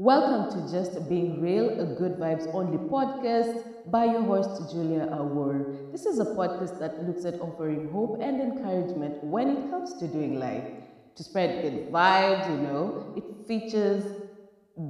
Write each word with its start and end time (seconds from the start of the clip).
Welcome 0.00 0.50
to 0.52 0.72
Just 0.72 1.06
Being 1.10 1.42
Real, 1.42 1.78
a 1.78 1.84
Good 1.84 2.12
Vibes 2.16 2.48
Only 2.54 2.78
podcast 2.78 3.90
by 3.90 4.06
your 4.06 4.22
host, 4.22 4.72
Julia 4.72 5.06
Awor. 5.12 5.92
This 5.92 6.06
is 6.06 6.18
a 6.18 6.24
podcast 6.24 6.78
that 6.78 7.06
looks 7.06 7.26
at 7.26 7.38
offering 7.38 7.90
hope 7.90 8.18
and 8.18 8.40
encouragement 8.40 9.22
when 9.22 9.50
it 9.50 9.68
comes 9.70 9.92
to 9.98 10.08
doing 10.08 10.38
life. 10.40 10.64
To 11.16 11.22
spread 11.22 11.60
good 11.60 11.92
vibes, 11.92 12.48
you 12.48 12.62
know, 12.62 13.12
it 13.14 13.46
features 13.46 14.02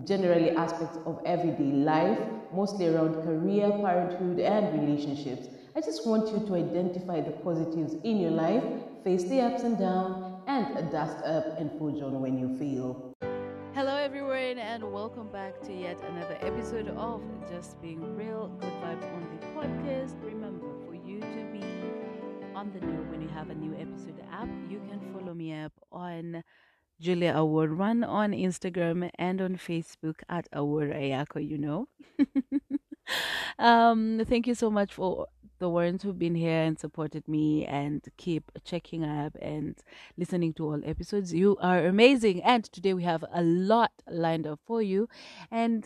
generally 0.05 0.51
aspects 0.51 0.99
of 1.05 1.21
everyday 1.27 1.73
life, 1.73 2.21
mostly 2.55 2.87
around 2.87 3.15
career, 3.25 3.69
parenthood, 3.83 4.39
and 4.39 4.81
relationships. 4.81 5.49
I 5.75 5.81
just 5.81 6.07
want 6.07 6.29
you 6.31 6.47
to 6.47 6.55
identify 6.55 7.21
the 7.21 7.33
positives 7.33 7.95
in 8.05 8.21
your 8.21 8.31
life, 8.31 8.63
face 9.03 9.25
the 9.25 9.41
ups 9.41 9.65
and 9.65 9.77
downs, 9.77 10.45
and 10.47 10.89
dust 10.93 11.17
up 11.25 11.59
and 11.59 11.69
forge 11.81 12.01
on 12.01 12.21
when 12.21 12.39
you 12.39 12.57
feel. 12.59 13.10
Everyone, 14.11 14.59
and 14.59 14.93
welcome 14.93 15.29
back 15.29 15.63
to 15.63 15.73
yet 15.73 15.97
another 16.03 16.37
episode 16.41 16.89
of 16.97 17.23
Just 17.49 17.81
Being 17.81 18.17
Real 18.17 18.49
Good 18.59 18.73
Vibes 18.83 19.07
on 19.15 19.39
the 19.39 19.47
podcast. 19.55 20.21
Remember, 20.25 20.67
for 20.85 20.95
you 20.95 21.21
to 21.21 21.47
be 21.53 21.63
on 22.53 22.73
the 22.73 22.81
know 22.81 23.07
when 23.09 23.23
you 23.23 23.29
have 23.29 23.51
a 23.51 23.55
new 23.55 23.73
episode 23.75 24.21
up, 24.33 24.49
you 24.69 24.81
can 24.89 25.01
follow 25.13 25.33
me 25.33 25.55
up 25.55 25.73
on 25.93 26.43
Julia 27.01 27.35
Award 27.37 27.71
Run 27.71 28.03
on 28.03 28.33
Instagram 28.33 29.11
and 29.17 29.41
on 29.41 29.55
Facebook 29.55 30.17
at 30.29 30.49
Awor 30.53 30.93
Ayako, 30.93 31.49
you 31.49 31.59
know. 31.59 31.87
um, 33.61 34.23
thank 34.29 34.49
you 34.49 34.57
so 34.57 34.73
much 34.73 34.93
for 34.93 35.29
the 35.61 35.69
ones 35.69 36.03
who've 36.03 36.19
been 36.19 36.35
here 36.35 36.63
and 36.63 36.79
supported 36.79 37.29
me 37.29 37.65
and 37.67 38.03
keep 38.17 38.51
checking 38.65 39.05
up 39.05 39.37
and 39.41 39.77
listening 40.17 40.53
to 40.55 40.65
all 40.65 40.81
episodes. 40.85 41.33
You 41.33 41.57
are 41.61 41.87
amazing. 41.87 42.43
And 42.43 42.65
today 42.65 42.95
we 42.95 43.05
have 43.05 43.25
a 43.33 43.43
lot 43.43 43.93
lined 44.09 44.47
up 44.47 44.59
for 44.67 44.83
you. 44.83 45.09
And 45.51 45.85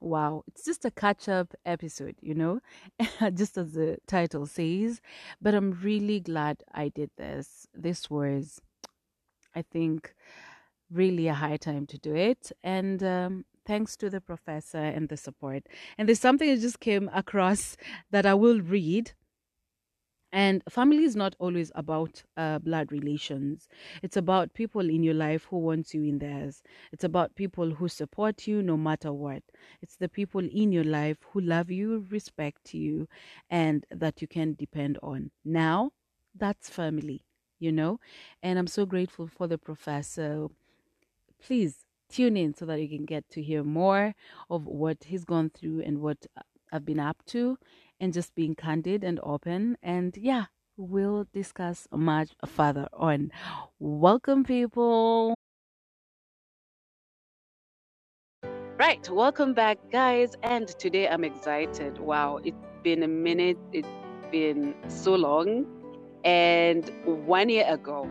wow, 0.00 0.44
it's 0.46 0.64
just 0.64 0.84
a 0.84 0.90
catch 0.90 1.28
up 1.28 1.54
episode, 1.64 2.14
you 2.20 2.34
know, 2.34 2.60
just 3.34 3.58
as 3.58 3.72
the 3.72 3.98
title 4.06 4.46
says. 4.46 5.00
But 5.40 5.54
I'm 5.54 5.72
really 5.82 6.20
glad 6.20 6.62
I 6.72 6.88
did 6.88 7.10
this. 7.16 7.66
This 7.74 8.08
was, 8.10 8.60
I 9.54 9.62
think, 9.62 10.14
really 10.92 11.26
a 11.26 11.34
high 11.34 11.56
time 11.56 11.86
to 11.86 11.98
do 11.98 12.14
it. 12.14 12.52
And 12.62 13.02
um, 13.02 13.44
thanks 13.70 13.96
to 13.96 14.10
the 14.10 14.20
professor 14.20 14.78
and 14.78 15.08
the 15.08 15.16
support. 15.16 15.62
And 15.96 16.08
there's 16.08 16.18
something 16.18 16.50
that 16.50 16.60
just 16.60 16.80
came 16.80 17.08
across 17.14 17.76
that 18.10 18.26
I 18.26 18.34
will 18.34 18.60
read. 18.60 19.12
And 20.32 20.64
family 20.68 21.04
is 21.04 21.14
not 21.14 21.36
always 21.38 21.70
about 21.76 22.24
uh, 22.36 22.58
blood 22.58 22.90
relations. 22.90 23.68
It's 24.02 24.16
about 24.16 24.54
people 24.54 24.90
in 24.90 25.04
your 25.04 25.14
life 25.14 25.46
who 25.48 25.58
want 25.58 25.94
you 25.94 26.02
in 26.02 26.18
theirs. 26.18 26.64
It's 26.90 27.04
about 27.04 27.36
people 27.36 27.70
who 27.70 27.86
support 27.86 28.48
you 28.48 28.60
no 28.60 28.76
matter 28.76 29.12
what. 29.12 29.42
It's 29.82 29.94
the 29.94 30.08
people 30.08 30.40
in 30.40 30.72
your 30.72 30.84
life 30.84 31.18
who 31.30 31.40
love 31.40 31.70
you, 31.70 32.06
respect 32.10 32.74
you, 32.74 33.06
and 33.50 33.86
that 33.92 34.20
you 34.20 34.26
can 34.26 34.54
depend 34.54 34.98
on. 35.00 35.30
Now, 35.44 35.92
that's 36.36 36.68
family, 36.68 37.22
you 37.60 37.70
know? 37.70 38.00
And 38.42 38.58
I'm 38.58 38.68
so 38.68 38.84
grateful 38.84 39.28
for 39.28 39.46
the 39.46 39.58
professor. 39.58 40.48
Please 41.40 41.86
tune 42.10 42.36
in 42.36 42.54
so 42.54 42.66
that 42.66 42.80
you 42.80 42.88
can 42.88 43.06
get 43.06 43.28
to 43.30 43.42
hear 43.42 43.64
more 43.64 44.14
of 44.50 44.66
what 44.66 45.04
he's 45.04 45.24
gone 45.24 45.50
through 45.50 45.82
and 45.82 46.00
what 46.00 46.26
I've 46.72 46.84
been 46.84 47.00
up 47.00 47.18
to 47.28 47.58
and 48.00 48.12
just 48.12 48.34
being 48.34 48.54
candid 48.54 49.04
and 49.04 49.20
open. 49.22 49.76
And 49.82 50.16
yeah, 50.16 50.46
we'll 50.76 51.26
discuss 51.32 51.88
much 51.92 52.30
further 52.46 52.88
on. 52.92 53.32
Welcome, 53.78 54.44
people. 54.44 55.34
Right, 58.78 59.08
welcome 59.10 59.54
back, 59.54 59.78
guys. 59.92 60.32
And 60.42 60.68
today 60.68 61.08
I'm 61.08 61.24
excited. 61.24 61.98
Wow, 61.98 62.40
it's 62.44 62.56
been 62.82 63.02
a 63.02 63.08
minute, 63.08 63.58
it's 63.72 63.88
been 64.32 64.74
so 64.88 65.14
long. 65.14 65.66
And 66.24 66.90
one 67.04 67.50
year 67.50 67.66
ago, 67.68 68.10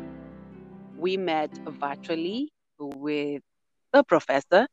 we 0.98 1.18
met 1.18 1.60
virtually 1.68 2.50
with 2.80 3.42
the 3.94 4.04
professor. 4.04 4.68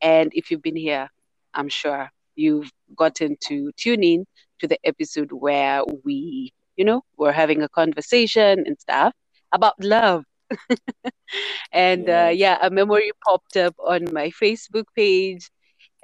And 0.00 0.30
if 0.34 0.50
you've 0.50 0.62
been 0.62 0.76
here, 0.76 1.08
I'm 1.54 1.68
sure 1.68 2.10
you've 2.34 2.70
gotten 2.94 3.36
to 3.48 3.72
tune 3.76 4.02
in 4.02 4.26
to 4.60 4.68
the 4.68 4.78
episode 4.84 5.30
where 5.32 5.82
we, 6.04 6.52
you 6.76 6.84
know, 6.84 7.02
were 7.16 7.32
having 7.32 7.62
a 7.62 7.68
conversation 7.68 8.64
and 8.66 8.78
stuff 8.78 9.12
about 9.52 9.74
love. 9.82 10.24
and 11.72 12.08
uh, 12.08 12.30
yeah, 12.32 12.58
a 12.62 12.70
memory 12.70 13.10
popped 13.24 13.56
up 13.56 13.74
on 13.78 14.12
my 14.12 14.30
Facebook 14.30 14.84
page. 14.94 15.50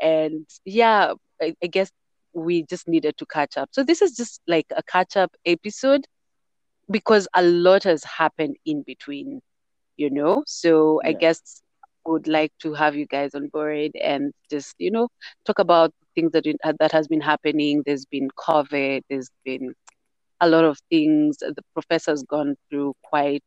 And 0.01 0.47
yeah, 0.65 1.13
I, 1.41 1.55
I 1.63 1.67
guess 1.67 1.91
we 2.35 2.65
just 2.65 2.89
needed 2.89 3.17
to 3.19 3.27
catch 3.27 3.57
up. 3.57 3.69
So 3.73 3.85
this 3.85 4.03
is 4.03 4.17
just 4.17 4.41
like 4.47 4.67
a 4.75 4.83
catch 4.83 5.17
up 5.17 5.33
episode 5.45 6.07
because 6.91 7.29
a 7.35 7.43
lot 7.43 7.85
has 7.85 8.03
happened 8.05 8.57
in 8.65 8.83
between, 8.83 9.41
you 9.97 10.11
know? 10.11 10.43
So 10.47 11.01
yeah. 11.03 11.11
I 11.11 11.13
guess 11.13 11.62
would 12.07 12.27
like 12.29 12.53
to 12.61 12.75
have 12.75 12.95
you 12.97 13.07
guys 13.07 13.35
on 13.35 13.49
board 13.49 13.93
and 14.03 14.33
just 14.51 14.75
you 14.79 14.91
know 14.91 15.09
talk 15.47 15.59
about 15.59 15.93
things 16.15 16.33
that 16.33 16.45
that 16.79 16.93
has 16.93 17.09
been 17.09 17.21
happening. 17.21 17.83
There's 17.87 18.05
been 18.07 18.29
COVID. 18.39 19.03
There's 19.09 19.31
been 19.45 19.75
a 20.41 20.49
lot 20.49 20.65
of 20.65 20.79
things. 20.91 21.39
The 21.39 21.63
professor's 21.75 22.23
gone 22.23 22.57
through 22.71 22.95
quite 23.03 23.45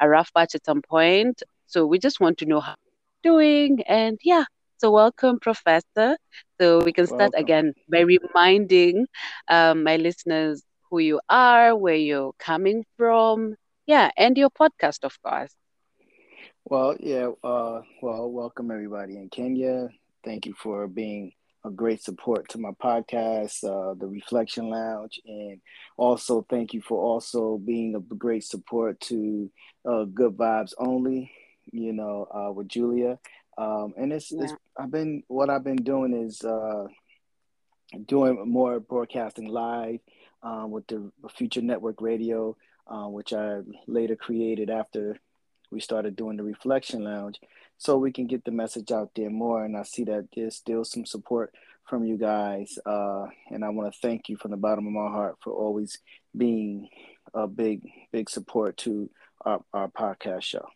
a 0.00 0.08
rough 0.08 0.32
patch 0.34 0.54
at 0.54 0.64
some 0.64 0.82
point. 0.82 1.42
So 1.66 1.86
we 1.86 1.98
just 1.98 2.20
want 2.20 2.38
to 2.38 2.46
know 2.46 2.60
how 2.60 2.74
you're 2.84 3.34
doing 3.34 3.82
and 3.88 4.18
yeah. 4.24 4.44
So 4.78 4.90
welcome, 4.90 5.38
Professor. 5.40 6.16
So 6.60 6.82
we 6.82 6.92
can 6.92 7.06
start 7.06 7.32
welcome. 7.32 7.40
again 7.40 7.72
by 7.90 8.00
reminding 8.00 9.06
um, 9.48 9.82
my 9.84 9.96
listeners 9.96 10.62
who 10.90 10.98
you 10.98 11.20
are, 11.28 11.76
where 11.76 11.94
you're 11.96 12.32
coming 12.38 12.84
from, 12.96 13.54
yeah, 13.86 14.10
and 14.16 14.36
your 14.36 14.50
podcast, 14.50 15.04
of 15.04 15.16
course. 15.22 15.54
Well, 16.66 16.96
yeah. 16.98 17.28
Uh, 17.42 17.82
well, 18.00 18.30
welcome 18.30 18.70
everybody 18.70 19.18
in 19.18 19.28
Kenya. 19.28 19.90
Thank 20.24 20.46
you 20.46 20.54
for 20.54 20.88
being 20.88 21.32
a 21.62 21.70
great 21.70 22.02
support 22.02 22.48
to 22.50 22.58
my 22.58 22.70
podcast, 22.82 23.62
uh, 23.64 23.92
the 23.92 24.06
Reflection 24.06 24.70
Lounge, 24.70 25.20
and 25.26 25.60
also 25.98 26.46
thank 26.48 26.72
you 26.72 26.80
for 26.80 26.98
also 26.98 27.58
being 27.58 27.94
a 27.94 28.00
great 28.00 28.44
support 28.44 28.98
to 29.00 29.50
uh, 29.84 30.04
Good 30.04 30.38
Vibes 30.38 30.72
Only. 30.78 31.30
You 31.70 31.92
know, 31.92 32.28
uh, 32.34 32.52
with 32.52 32.68
Julia, 32.68 33.18
um, 33.58 33.92
and 33.98 34.10
it's, 34.10 34.32
yeah. 34.32 34.44
it's 34.44 34.54
I've 34.78 34.90
been 34.90 35.22
what 35.28 35.50
I've 35.50 35.64
been 35.64 35.82
doing 35.82 36.14
is 36.14 36.42
uh, 36.42 36.86
doing 38.06 38.42
more 38.48 38.80
broadcasting 38.80 39.48
live 39.48 40.00
um, 40.42 40.70
with 40.70 40.86
the 40.86 41.10
Future 41.36 41.62
Network 41.62 42.00
Radio, 42.00 42.56
uh, 42.86 43.06
which 43.08 43.34
I 43.34 43.60
later 43.86 44.16
created 44.16 44.70
after 44.70 45.18
we 45.74 45.80
started 45.80 46.16
doing 46.16 46.36
the 46.36 46.42
reflection 46.42 47.04
lounge 47.04 47.40
so 47.76 47.98
we 47.98 48.12
can 48.12 48.26
get 48.26 48.44
the 48.44 48.50
message 48.50 48.92
out 48.92 49.10
there 49.16 49.30
more. 49.30 49.64
And 49.64 49.76
i 49.76 49.82
see 49.82 50.04
that 50.04 50.28
there's 50.34 50.56
still 50.56 50.84
some 50.84 51.04
support 51.04 51.52
from 51.88 52.04
you 52.04 52.16
guys 52.16 52.78
uh, 52.86 53.26
and 53.50 53.62
i 53.62 53.68
want 53.68 53.92
to 53.92 53.98
thank 54.00 54.30
you 54.30 54.36
from 54.38 54.52
the 54.52 54.56
bottom 54.56 54.86
of 54.86 54.92
my 54.92 55.10
heart 55.10 55.36
for 55.42 55.52
always 55.52 55.98
being 56.34 56.88
a 57.34 57.46
big 57.46 57.82
big 58.10 58.30
support 58.30 58.76
to 58.78 59.10
our, 59.44 59.60
our 59.74 59.88
podcast 59.88 60.42
show. 60.42 60.66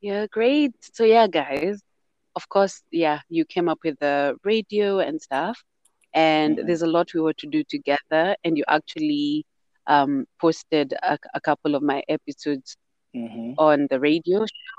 Yeah 0.00 0.26
great. 0.30 0.74
So 0.92 1.04
yeah 1.04 1.26
guys 1.26 1.80
of 2.36 2.48
course 2.48 2.82
yeah 2.92 3.20
you 3.28 3.44
came 3.44 3.68
up 3.68 3.78
with 3.82 3.98
the 3.98 4.36
radio 4.44 5.00
and 5.00 5.20
stuff 5.20 5.58
and 6.16 6.56
mm-hmm. 6.56 6.66
there's 6.66 6.82
a 6.82 6.86
lot 6.86 7.12
we 7.14 7.20
were 7.20 7.34
to 7.34 7.46
do 7.46 7.62
together. 7.64 8.36
And 8.42 8.56
you 8.56 8.64
actually 8.66 9.46
um, 9.86 10.26
posted 10.40 10.94
a, 11.02 11.18
a 11.34 11.40
couple 11.40 11.74
of 11.74 11.82
my 11.82 12.02
episodes 12.08 12.76
mm-hmm. 13.14 13.52
on 13.58 13.86
the 13.90 14.00
radio 14.00 14.40
show. 14.40 14.76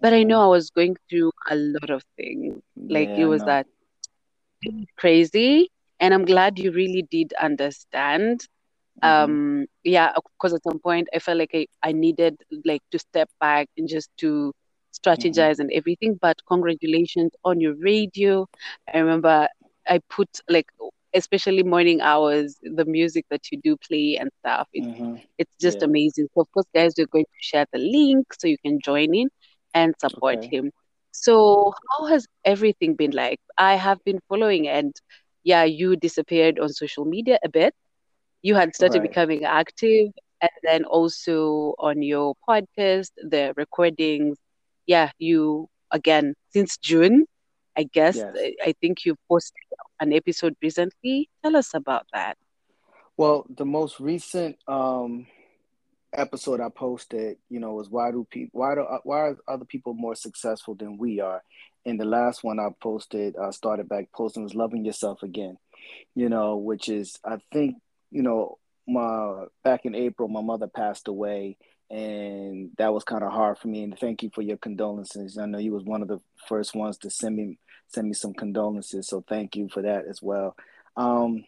But 0.00 0.12
I 0.12 0.24
know 0.24 0.42
I 0.42 0.46
was 0.46 0.70
going 0.70 0.96
through 1.08 1.30
a 1.48 1.54
lot 1.54 1.90
of 1.90 2.02
things. 2.16 2.60
Like 2.76 3.08
yeah, 3.08 3.18
it 3.18 3.24
was 3.26 3.42
that 3.44 3.66
crazy. 4.98 5.70
And 6.00 6.12
I'm 6.12 6.24
glad 6.24 6.58
you 6.58 6.72
really 6.72 7.02
did 7.02 7.32
understand. 7.40 8.46
Mm-hmm. 9.02 9.32
Um, 9.32 9.66
yeah, 9.84 10.12
because 10.36 10.52
at 10.54 10.64
some 10.64 10.80
point 10.80 11.08
I 11.14 11.20
felt 11.20 11.38
like 11.38 11.52
I, 11.54 11.66
I 11.82 11.92
needed 11.92 12.36
like 12.64 12.82
to 12.90 12.98
step 12.98 13.30
back 13.40 13.68
and 13.76 13.88
just 13.88 14.10
to 14.18 14.52
strategize 14.92 15.52
mm-hmm. 15.52 15.62
and 15.62 15.72
everything. 15.72 16.18
But 16.20 16.38
congratulations 16.48 17.32
on 17.44 17.60
your 17.60 17.74
radio. 17.74 18.48
I 18.92 18.98
remember 18.98 19.48
I 19.88 20.00
put 20.10 20.28
like 20.48 20.66
especially 21.14 21.62
morning 21.62 22.00
hours, 22.00 22.58
the 22.62 22.84
music 22.84 23.26
that 23.30 23.50
you 23.50 23.60
do 23.62 23.76
play 23.76 24.16
and 24.18 24.30
stuff. 24.40 24.68
It's, 24.72 24.86
mm-hmm. 24.86 25.16
it's 25.38 25.54
just 25.60 25.78
yeah. 25.80 25.86
amazing. 25.86 26.28
So, 26.34 26.42
of 26.42 26.52
course, 26.52 26.66
guys, 26.74 26.94
we're 26.96 27.06
going 27.06 27.24
to 27.24 27.40
share 27.40 27.66
the 27.72 27.78
link 27.78 28.32
so 28.34 28.48
you 28.48 28.58
can 28.64 28.80
join 28.80 29.14
in 29.14 29.28
and 29.74 29.94
support 30.00 30.38
okay. 30.38 30.56
him. 30.56 30.70
So, 31.12 31.74
how 31.90 32.06
has 32.06 32.26
everything 32.44 32.94
been 32.94 33.10
like? 33.10 33.40
I 33.58 33.74
have 33.74 34.02
been 34.04 34.20
following, 34.28 34.66
and 34.68 34.94
yeah, 35.44 35.64
you 35.64 35.96
disappeared 35.96 36.58
on 36.58 36.70
social 36.70 37.04
media 37.04 37.38
a 37.44 37.48
bit. 37.48 37.74
You 38.40 38.54
had 38.54 38.74
started 38.74 39.00
right. 39.00 39.08
becoming 39.08 39.44
active, 39.44 40.08
and 40.40 40.50
then 40.62 40.84
also 40.84 41.74
on 41.78 42.02
your 42.02 42.34
podcast, 42.48 43.10
the 43.16 43.52
recordings. 43.56 44.38
Yeah, 44.86 45.10
you 45.18 45.68
again 45.90 46.34
since 46.50 46.78
June. 46.78 47.26
I 47.76 47.84
guess 47.84 48.16
Yes. 48.16 48.34
I, 48.36 48.54
I 48.64 48.74
think 48.80 49.04
you 49.04 49.16
posted 49.28 49.56
an 50.00 50.12
episode 50.12 50.56
recently. 50.62 51.28
Tell 51.42 51.56
us 51.56 51.74
about 51.74 52.06
that. 52.12 52.36
Well, 53.16 53.46
the 53.48 53.64
most 53.64 54.00
recent 54.00 54.56
um, 54.66 55.26
episode 56.14 56.60
I 56.60 56.68
posted, 56.68 57.36
you 57.48 57.60
know, 57.60 57.74
was 57.74 57.88
why 57.88 58.10
do 58.10 58.26
people 58.30 58.60
why 58.60 58.74
do 58.74 58.86
why 59.04 59.18
are 59.18 59.36
other 59.48 59.64
people 59.64 59.94
more 59.94 60.14
successful 60.14 60.74
than 60.74 60.98
we 60.98 61.20
are? 61.20 61.42
And 61.84 61.98
the 62.00 62.04
last 62.04 62.44
one 62.44 62.60
I 62.60 62.68
posted, 62.80 63.36
uh, 63.36 63.50
started 63.50 63.88
back 63.88 64.12
posting 64.12 64.44
was 64.44 64.54
loving 64.54 64.84
yourself 64.84 65.22
again. 65.22 65.58
You 66.14 66.28
know, 66.28 66.56
which 66.56 66.88
is 66.88 67.18
I 67.24 67.38
think 67.52 67.76
you 68.10 68.22
know 68.22 68.58
my 68.86 69.44
back 69.62 69.84
in 69.84 69.94
April, 69.94 70.28
my 70.28 70.42
mother 70.42 70.68
passed 70.68 71.08
away, 71.08 71.56
and 71.90 72.70
that 72.78 72.92
was 72.92 73.04
kind 73.04 73.22
of 73.22 73.32
hard 73.32 73.58
for 73.58 73.68
me. 73.68 73.82
And 73.84 73.98
thank 73.98 74.22
you 74.22 74.30
for 74.34 74.42
your 74.42 74.56
condolences. 74.56 75.38
I 75.38 75.46
know 75.46 75.58
you 75.58 75.72
was 75.72 75.84
one 75.84 76.02
of 76.02 76.08
the 76.08 76.20
first 76.48 76.74
ones 76.74 76.98
to 76.98 77.10
send 77.10 77.36
me 77.36 77.58
send 77.92 78.08
me 78.08 78.14
some 78.14 78.34
condolences, 78.34 79.08
so 79.08 79.24
thank 79.26 79.56
you 79.56 79.68
for 79.68 79.82
that 79.82 80.06
as 80.06 80.20
well. 80.22 80.56
Um, 80.96 81.44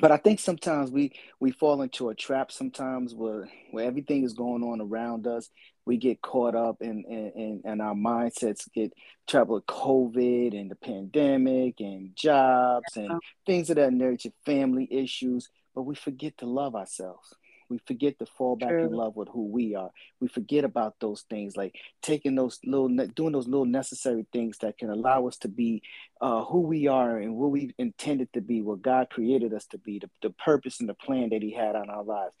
but 0.00 0.12
I 0.12 0.18
think 0.18 0.38
sometimes 0.38 0.90
we 0.90 1.12
we 1.40 1.50
fall 1.50 1.82
into 1.82 2.10
a 2.10 2.14
trap 2.14 2.52
sometimes 2.52 3.14
where 3.14 3.48
where 3.72 3.86
everything 3.86 4.22
is 4.22 4.34
going 4.34 4.62
on 4.62 4.80
around 4.80 5.26
us. 5.26 5.50
We 5.84 5.96
get 5.96 6.22
caught 6.22 6.54
up 6.54 6.76
and 6.80 7.04
and 7.06 7.62
and 7.64 7.82
our 7.82 7.94
mindsets 7.94 8.70
get 8.72 8.92
trapped 9.26 9.50
with 9.50 9.66
COVID 9.66 10.58
and 10.58 10.70
the 10.70 10.76
pandemic 10.76 11.80
and 11.80 12.14
jobs 12.14 12.96
and 12.96 13.20
things 13.46 13.70
of 13.70 13.76
that 13.76 13.92
nature, 13.92 14.30
family 14.46 14.86
issues, 14.90 15.48
but 15.74 15.82
we 15.82 15.96
forget 15.96 16.38
to 16.38 16.46
love 16.46 16.76
ourselves. 16.76 17.34
We 17.70 17.78
forget 17.86 18.18
to 18.18 18.26
fall 18.26 18.56
back 18.56 18.72
in 18.72 18.90
love 18.90 19.14
with 19.14 19.28
who 19.28 19.46
we 19.46 19.76
are. 19.76 19.90
We 20.18 20.26
forget 20.26 20.64
about 20.64 20.96
those 21.00 21.22
things, 21.30 21.56
like 21.56 21.76
taking 22.02 22.34
those 22.34 22.58
little, 22.64 22.88
doing 23.14 23.32
those 23.32 23.46
little 23.46 23.64
necessary 23.64 24.26
things 24.32 24.58
that 24.58 24.76
can 24.76 24.90
allow 24.90 25.28
us 25.28 25.38
to 25.38 25.48
be 25.48 25.82
uh, 26.20 26.44
who 26.44 26.62
we 26.62 26.88
are 26.88 27.18
and 27.18 27.36
what 27.36 27.52
we 27.52 27.72
intended 27.78 28.32
to 28.32 28.40
be, 28.40 28.60
what 28.60 28.82
God 28.82 29.08
created 29.08 29.54
us 29.54 29.66
to 29.66 29.78
be, 29.78 30.00
the, 30.00 30.10
the 30.20 30.30
purpose 30.30 30.80
and 30.80 30.88
the 30.88 30.94
plan 30.94 31.30
that 31.30 31.42
He 31.42 31.52
had 31.52 31.76
on 31.76 31.88
our 31.88 32.02
lives. 32.02 32.34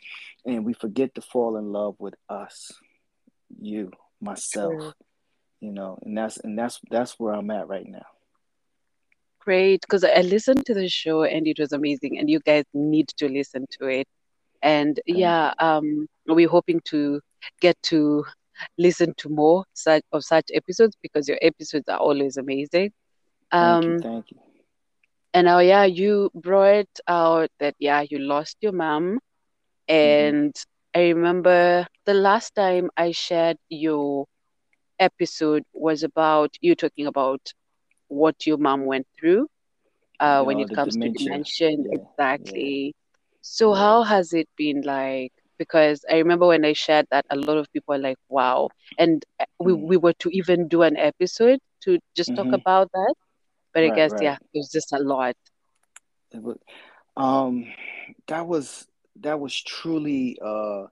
And 0.44 0.64
we 0.64 0.72
forget 0.72 1.14
to 1.14 1.22
fall 1.22 1.56
in 1.56 1.72
love 1.72 1.94
with 2.00 2.14
us, 2.28 2.72
you, 3.60 3.92
myself, 4.20 4.72
True. 4.72 4.92
you 5.60 5.70
know, 5.70 5.98
and 6.02 6.18
that's 6.18 6.38
and 6.38 6.58
that's 6.58 6.80
that's 6.90 7.20
where 7.20 7.34
I'm 7.34 7.50
at 7.52 7.68
right 7.68 7.86
now. 7.86 8.06
Great, 9.38 9.80
because 9.80 10.04
I 10.04 10.20
listened 10.20 10.66
to 10.66 10.74
the 10.74 10.88
show 10.88 11.22
and 11.22 11.46
it 11.46 11.58
was 11.58 11.72
amazing, 11.72 12.18
and 12.18 12.28
you 12.28 12.40
guys 12.40 12.64
need 12.74 13.08
to 13.16 13.28
listen 13.28 13.66
to 13.78 13.86
it. 13.86 14.08
And 14.62 15.00
yeah, 15.06 15.52
um, 15.58 16.06
we're 16.26 16.48
hoping 16.48 16.80
to 16.86 17.20
get 17.60 17.76
to 17.84 18.24
listen 18.78 19.14
to 19.18 19.28
more 19.28 19.64
such 19.74 20.02
of 20.12 20.24
such 20.24 20.46
episodes 20.54 20.96
because 21.02 21.28
your 21.28 21.38
episodes 21.42 21.88
are 21.88 21.98
always 21.98 22.36
amazing. 22.36 22.90
Thank 23.58 23.86
you, 23.88 23.92
Um, 23.92 24.02
thank 24.02 24.30
you. 24.30 24.38
and 25.34 25.46
now, 25.46 25.58
yeah, 25.58 25.84
you 25.84 26.30
brought 26.34 26.88
out 27.08 27.48
that 27.60 27.74
yeah, 27.78 28.02
you 28.08 28.18
lost 28.18 28.56
your 28.60 28.72
mom, 28.72 29.18
hmm 30.02 30.32
and 30.32 30.54
I 30.94 31.08
remember 31.10 31.86
the 32.06 32.14
last 32.14 32.54
time 32.54 32.90
I 32.96 33.12
shared 33.12 33.56
your 33.68 34.26
episode 34.98 35.62
was 35.72 36.02
about 36.02 36.50
you 36.60 36.74
talking 36.74 37.06
about 37.06 37.40
what 38.08 38.46
your 38.46 38.58
mom 38.58 38.84
went 38.86 39.06
through 39.18 39.46
uh, 40.20 40.42
when 40.42 40.58
it 40.60 40.72
comes 40.72 40.96
to 40.98 41.08
dementia. 41.08 41.10
dementia. 41.10 41.70
Yeah, 41.76 42.06
yeah, 42.38 42.58
Exactly. 42.58 42.92
So 43.50 43.74
how 43.74 44.02
has 44.04 44.32
it 44.32 44.48
been 44.56 44.82
like? 44.82 45.32
Because 45.58 46.04
I 46.10 46.16
remember 46.18 46.46
when 46.48 46.64
I 46.64 46.72
shared 46.74 47.06
that, 47.10 47.26
a 47.30 47.36
lot 47.36 47.58
of 47.58 47.70
people 47.72 47.94
are 47.94 47.98
like, 48.08 48.18
"Wow!" 48.28 48.70
And 48.98 49.24
uh, 49.40 49.46
we 49.58 49.72
Mm. 49.72 49.90
we 49.90 49.96
were 49.96 50.14
to 50.24 50.30
even 50.30 50.68
do 50.68 50.82
an 50.82 50.96
episode 50.96 51.60
to 51.84 51.98
just 52.16 52.34
talk 52.34 52.52
hmm 52.52 52.60
about 52.60 52.90
that, 52.92 53.14
but 53.74 53.84
I 53.84 53.90
Right, 53.90 54.00
guess 54.00 54.12
right. 54.12 54.20
yeah, 54.20 54.36
it 54.52 54.58
was 54.58 54.70
just 54.72 54.92
a 54.92 54.98
lot. 54.98 55.34
Was, 56.34 56.58
um, 57.16 57.66
that 58.28 58.46
was 58.46 58.86
that 59.20 59.40
was 59.40 59.60
truly 59.62 60.38
uh, 60.44 60.86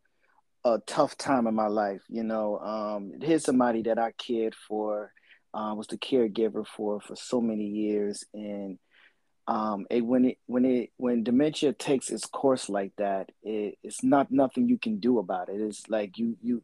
a 0.64 0.78
tough 0.86 1.16
time 1.16 1.46
in 1.46 1.54
my 1.54 1.68
life. 1.68 2.02
You 2.08 2.24
know, 2.24 2.58
um, 2.58 3.12
here's 3.20 3.44
somebody 3.44 3.82
that 3.82 3.98
I 3.98 4.12
cared 4.12 4.54
for, 4.54 5.12
uh, 5.54 5.74
was 5.76 5.86
the 5.88 5.98
caregiver 5.98 6.66
for 6.66 7.00
for 7.00 7.16
so 7.16 7.40
many 7.40 7.64
years, 7.64 8.24
and 8.34 8.78
um, 9.48 9.86
it, 9.90 10.02
when 10.02 10.26
it 10.26 10.38
when 10.46 10.66
it 10.66 10.90
when 10.98 11.24
dementia 11.24 11.72
takes 11.72 12.10
its 12.10 12.26
course 12.26 12.68
like 12.68 12.92
that, 12.98 13.32
it, 13.42 13.78
it's 13.82 14.04
not 14.04 14.30
nothing 14.30 14.68
you 14.68 14.78
can 14.78 15.00
do 15.00 15.18
about 15.18 15.48
it. 15.48 15.60
It's 15.60 15.88
like 15.88 16.18
you 16.18 16.36
you 16.42 16.62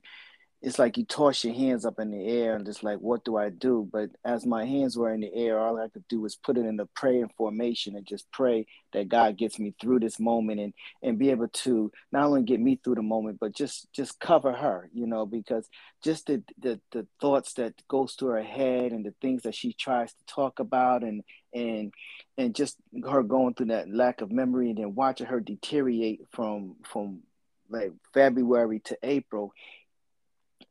it's 0.65 0.79
like 0.79 0.97
you 0.97 1.05
toss 1.05 1.45
your 1.45 1.53
hands 1.53 1.85
up 1.85 2.01
in 2.01 2.11
the 2.11 2.27
air 2.27 2.57
and 2.57 2.65
just 2.65 2.83
like, 2.83 2.97
what 2.99 3.23
do 3.23 3.37
I 3.37 3.51
do? 3.51 3.87
But 3.93 4.09
as 4.25 4.47
my 4.47 4.65
hands 4.65 4.97
were 4.97 5.13
in 5.13 5.21
the 5.21 5.33
air, 5.35 5.59
all 5.59 5.79
I 5.79 5.89
could 5.89 6.09
do 6.09 6.23
was 6.23 6.37
put 6.37 6.57
it 6.57 6.65
in 6.65 6.79
the 6.79 6.87
praying 6.97 7.31
formation 7.37 7.97
and 7.97 8.07
just 8.07 8.33
pray 8.33 8.67
that 8.95 9.11
God 9.11 9.37
gets 9.37 9.59
me 9.59 9.75
through 9.79 10.01
this 10.01 10.19
moment 10.19 10.61
and 10.61 10.73
and 11.03 11.19
be 11.19 11.31
able 11.31 11.49
to 11.49 11.93
not 12.13 12.25
only 12.25 12.45
get 12.45 12.61
me 12.61 12.81
through 12.83 12.95
the 12.95 13.03
moment, 13.03 13.41
but 13.41 13.55
just 13.55 13.93
just 13.93 14.19
cover 14.21 14.55
her, 14.55 14.89
you 14.95 15.07
know, 15.07 15.27
because 15.27 15.69
just 16.03 16.29
the 16.29 16.43
the, 16.59 16.81
the 16.93 17.07
thoughts 17.21 17.53
that 17.55 17.75
goes 17.87 18.15
through 18.15 18.31
her 18.31 18.43
head 18.43 18.93
and 18.93 19.05
the 19.05 19.15
things 19.21 19.43
that 19.43 19.55
she 19.55 19.75
tries 19.75 20.15
to 20.15 20.25
talk 20.27 20.61
about 20.61 21.03
and 21.03 21.25
and 21.53 21.93
and 22.39 22.55
just 22.55 22.77
her 23.07 23.23
going 23.23 23.53
through 23.53 23.67
that 23.67 23.93
lack 23.93 24.23
of 24.23 24.33
memory 24.33 24.71
and 24.71 24.79
then 24.79 24.95
watching 24.95 25.27
her 25.27 25.41
deteriorate 25.41 26.23
from 26.33 26.77
from 26.85 27.21
like 27.69 27.93
February 28.15 28.81
to 28.81 28.97
April 29.03 29.53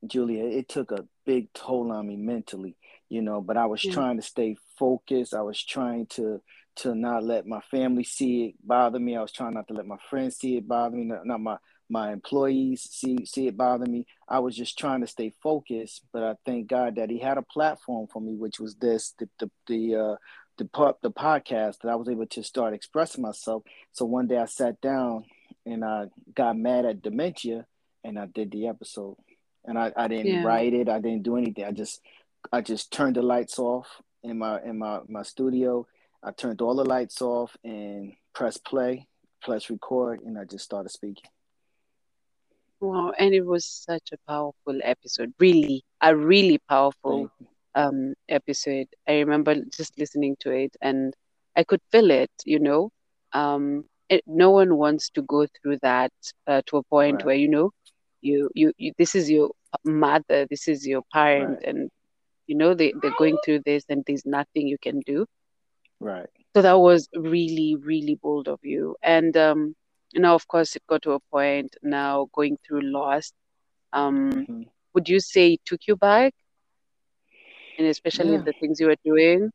Julia, 0.08 0.44
it 0.46 0.70
took 0.70 0.92
a 0.92 1.06
big 1.26 1.52
toll 1.54 1.92
on 1.92 2.08
me 2.08 2.16
mentally, 2.16 2.76
you 3.10 3.22
know, 3.22 3.42
but 3.42 3.58
I 3.58 3.66
was 3.66 3.84
Yeah. 3.84 3.94
trying 3.94 4.18
to 4.18 4.22
stay 4.24 4.56
focused. 4.78 5.34
I 5.34 5.42
was 5.42 5.64
trying 5.64 6.08
to 6.08 6.42
to 6.76 6.96
not 6.96 7.24
let 7.24 7.46
my 7.46 7.62
family 7.70 8.04
see 8.04 8.46
it 8.46 8.56
bother 8.68 9.00
me. 9.00 9.16
I 9.16 9.22
was 9.22 9.32
trying 9.32 9.54
not 9.54 9.68
to 9.68 9.76
let 9.76 9.86
my 9.86 9.98
friends 10.10 10.38
see 10.38 10.58
it 10.58 10.68
bother 10.68 10.98
me, 10.98 11.04
not, 11.06 11.26
not 11.26 11.40
my 11.40 11.58
my 11.90 12.12
employees 12.12 12.82
see 12.90 13.26
see 13.26 13.48
it 13.48 13.56
bother 13.58 13.86
me. 13.86 14.08
I 14.28 14.40
was 14.40 14.56
just 14.56 14.78
trying 14.80 15.02
to 15.02 15.08
stay 15.08 15.34
focused, 15.44 16.04
but 16.12 16.24
I 16.24 16.36
thank 16.46 16.68
God 16.68 16.96
that 16.96 17.12
he 17.12 17.20
had 17.20 17.38
a 17.38 17.44
platform 17.44 18.08
for 18.12 18.22
me 18.22 18.36
which 18.36 18.60
was 18.60 18.76
this 18.76 19.14
the 19.20 19.30
the 19.40 19.52
the 19.68 19.96
uh 19.96 20.16
the, 20.58 20.96
the 21.02 21.12
podcast 21.12 21.80
that 21.80 21.90
I 21.90 21.96
was 21.96 22.10
able 22.10 22.28
to 22.28 22.44
start 22.44 22.74
expressing 22.74 23.22
myself. 23.24 23.64
So 23.92 24.06
one 24.06 24.28
day 24.28 24.38
I 24.38 24.46
sat 24.46 24.80
down 24.82 25.26
and 25.66 25.84
I 25.84 26.06
got 26.36 26.58
mad 26.58 26.86
at 26.86 27.02
dementia 27.02 27.66
and 28.04 28.18
I 28.20 28.28
did 28.28 28.52
the 28.52 28.68
episode 28.68 29.16
and 29.66 29.78
I, 29.78 29.92
I 29.96 30.08
didn't 30.08 30.32
Yeah. 30.32 30.42
write 30.42 30.74
it. 30.74 30.90
I 30.90 31.00
didn't 31.00 31.24
do 31.24 31.38
anything. 31.38 31.66
I 31.66 31.72
just 31.72 32.02
I 32.52 32.62
just 32.62 32.92
turned 32.92 33.16
the 33.16 33.22
lights 33.22 33.60
off 33.60 34.02
in 34.24 34.38
my 34.38 34.62
in 34.64 34.78
my 34.80 35.00
my 35.08 35.24
studio. 35.24 35.88
I 36.24 36.32
turned 36.32 36.62
all 36.62 36.76
the 36.76 36.86
lights 36.86 37.22
off 37.22 37.56
and 37.64 38.14
pressed 38.34 38.66
play, 38.66 39.08
press 39.42 39.70
record, 39.70 40.22
and 40.24 40.38
I 40.38 40.46
just 40.46 40.66
started 40.66 40.90
speaking. 40.90 41.30
Wow, 42.80 43.14
and 43.18 43.34
it 43.34 43.46
was 43.46 43.66
such 43.66 44.12
a 44.12 44.18
powerful 44.28 44.80
episode. 44.84 45.34
Really, 45.40 45.84
a 46.02 46.16
really 46.16 46.60
powerful 46.70 47.30
um 47.76 48.14
episode. 48.30 48.88
I 49.08 49.20
remember 49.20 49.56
just 49.76 49.98
listening 49.98 50.36
to 50.42 50.52
it 50.52 50.76
and 50.82 51.14
I 51.56 51.64
could 51.64 51.82
feel 51.92 52.12
it, 52.12 52.32
you 52.46 52.60
know. 52.60 52.90
Um 53.34 53.86
it, 54.10 54.24
no 54.28 54.52
one 54.52 54.78
wants 54.78 55.10
to 55.12 55.22
go 55.24 55.46
through 55.48 55.78
that 55.82 56.12
uh, 56.48 56.62
to 56.68 56.78
a 56.78 56.84
point 56.84 57.24
Right, 57.24 57.26
where 57.26 57.36
you 57.36 57.48
know 57.50 57.72
you, 58.24 58.50
you 58.56 58.74
you 58.78 58.94
this 58.98 59.16
is 59.16 59.30
your 59.30 59.52
mother, 59.86 60.48
this 60.50 60.68
is 60.68 60.88
your 60.88 61.04
parent 61.14 61.60
right, 61.60 61.66
and 61.66 61.90
you 62.48 62.56
know 62.56 62.74
they, 62.74 62.94
they're 63.02 63.12
going 63.18 63.38
through 63.46 63.62
this 63.66 63.84
and 63.90 64.04
there's 64.08 64.26
nothing 64.26 64.68
you 64.68 64.78
can 64.82 65.02
do. 65.06 65.26
right. 66.00 66.30
So 66.56 66.62
that 66.62 66.80
was 66.80 67.10
really, 67.16 67.76
really 67.76 68.16
bold 68.16 68.48
of 68.48 68.60
you. 68.64 68.96
And 69.04 69.36
um 69.38 69.76
now 70.16 70.36
of 70.36 70.48
course 70.48 70.76
it 70.76 70.84
got 70.88 71.04
to 71.04 71.12
a 71.14 71.20
point 71.32 71.76
now 71.84 72.28
going 72.34 72.58
through 72.66 72.82
loss. 72.92 73.32
Um 73.94 74.48
hmm 74.48 74.64
would 74.94 75.10
you 75.10 75.20
say 75.20 75.54
it 75.54 75.66
took 75.66 75.88
you 75.88 75.96
back? 75.96 76.34
And 77.78 77.88
especially 77.88 78.38
Yeah, 78.38 78.44
the 78.44 78.54
things 78.54 78.80
you 78.80 78.88
were 78.88 78.96
doing? 79.04 79.52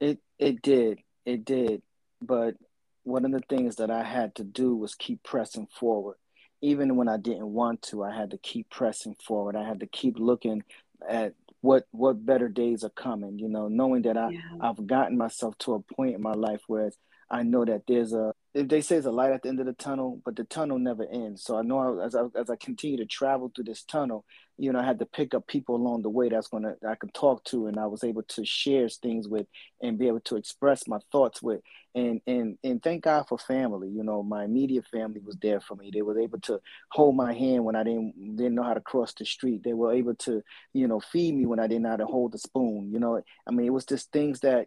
it 0.00 0.18
it 0.38 0.62
did. 0.62 1.00
It 1.24 1.44
did. 1.44 1.82
But 2.20 2.56
one 3.04 3.24
of 3.24 3.32
the 3.32 3.42
things 3.48 3.76
that 3.76 3.90
I 3.90 4.04
had 4.04 4.34
to 4.36 4.44
do 4.44 4.74
was 4.76 4.94
keep 4.94 5.22
pressing 5.22 5.66
forward. 5.66 6.16
Even 6.62 6.96
when 6.96 7.08
I 7.08 7.16
didn't 7.16 7.52
want 7.52 7.82
to, 7.82 8.02
I 8.04 8.14
had 8.14 8.30
to 8.30 8.38
keep 8.38 8.70
pressing 8.70 9.14
forward. 9.14 9.56
I 9.56 9.64
had 9.66 9.80
to 9.80 9.86
keep 9.86 10.18
looking 10.18 10.62
at 11.08 11.34
what 11.60 11.86
what 11.90 12.24
better 12.24 12.48
days 12.48 12.84
are 12.84 12.90
coming, 12.90 13.38
you 13.38 13.48
know, 13.48 13.68
knowing 13.68 14.02
that 14.02 14.16
I, 14.16 14.30
Yeah. 14.30 14.40
I've 14.60 14.86
gotten 14.86 15.16
myself 15.16 15.56
to 15.58 15.74
a 15.74 15.80
point 15.80 16.14
in 16.14 16.22
my 16.22 16.32
life 16.32 16.62
where 16.66 16.90
I 17.30 17.42
know 17.42 17.64
that 17.64 17.82
there's 17.86 18.12
a 18.12 18.34
if 18.56 18.68
they 18.68 18.80
say 18.80 18.96
it's 18.96 19.06
a 19.06 19.10
light 19.10 19.32
at 19.32 19.42
the 19.42 19.50
end 19.50 19.60
of 19.60 19.66
the 19.66 19.74
tunnel, 19.74 20.22
but 20.24 20.34
the 20.34 20.44
tunnel 20.44 20.78
never 20.78 21.06
ends. 21.12 21.44
So 21.44 21.58
I 21.58 21.62
know 21.62 22.00
as 22.00 22.14
I 22.14 22.22
as 22.34 22.48
I 22.48 22.56
continue 22.56 22.96
to 22.96 23.04
travel 23.04 23.52
through 23.54 23.64
this 23.64 23.82
tunnel, 23.82 24.24
you 24.56 24.72
know, 24.72 24.80
I 24.80 24.84
had 24.84 24.98
to 25.00 25.06
pick 25.06 25.34
up 25.34 25.46
people 25.46 25.76
along 25.76 26.00
the 26.00 26.08
way 26.08 26.30
that's 26.30 26.48
gonna 26.48 26.74
that 26.80 26.90
I 26.90 26.94
could 26.94 27.12
talk 27.12 27.44
to, 27.44 27.66
and 27.66 27.78
I 27.78 27.86
was 27.86 28.02
able 28.02 28.22
to 28.22 28.44
share 28.46 28.88
things 28.88 29.28
with, 29.28 29.46
and 29.82 29.98
be 29.98 30.08
able 30.08 30.20
to 30.20 30.36
express 30.36 30.88
my 30.88 30.98
thoughts 31.12 31.42
with, 31.42 31.60
and 31.94 32.22
and 32.26 32.56
and 32.64 32.82
thank 32.82 33.04
God 33.04 33.28
for 33.28 33.36
family. 33.36 33.90
You 33.90 34.02
know, 34.02 34.22
my 34.22 34.44
immediate 34.44 34.86
family 34.86 35.20
was 35.20 35.36
there 35.42 35.60
for 35.60 35.76
me. 35.76 35.90
They 35.92 36.02
were 36.02 36.18
able 36.18 36.40
to 36.40 36.58
hold 36.92 37.14
my 37.14 37.34
hand 37.34 37.62
when 37.66 37.76
I 37.76 37.84
didn't 37.84 38.36
didn't 38.36 38.54
know 38.54 38.62
how 38.62 38.74
to 38.74 38.80
cross 38.80 39.12
the 39.12 39.26
street. 39.26 39.64
They 39.64 39.74
were 39.74 39.92
able 39.92 40.14
to, 40.14 40.42
you 40.72 40.88
know, 40.88 41.00
feed 41.00 41.34
me 41.34 41.44
when 41.44 41.60
I 41.60 41.66
didn't 41.66 41.82
know 41.82 41.90
how 41.90 41.96
to 41.96 42.06
hold 42.06 42.32
the 42.32 42.38
spoon. 42.38 42.90
You 42.90 43.00
know, 43.00 43.22
I 43.46 43.50
mean, 43.50 43.66
it 43.66 43.70
was 43.74 43.84
just 43.84 44.12
things 44.12 44.40
that 44.40 44.66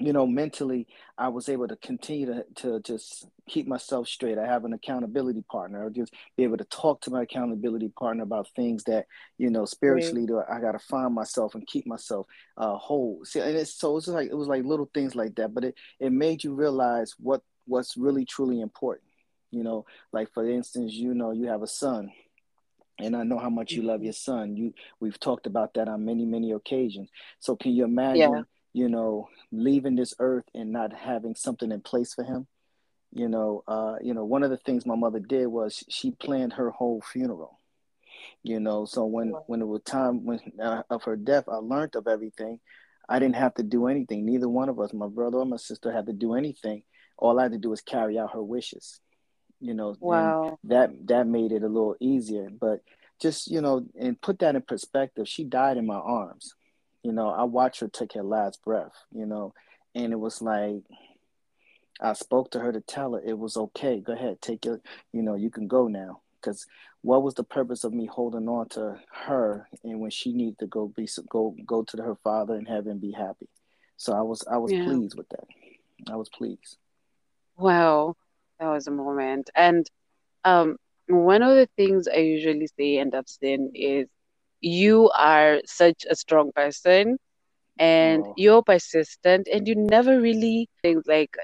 you 0.00 0.12
know, 0.14 0.26
mentally, 0.26 0.86
I 1.18 1.28
was 1.28 1.48
able 1.48 1.68
to 1.68 1.76
continue 1.76 2.26
to, 2.26 2.44
to 2.56 2.80
just 2.80 3.26
keep 3.46 3.66
myself 3.66 4.08
straight. 4.08 4.38
I 4.38 4.46
have 4.46 4.64
an 4.64 4.72
accountability 4.72 5.44
partner. 5.50 5.84
I'll 5.84 5.90
just 5.90 6.14
be 6.36 6.44
able 6.44 6.56
to 6.56 6.64
talk 6.64 7.02
to 7.02 7.10
my 7.10 7.22
accountability 7.22 7.90
partner 7.90 8.22
about 8.22 8.48
things 8.56 8.84
that, 8.84 9.06
you 9.36 9.50
know, 9.50 9.66
spiritually. 9.66 10.26
I 10.50 10.60
got 10.60 10.72
to 10.72 10.78
find 10.78 11.14
myself 11.14 11.54
and 11.54 11.66
keep 11.66 11.86
myself 11.86 12.26
uh, 12.56 12.76
whole. 12.76 13.20
See, 13.24 13.40
and 13.40 13.56
it's 13.56 13.74
so 13.74 13.98
it's 13.98 14.08
like 14.08 14.30
it 14.30 14.36
was 14.36 14.48
like 14.48 14.64
little 14.64 14.90
things 14.92 15.14
like 15.14 15.34
that, 15.36 15.52
but 15.52 15.64
it, 15.64 15.74
it 15.98 16.12
made 16.12 16.42
you 16.44 16.54
realize 16.54 17.14
what 17.18 17.42
what's 17.66 17.96
really 17.96 18.24
truly 18.24 18.60
important. 18.60 19.06
You 19.50 19.64
know, 19.64 19.84
like 20.12 20.32
for 20.32 20.48
instance, 20.48 20.94
you 20.94 21.12
know, 21.12 21.32
you 21.32 21.48
have 21.48 21.62
a 21.62 21.66
son 21.66 22.10
and 22.98 23.16
I 23.16 23.22
know 23.22 23.38
how 23.38 23.50
much 23.50 23.72
you 23.72 23.82
love 23.82 23.96
mm-hmm. 23.96 24.04
your 24.04 24.12
son. 24.12 24.56
You 24.56 24.72
we've 25.00 25.18
talked 25.20 25.46
about 25.46 25.74
that 25.74 25.88
on 25.88 26.04
many 26.04 26.24
many 26.24 26.52
occasions. 26.52 27.10
So 27.38 27.56
can 27.56 27.72
you 27.72 27.84
imagine 27.84 28.32
yeah 28.32 28.42
you 28.72 28.88
know, 28.88 29.28
leaving 29.50 29.96
this 29.96 30.14
earth 30.18 30.44
and 30.54 30.72
not 30.72 30.92
having 30.92 31.34
something 31.34 31.72
in 31.72 31.80
place 31.80 32.14
for 32.14 32.24
him. 32.24 32.46
You 33.12 33.28
know, 33.28 33.64
uh, 33.66 33.96
you 34.00 34.14
know, 34.14 34.24
one 34.24 34.44
of 34.44 34.50
the 34.50 34.56
things 34.56 34.86
my 34.86 34.94
mother 34.94 35.18
did 35.18 35.46
was 35.48 35.82
she 35.88 36.12
planned 36.12 36.52
her 36.54 36.70
whole 36.70 37.00
funeral. 37.00 37.58
You 38.42 38.60
know, 38.60 38.84
so 38.84 39.04
when 39.04 39.30
when 39.46 39.60
it 39.60 39.66
was 39.66 39.82
time 39.82 40.24
when 40.24 40.40
uh, 40.62 40.82
of 40.88 41.02
her 41.04 41.16
death, 41.16 41.44
I 41.48 41.56
learned 41.56 41.96
of 41.96 42.06
everything. 42.06 42.60
I 43.08 43.18
didn't 43.18 43.36
have 43.36 43.54
to 43.54 43.64
do 43.64 43.88
anything. 43.88 44.24
Neither 44.24 44.48
one 44.48 44.68
of 44.68 44.78
us, 44.78 44.92
my 44.92 45.08
brother 45.08 45.38
or 45.38 45.46
my 45.46 45.56
sister, 45.56 45.90
had 45.90 46.06
to 46.06 46.12
do 46.12 46.34
anything. 46.34 46.84
All 47.18 47.40
I 47.40 47.44
had 47.44 47.52
to 47.52 47.58
do 47.58 47.70
was 47.70 47.80
carry 47.80 48.18
out 48.18 48.32
her 48.32 48.42
wishes. 48.42 49.00
You 49.58 49.74
know, 49.74 49.96
wow. 49.98 50.58
that 50.64 50.90
that 51.08 51.26
made 51.26 51.50
it 51.50 51.64
a 51.64 51.68
little 51.68 51.96
easier. 51.98 52.48
But 52.48 52.80
just 53.20 53.50
you 53.50 53.60
know, 53.60 53.84
and 53.98 54.20
put 54.20 54.38
that 54.38 54.54
in 54.54 54.62
perspective. 54.62 55.26
She 55.26 55.44
died 55.44 55.76
in 55.76 55.86
my 55.86 55.96
arms 55.98 56.54
you 57.02 57.12
know, 57.12 57.28
I 57.28 57.44
watched 57.44 57.80
her 57.80 57.88
take 57.88 58.12
her 58.14 58.22
last 58.22 58.62
breath, 58.64 58.92
you 59.12 59.26
know, 59.26 59.54
and 59.94 60.12
it 60.12 60.20
was 60.20 60.42
like 60.42 60.82
I 62.00 62.12
spoke 62.14 62.50
to 62.52 62.60
her 62.60 62.72
to 62.72 62.80
tell 62.80 63.14
her 63.14 63.20
it 63.24 63.38
was 63.38 63.56
okay. 63.56 64.00
Go 64.00 64.12
ahead, 64.12 64.40
take 64.40 64.64
your, 64.64 64.80
you 65.12 65.22
know, 65.22 65.34
you 65.34 65.50
can 65.50 65.66
go 65.66 65.86
now. 65.86 66.22
Because 66.40 66.66
what 67.02 67.22
was 67.22 67.34
the 67.34 67.44
purpose 67.44 67.84
of 67.84 67.92
me 67.92 68.06
holding 68.06 68.48
on 68.48 68.68
to 68.70 68.98
her 69.12 69.68
and 69.84 70.00
when 70.00 70.10
she 70.10 70.32
needed 70.32 70.58
to 70.60 70.66
go 70.66 70.88
be 70.88 71.06
go 71.28 71.54
go 71.66 71.82
to 71.82 72.02
her 72.02 72.16
father 72.24 72.54
and 72.54 72.66
have 72.66 72.86
him 72.86 72.98
be 72.98 73.12
happy? 73.12 73.48
So 73.98 74.14
I 74.14 74.22
was 74.22 74.42
I 74.50 74.56
was 74.56 74.72
yeah. 74.72 74.84
pleased 74.84 75.16
with 75.16 75.28
that. 75.30 75.44
I 76.10 76.16
was 76.16 76.30
pleased. 76.30 76.78
Wow, 77.58 78.16
that 78.58 78.68
was 78.68 78.86
a 78.86 78.90
moment. 78.90 79.50
And 79.54 79.86
um, 80.44 80.78
one 81.08 81.42
of 81.42 81.54
the 81.56 81.68
things 81.76 82.08
I 82.08 82.20
usually 82.20 82.68
say 82.78 82.96
and 82.98 83.14
I've 83.14 83.28
seen 83.28 83.72
is 83.74 84.08
you 84.60 85.10
are 85.16 85.60
such 85.64 86.04
a 86.08 86.14
strong 86.14 86.52
person 86.52 87.18
and 87.78 88.24
oh. 88.26 88.34
you're 88.36 88.62
persistent 88.62 89.48
and 89.52 89.66
you 89.66 89.74
never 89.74 90.20
really 90.20 90.68
think 90.82 91.04
like 91.06 91.36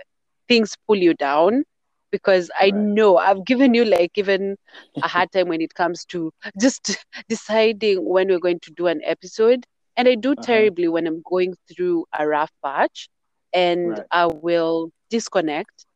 things 0.49 0.77
pull 0.87 0.97
you 0.97 1.15
down 1.15 1.65
because 2.11 2.51
I 2.59 2.65
right. 2.65 2.75
know 2.75 3.17
I've 3.17 3.45
given 3.45 3.75
you 3.75 3.85
like 3.85 4.13
even 4.17 4.57
a 5.03 5.09
hard 5.09 5.33
time 5.33 5.49
when 5.49 5.61
it 5.61 5.75
comes 5.75 6.05
to 6.07 6.33
just 6.61 6.97
deciding 7.29 8.05
when 8.05 8.29
we're 8.29 8.39
going 8.39 8.61
to 8.61 8.71
do 8.73 8.87
an 8.87 9.01
episode. 9.05 9.67
And 9.97 10.07
I 10.09 10.15
do 10.15 10.33
uh-huh. 10.33 10.43
terribly 10.43 10.89
when 10.89 11.07
I'm 11.07 11.23
going 11.29 11.55
through 11.69 12.05
a 12.17 12.27
rough 12.27 12.53
patch 12.63 13.09
and 13.53 13.91
right. 13.91 14.03
I 14.11 14.27
will 14.27 14.91
disconnect 15.11 15.87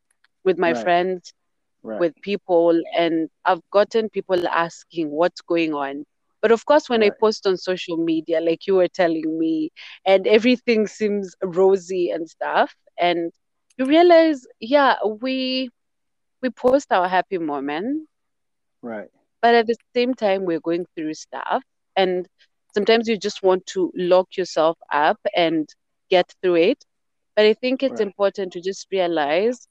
with 0.44 0.58
my 0.58 0.72
right. 0.72 0.82
friends, 0.82 1.32
with 1.82 2.14
people, 2.22 2.80
and 2.96 3.28
I've 3.44 3.60
gotten 3.70 4.08
people 4.10 4.46
asking 4.48 5.10
what's 5.10 5.40
going 5.40 5.74
on. 5.74 6.04
But 6.42 6.52
of 6.52 6.64
course, 6.66 6.88
when 6.88 7.02
right. 7.02 7.10
I 7.10 7.10
post 7.20 7.46
on 7.46 7.56
social 7.56 7.96
media, 7.96 8.40
like 8.40 8.66
you 8.66 8.76
were 8.76 8.88
telling 8.88 9.38
me, 9.38 9.70
and 10.06 10.26
everything 10.26 10.86
seems 10.86 11.34
rosy 11.42 12.10
and 12.10 12.28
stuff, 12.28 12.74
and 12.98 13.32
you 13.78 13.86
realize, 13.86 14.46
yeah, 14.60 14.96
we 15.20 15.70
we 16.42 16.50
post 16.50 16.92
our 16.92 17.08
happy 17.08 17.38
moment, 17.38 18.08
right? 18.82 19.10
But 19.42 19.54
at 19.54 19.66
the 19.66 19.76
same 19.94 20.14
time, 20.14 20.44
we're 20.44 20.60
going 20.60 20.86
through 20.96 21.14
stuff, 21.14 21.62
and 21.96 22.26
sometimes 22.74 23.08
you 23.08 23.16
just 23.18 23.42
want 23.42 23.66
to 23.66 23.90
lock 23.94 24.36
yourself 24.36 24.78
up 24.92 25.18
and 25.36 25.68
get 26.10 26.32
through 26.42 26.56
it. 26.56 26.84
But 27.36 27.46
I 27.46 27.54
think 27.54 27.82
it's 27.82 28.00
right. 28.00 28.00
important 28.00 28.52
to 28.54 28.60
just 28.60 28.86
realize 28.92 29.66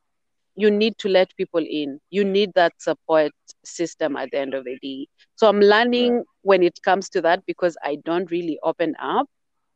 you 0.56 0.72
need 0.72 0.98
to 1.00 1.10
let 1.10 1.36
people 1.38 1.63
in. 1.68 2.00
You 2.10 2.24
need 2.24 2.51
that 2.56 2.74
support 2.79 3.32
system 3.63 4.15
at 4.18 4.32
the 4.32 4.39
end 4.39 4.53
of 4.53 4.65
the 4.65 4.77
day. 4.82 5.08
So 5.36 5.48
I'm 5.48 5.60
learning 5.62 6.18
right. 6.18 6.25
when 6.44 6.63
it 6.63 6.79
comes 6.84 7.10
to 7.10 7.22
that 7.22 7.46
because 7.46 7.77
I 7.84 7.98
don't 8.06 8.29
really 8.32 8.60
open 8.63 8.96
up 9.00 9.27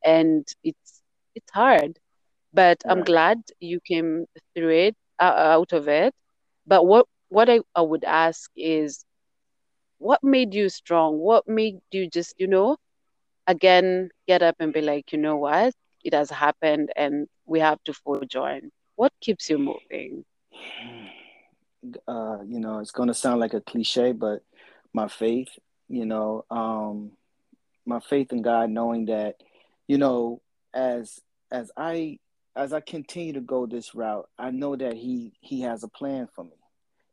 and 0.04 0.48
it's 0.64 1.02
it's 1.36 1.52
hard. 1.52 1.98
But 2.54 2.82
right. 2.86 2.92
I'm 2.92 3.04
glad 3.04 3.40
you 3.60 3.80
came 3.82 4.26
through 4.56 4.70
it 4.72 4.96
uh, 5.20 5.34
out 5.58 5.74
of 5.74 5.88
it. 5.88 6.14
But 6.68 6.86
what 6.86 7.08
what 7.30 7.50
I, 7.50 7.62
I 7.76 7.82
would 7.82 8.04
ask 8.04 8.50
is 8.56 9.06
what 9.98 10.24
made 10.24 10.54
you 10.54 10.70
strong? 10.70 11.18
What 11.20 11.48
made 11.48 11.80
you 11.92 12.10
just, 12.10 12.36
you 12.38 12.48
know, 12.48 12.78
again 13.48 14.10
get 14.28 14.42
up 14.44 14.56
and 14.60 14.74
be 14.74 14.82
like, 14.82 15.12
you 15.12 15.20
know 15.20 15.38
what? 15.38 15.74
It 16.04 16.14
has 16.14 16.30
happened 16.30 16.92
and 16.96 17.28
we 17.46 17.60
have 17.60 17.82
to 17.86 17.94
forge 17.94 18.36
on. 18.36 18.72
What 18.96 19.14
keeps 19.22 19.50
you 19.50 19.58
moving? 19.58 20.24
Uh, 22.08 22.38
you 22.46 22.60
know, 22.60 22.80
it's 22.80 22.92
going 22.92 23.08
to 23.08 23.14
sound 23.14 23.40
like 23.40 23.54
a 23.54 23.62
cliche, 23.62 24.14
but 24.14 24.44
my 24.94 25.08
faith, 25.08 25.50
you 25.90 26.06
know, 26.06 26.46
um, 26.50 27.12
my 27.86 28.00
faith 28.00 28.32
in 28.32 28.42
God, 28.42 28.70
knowing 28.70 29.06
that, 29.06 29.36
you 29.88 29.98
know, 29.98 30.42
as 30.74 31.20
as 31.52 31.72
I 31.76 32.20
as 32.56 32.72
I 32.72 32.80
continue 32.80 33.34
to 33.34 33.42
go 33.42 33.66
this 33.66 33.94
route, 33.96 34.30
I 34.38 34.52
know 34.52 34.76
that 34.76 34.94
He 34.94 35.34
He 35.42 35.62
has 35.62 35.84
a 35.84 35.90
plan 35.90 36.28
for 36.34 36.46
me, 36.46 36.58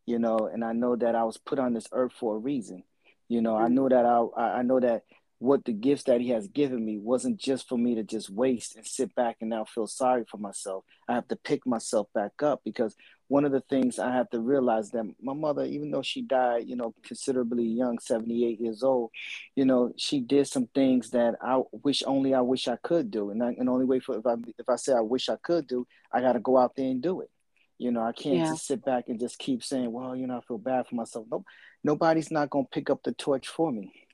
you 0.06 0.18
know, 0.18 0.48
and 0.52 0.64
I 0.64 0.72
know 0.72 0.96
that 0.96 1.14
I 1.14 1.24
was 1.24 1.38
put 1.38 1.58
on 1.58 1.72
this 1.74 1.88
earth 1.92 2.12
for 2.18 2.36
a 2.36 2.38
reason. 2.38 2.84
You 3.28 3.42
know, 3.42 3.56
I 3.56 3.68
know 3.68 3.88
that 3.88 4.04
I 4.04 4.58
I 4.58 4.62
know 4.62 4.80
that 4.80 5.02
what 5.40 5.64
the 5.64 5.72
gifts 5.72 6.02
that 6.02 6.20
he 6.20 6.28
has 6.28 6.46
given 6.48 6.84
me 6.84 6.98
wasn't 6.98 7.38
just 7.38 7.66
for 7.66 7.78
me 7.78 7.94
to 7.94 8.02
just 8.02 8.28
waste 8.28 8.76
and 8.76 8.86
sit 8.86 9.14
back 9.14 9.38
and 9.40 9.48
now 9.48 9.64
feel 9.64 9.86
sorry 9.86 10.22
for 10.30 10.36
myself. 10.36 10.84
I 11.08 11.14
have 11.14 11.28
to 11.28 11.36
pick 11.36 11.66
myself 11.66 12.08
back 12.14 12.42
up 12.42 12.60
because 12.62 12.94
one 13.28 13.46
of 13.46 13.50
the 13.50 13.62
things 13.62 13.98
I 13.98 14.12
have 14.12 14.28
to 14.30 14.38
realize 14.38 14.90
that 14.90 15.10
my 15.22 15.32
mother, 15.32 15.64
even 15.64 15.90
though 15.90 16.02
she 16.02 16.20
died, 16.20 16.68
you 16.68 16.76
know, 16.76 16.94
considerably 17.02 17.64
young, 17.64 17.98
78 17.98 18.60
years 18.60 18.82
old, 18.82 19.12
you 19.56 19.64
know, 19.64 19.94
she 19.96 20.20
did 20.20 20.46
some 20.46 20.66
things 20.74 21.10
that 21.12 21.36
I 21.40 21.62
wish 21.72 22.02
only 22.06 22.34
I 22.34 22.42
wish 22.42 22.68
I 22.68 22.76
could 22.76 23.10
do. 23.10 23.30
And, 23.30 23.42
I, 23.42 23.54
and 23.58 23.66
the 23.66 23.72
only 23.72 23.86
way 23.86 23.98
for 23.98 24.18
if 24.18 24.26
I 24.26 24.34
if 24.58 24.68
I 24.68 24.76
say 24.76 24.92
I 24.92 25.00
wish 25.00 25.30
I 25.30 25.36
could 25.36 25.66
do, 25.66 25.86
I 26.12 26.20
got 26.20 26.34
to 26.34 26.40
go 26.40 26.58
out 26.58 26.76
there 26.76 26.90
and 26.90 27.00
do 27.00 27.22
it. 27.22 27.30
You 27.78 27.92
know, 27.92 28.02
I 28.02 28.12
can't 28.12 28.36
yeah. 28.36 28.44
just 28.44 28.66
sit 28.66 28.84
back 28.84 29.04
and 29.08 29.18
just 29.18 29.38
keep 29.38 29.64
saying, 29.64 29.90
well, 29.90 30.14
you 30.14 30.26
know, 30.26 30.36
I 30.36 30.40
feel 30.42 30.58
bad 30.58 30.86
for 30.86 30.96
myself. 30.96 31.24
Nope. 31.30 31.46
Nobody's 31.82 32.30
not 32.30 32.50
going 32.50 32.66
to 32.66 32.70
pick 32.70 32.90
up 32.90 33.02
the 33.02 33.12
torch 33.12 33.48
for 33.48 33.72
me. 33.72 34.06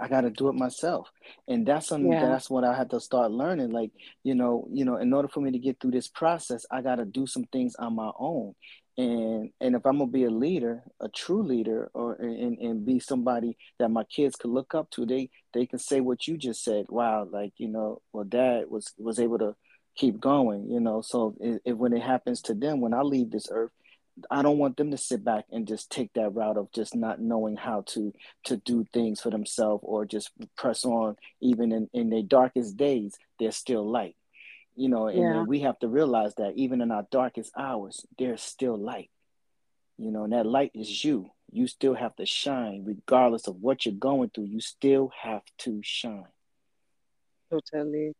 I 0.00 0.08
got 0.08 0.22
to 0.22 0.30
do 0.30 0.48
it 0.48 0.54
myself, 0.54 1.08
and 1.48 1.66
that's 1.66 1.88
something 1.88 2.12
yeah. 2.12 2.26
that's 2.26 2.48
what 2.48 2.64
I 2.64 2.74
had 2.74 2.90
to 2.90 3.00
start 3.00 3.30
learning. 3.30 3.70
Like 3.70 3.90
you 4.22 4.34
know, 4.34 4.66
you 4.72 4.84
know, 4.84 4.96
in 4.96 5.12
order 5.12 5.28
for 5.28 5.40
me 5.40 5.50
to 5.52 5.58
get 5.58 5.80
through 5.80 5.90
this 5.90 6.08
process, 6.08 6.64
I 6.70 6.80
got 6.80 6.96
to 6.96 7.04
do 7.04 7.26
some 7.26 7.44
things 7.44 7.74
on 7.76 7.94
my 7.94 8.10
own. 8.18 8.54
And 8.96 9.50
and 9.60 9.74
if 9.74 9.86
I'm 9.86 9.98
gonna 9.98 10.10
be 10.10 10.24
a 10.24 10.30
leader, 10.30 10.82
a 11.00 11.08
true 11.08 11.42
leader, 11.42 11.90
or 11.94 12.14
and, 12.14 12.58
and 12.58 12.84
be 12.84 13.00
somebody 13.00 13.56
that 13.78 13.90
my 13.90 14.04
kids 14.04 14.36
could 14.36 14.50
look 14.50 14.74
up 14.74 14.90
to, 14.92 15.06
they 15.06 15.30
they 15.54 15.66
can 15.66 15.78
say 15.78 16.00
what 16.00 16.26
you 16.26 16.36
just 16.36 16.62
said. 16.62 16.86
Wow, 16.88 17.26
like 17.30 17.52
you 17.56 17.68
know, 17.68 18.02
well, 18.12 18.24
Dad 18.24 18.64
was 18.68 18.92
was 18.98 19.18
able 19.18 19.38
to 19.38 19.56
keep 19.96 20.20
going. 20.20 20.70
You 20.70 20.80
know, 20.80 21.00
so 21.00 21.34
if, 21.40 21.60
if 21.64 21.76
when 21.76 21.94
it 21.94 22.02
happens 22.02 22.42
to 22.42 22.54
them, 22.54 22.80
when 22.80 22.92
I 22.92 23.00
leave 23.00 23.30
this 23.30 23.48
earth, 23.50 23.72
I 24.30 24.42
don't 24.42 24.58
want 24.58 24.76
them 24.76 24.90
to 24.90 24.98
sit 24.98 25.24
back 25.24 25.46
and 25.50 25.66
just 25.66 25.90
take 25.90 26.12
that 26.14 26.34
route 26.34 26.58
of 26.58 26.70
just 26.72 26.94
not 26.94 27.20
knowing 27.20 27.56
how 27.56 27.82
to 27.88 28.12
to 28.44 28.56
do 28.58 28.84
things 28.92 29.20
for 29.20 29.30
themselves 29.30 29.82
or 29.86 30.04
just 30.04 30.30
press 30.56 30.84
on 30.84 31.16
even 31.40 31.72
in, 31.72 31.88
in 31.92 32.10
their 32.10 32.22
darkest 32.22 32.76
days, 32.76 33.16
there's 33.38 33.56
still 33.56 33.88
light. 33.88 34.16
You 34.74 34.88
know, 34.88 35.06
and 35.06 35.18
yeah. 35.18 35.42
we 35.42 35.60
have 35.60 35.78
to 35.80 35.88
realize 35.88 36.34
that 36.36 36.54
even 36.56 36.80
in 36.80 36.90
our 36.90 37.06
darkest 37.10 37.52
hours, 37.56 38.06
there's 38.18 38.42
still 38.42 38.76
light. 38.76 39.10
You 39.98 40.10
know, 40.10 40.24
and 40.24 40.32
that 40.32 40.46
light 40.46 40.72
is 40.74 41.04
you. 41.04 41.30
You 41.50 41.66
still 41.66 41.94
have 41.94 42.16
to 42.16 42.26
shine 42.26 42.84
regardless 42.86 43.46
of 43.46 43.56
what 43.56 43.84
you're 43.84 43.94
going 43.94 44.30
through. 44.30 44.46
You 44.46 44.60
still 44.60 45.10
have 45.22 45.42
to 45.58 45.80
shine. 45.82 46.24
Totally. 47.50 48.12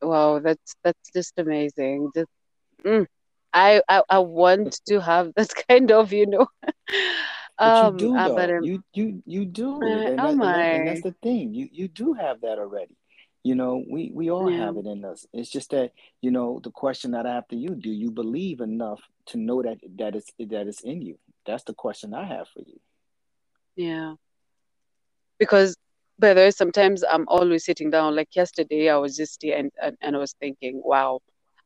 Wow, 0.00 0.38
that's 0.38 0.76
that's 0.84 1.10
just 1.12 1.32
amazing. 1.38 2.10
Just 2.14 2.30
mm, 2.84 3.06
I, 3.52 3.82
I 3.88 4.02
I 4.08 4.18
want 4.20 4.80
to 4.86 5.00
have 5.00 5.32
that 5.36 5.52
kind 5.68 5.90
of, 5.92 6.12
you 6.12 6.26
know. 6.26 6.46
But 7.62 7.80
you 7.80 7.90
um, 7.90 7.96
do 7.98 8.14
uh, 8.16 8.28
though. 8.28 8.36
but 8.36 8.50
um, 8.50 8.64
You 8.64 8.82
you 8.94 9.22
you 9.26 9.44
do, 9.44 9.74
uh, 9.82 10.10
and, 10.10 10.18
that, 10.18 10.30
am 10.30 10.42
and, 10.42 10.86
that's 10.86 11.02
the 11.02 11.14
thing. 11.22 11.54
You 11.54 11.68
you 11.72 11.88
do 11.88 12.12
have 12.14 12.40
that 12.42 12.58
already. 12.58 12.96
You 13.44 13.54
know, 13.54 13.82
we 13.90 14.10
we 14.14 14.30
all 14.30 14.48
Yeah, 14.48 14.58
have 14.66 14.76
it 14.76 14.86
in 14.86 15.04
us. 15.04 15.26
It's 15.32 15.50
just 15.50 15.70
that 15.70 15.92
you 16.22 16.30
know 16.30 16.60
the 16.62 16.70
question 16.70 17.12
that 17.12 17.26
I 17.26 17.34
have 17.34 17.48
to 17.48 17.56
you: 17.56 17.70
Do 17.74 17.90
you 17.90 18.10
believe 18.10 18.60
enough 18.60 19.00
to 19.26 19.38
know 19.38 19.62
that 19.62 19.78
that 19.96 20.14
it's 20.16 20.32
that 20.38 20.66
it's 20.68 20.82
in 20.82 21.02
you? 21.02 21.18
That's 21.46 21.64
the 21.64 21.74
question 21.74 22.14
I 22.14 22.24
have 22.26 22.48
for 22.48 22.60
you. 22.60 22.80
yeah. 23.76 24.14
Because, 25.38 25.76
but 26.18 26.34
there's 26.34 26.56
sometimes 26.56 27.04
I'm 27.04 27.26
always 27.28 27.64
sitting 27.64 27.90
down. 27.90 28.16
Like 28.16 28.34
yesterday, 28.34 28.90
I 28.90 28.96
was 28.96 29.16
just 29.16 29.42
here 29.42 29.56
and, 29.56 29.70
and, 29.82 29.96
and 30.00 30.16
I 30.16 30.18
was 30.18 30.34
thinking, 30.40 30.80
wow, 30.84 31.20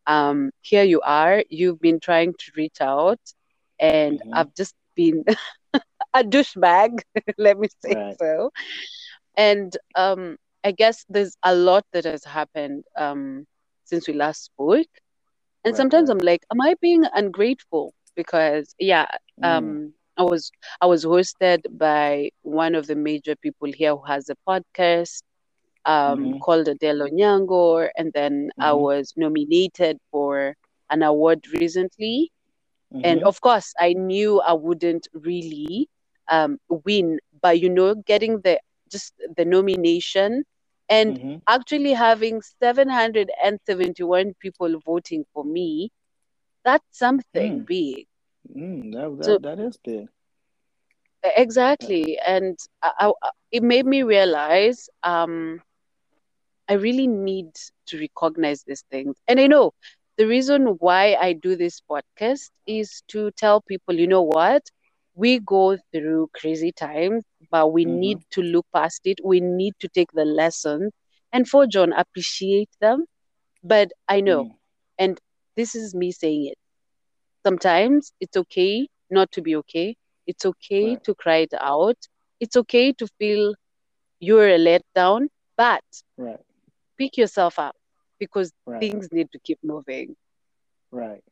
um, 0.06 0.50
here 0.62 0.85
you 0.85 1.00
are. 1.02 1.42
You've 1.50 1.80
been 1.80 2.00
trying 2.00 2.32
to 2.38 2.52
reach 2.56 2.80
out, 2.80 3.21
and 3.78 4.21
hmm 4.21 4.32
I've 4.32 4.54
just 4.54 4.75
been 4.97 5.25
a 6.14 6.23
douchebag, 6.25 7.00
let 7.38 7.59
me 7.59 7.68
say 7.80 7.97
Right, 7.97 8.18
so. 8.21 8.50
And 9.37 9.76
um, 9.97 10.37
I 10.64 10.73
guess 10.73 11.04
there's 11.09 11.37
a 11.42 11.54
lot 11.54 11.85
that 11.92 12.04
has 12.04 12.25
happened 12.25 12.85
um, 12.97 13.47
since 13.85 14.06
we 14.09 14.14
last 14.14 14.44
spoke. 14.44 14.87
And 15.64 15.75
right, 15.75 15.76
sometimes 15.76 16.09
right. 16.09 16.11
I'm 16.11 16.18
like, 16.18 16.42
am 16.52 16.61
I 16.61 16.75
being 16.80 17.04
ungrateful? 17.12 17.94
Because 18.16 18.75
yeah, 18.78 19.06
Mm, 19.38 19.76
um, 19.76 19.94
I 20.16 20.23
was 20.23 20.50
I 20.80 20.87
was 20.87 21.04
hosted 21.04 21.61
by 21.78 22.30
one 22.42 22.75
of 22.75 22.87
the 22.87 22.97
major 22.97 23.37
people 23.37 23.71
here 23.73 23.94
who 23.97 24.04
has 24.06 24.28
a 24.30 24.37
podcast 24.49 25.23
um, 25.85 26.33
hmm 26.33 26.41
called 26.41 26.69
Adelle 26.69 27.07
Onyango, 27.09 27.89
and 27.97 28.12
then 28.12 28.51
I 28.61 28.73
hmm 28.73 28.87
was 28.87 29.12
nominated 29.17 29.99
for 30.11 30.55
an 30.91 31.03
award 31.03 31.47
recently. 31.53 32.31
And 33.03 33.17
hmm 33.17 33.25
of 33.25 33.41
course, 33.41 33.73
I 33.79 33.93
knew 33.93 34.41
I 34.41 34.53
wouldn't 34.53 35.09
really 35.12 35.89
um, 36.31 36.59
win, 36.69 37.19
but 37.43 37.61
you 37.61 37.69
know, 37.71 37.95
getting 37.95 38.41
the 38.41 38.61
just 38.91 39.15
the 39.37 39.45
nomination 39.45 40.45
and 40.89 41.19
hmm 41.19 41.39
actually 41.49 41.93
having 41.93 42.41
771 42.43 44.35
people 44.41 44.79
voting 44.85 45.25
for 45.33 45.45
me, 45.45 45.91
that's 46.65 46.87
something 46.99 47.61
Mm, 47.61 47.67
big. 47.67 48.07
mm, 48.57 48.93
that 48.93 49.17
So 49.21 49.39
that 49.39 49.43
that 49.43 49.59
is 49.61 49.77
big. 49.79 50.09
That, 51.23 51.33
exactly, 51.37 52.19
and 52.27 52.59
I, 52.83 53.12
I, 53.23 53.31
it 53.51 53.62
made 53.62 53.87
me 53.87 54.03
realize 54.03 54.89
um, 55.03 55.61
I 56.69 56.75
really 56.75 57.07
need 57.07 57.50
to 57.87 57.99
recognize 57.99 58.62
these 58.64 58.85
things. 58.90 59.16
And 59.28 59.40
I 59.40 59.47
know 59.47 59.73
the 60.16 60.26
reason 60.26 60.66
why 60.78 61.14
I 61.21 61.33
do 61.33 61.57
this 61.57 61.81
podcast 61.81 62.50
is 62.66 63.02
to 63.09 63.31
tell 63.33 63.61
people, 63.62 63.95
you 63.95 64.07
know 64.07 64.23
what? 64.23 64.62
We 65.14 65.38
go 65.40 65.76
through 65.92 66.31
crazy 66.35 66.73
times, 66.73 67.25
but 67.50 67.73
we 67.73 67.85
hmm 67.85 67.87
need 67.87 68.19
to 68.33 68.42
look 68.42 68.66
past 68.75 69.02
it. 69.04 69.19
We 69.25 69.40
need 69.40 69.75
to 69.81 69.88
take 69.88 70.12
the 70.12 70.25
lessons 70.25 70.92
and 71.33 71.49
for 71.49 71.66
John, 71.66 71.92
appreciate 71.92 72.71
them. 72.81 73.07
But 73.62 73.92
I 74.09 74.21
know, 74.21 74.45
mm, 74.45 74.61
and 74.99 75.19
this 75.57 75.75
is 75.75 75.95
me 75.95 76.12
saying 76.12 76.47
it. 76.47 76.59
Sometimes 77.45 78.12
it's 78.21 78.37
okay 78.37 78.88
not 79.11 79.31
to 79.33 79.42
be 79.42 79.57
okay. 79.57 79.97
It's 80.26 80.45
okay 80.45 80.97
right, 80.97 81.04
to 81.04 81.14
cry 81.14 81.38
it 81.38 81.54
out. 81.61 81.97
It's 82.40 82.57
okay 82.57 82.92
to 82.92 83.07
feel 83.19 83.54
you're 84.21 84.49
a 84.49 84.59
letdown, 84.59 85.28
but 85.57 85.83
right, 86.16 86.40
pick 86.99 87.17
yourself 87.17 87.59
up 87.59 87.77
because 88.19 88.53
right, 88.67 88.81
things 88.81 89.09
need 89.13 89.31
to 89.33 89.39
keep 89.41 89.59
moving. 89.63 90.17
right. 90.91 91.23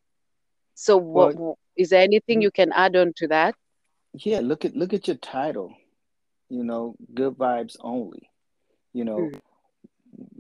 So, 0.75 0.97
what 0.97 1.37
Well, 1.37 1.59
is 1.77 1.91
there 1.91 2.03
anything 2.03 2.41
you 2.43 2.51
can 2.51 2.73
add 2.73 2.97
on 2.97 3.13
to 3.17 3.29
that? 3.29 3.55
yeah. 4.15 4.41
Look 4.41 4.65
at 4.65 4.75
look 4.77 4.93
at 4.93 5.07
your 5.09 5.17
title. 5.17 5.75
You 6.49 6.65
know, 6.65 6.97
good 7.15 7.37
vibes 7.37 7.77
only. 7.81 8.31
You 8.93 9.05
know, 9.05 9.31
Mm, 9.33 9.41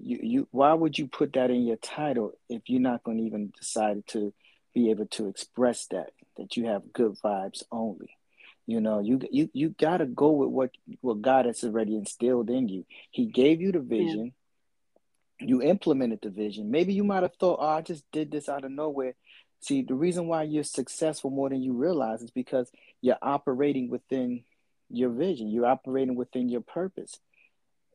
you 0.00 0.18
you 0.22 0.48
why 0.50 0.72
would 0.72 0.98
you 0.98 1.06
put 1.06 1.32
that 1.34 1.50
in 1.50 1.66
your 1.66 1.76
title 1.76 2.32
if 2.48 2.62
you're 2.66 2.80
not 2.80 3.02
going 3.04 3.18
to 3.18 3.24
even 3.24 3.52
decide 3.58 4.06
to 4.08 4.32
be 4.74 4.90
able 4.90 5.06
to 5.06 5.28
express 5.28 5.86
that 5.86 6.10
that 6.36 6.56
you 6.56 6.66
have 6.66 6.92
good 6.92 7.16
vibes 7.24 7.62
only 7.72 8.16
you 8.66 8.80
know 8.80 9.00
you 9.00 9.20
you 9.30 9.48
you 9.52 9.70
got 9.70 9.98
to 9.98 10.06
go 10.06 10.30
with 10.30 10.48
what 10.48 10.70
what 11.00 11.22
God 11.22 11.46
has 11.46 11.64
already 11.64 11.96
instilled 11.96 12.50
in 12.50 12.68
you 12.68 12.84
he 13.10 13.26
gave 13.26 13.60
you 13.60 13.72
the 13.72 13.80
yeah, 13.96 14.14
vision 14.14 14.32
you 15.40 15.62
implemented 15.62 16.20
the 16.22 16.30
vision. 16.30 16.70
Maybe 16.70 16.94
you 16.94 17.04
might 17.04 17.22
have 17.22 17.34
thought 17.36 17.58
oh 17.60 17.66
I 17.68 17.82
just 17.82 18.04
did 18.12 18.30
this 18.30 18.48
out 18.48 18.64
of 18.64 18.70
nowhere. 18.72 19.14
See 19.60 19.82
the 19.82 19.94
reason 19.94 20.26
why 20.28 20.44
you're 20.44 20.64
successful 20.64 21.30
more 21.30 21.48
than 21.50 21.62
you 21.62 21.74
realize 21.74 22.22
is 22.22 22.30
because 22.30 22.70
you're 23.02 23.18
operating 23.22 23.90
within 23.90 24.44
your 24.90 25.10
vision. 25.10 25.50
You're 25.50 25.66
operating 25.66 26.16
within 26.16 26.48
your 26.48 26.62
purpose. 26.62 27.18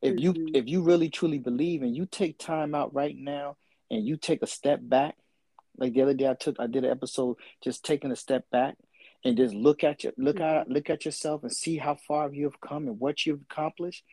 If 0.02 0.20
you 0.20 0.34
hmm 0.34 0.52
if 0.52 0.68
you 0.68 0.82
really 0.82 1.08
truly 1.10 1.38
believe 1.38 1.82
and 1.82 1.96
you 1.96 2.06
take 2.06 2.38
time 2.38 2.74
out 2.74 2.94
right 2.94 3.16
now 3.16 3.56
and 3.90 4.06
you 4.06 4.16
take 4.16 4.42
a 4.42 4.46
step 4.46 4.80
back 4.82 5.16
like 5.78 5.92
the 5.94 6.02
other 6.02 6.14
day 6.14 6.28
i 6.28 6.34
took 6.34 6.56
i 6.60 6.66
did 6.66 6.84
an 6.84 6.90
episode 6.90 7.36
just 7.62 7.84
taking 7.84 8.10
a 8.12 8.16
step 8.16 8.44
back 8.50 8.76
and 9.24 9.36
just 9.36 9.54
look 9.54 9.84
at 9.84 10.04
your 10.04 10.12
look 10.18 10.40
hmm 10.40 10.40
at 10.40 10.68
look 10.68 10.90
at 10.90 11.04
yourself 11.04 11.42
and 11.42 11.52
see 11.52 11.76
how 11.78 11.94
far 12.06 12.32
you 12.32 12.44
have 12.44 12.60
come 12.60 12.86
and 12.88 13.00
what 13.00 13.26
you've 13.26 13.42
accomplished 13.50 14.04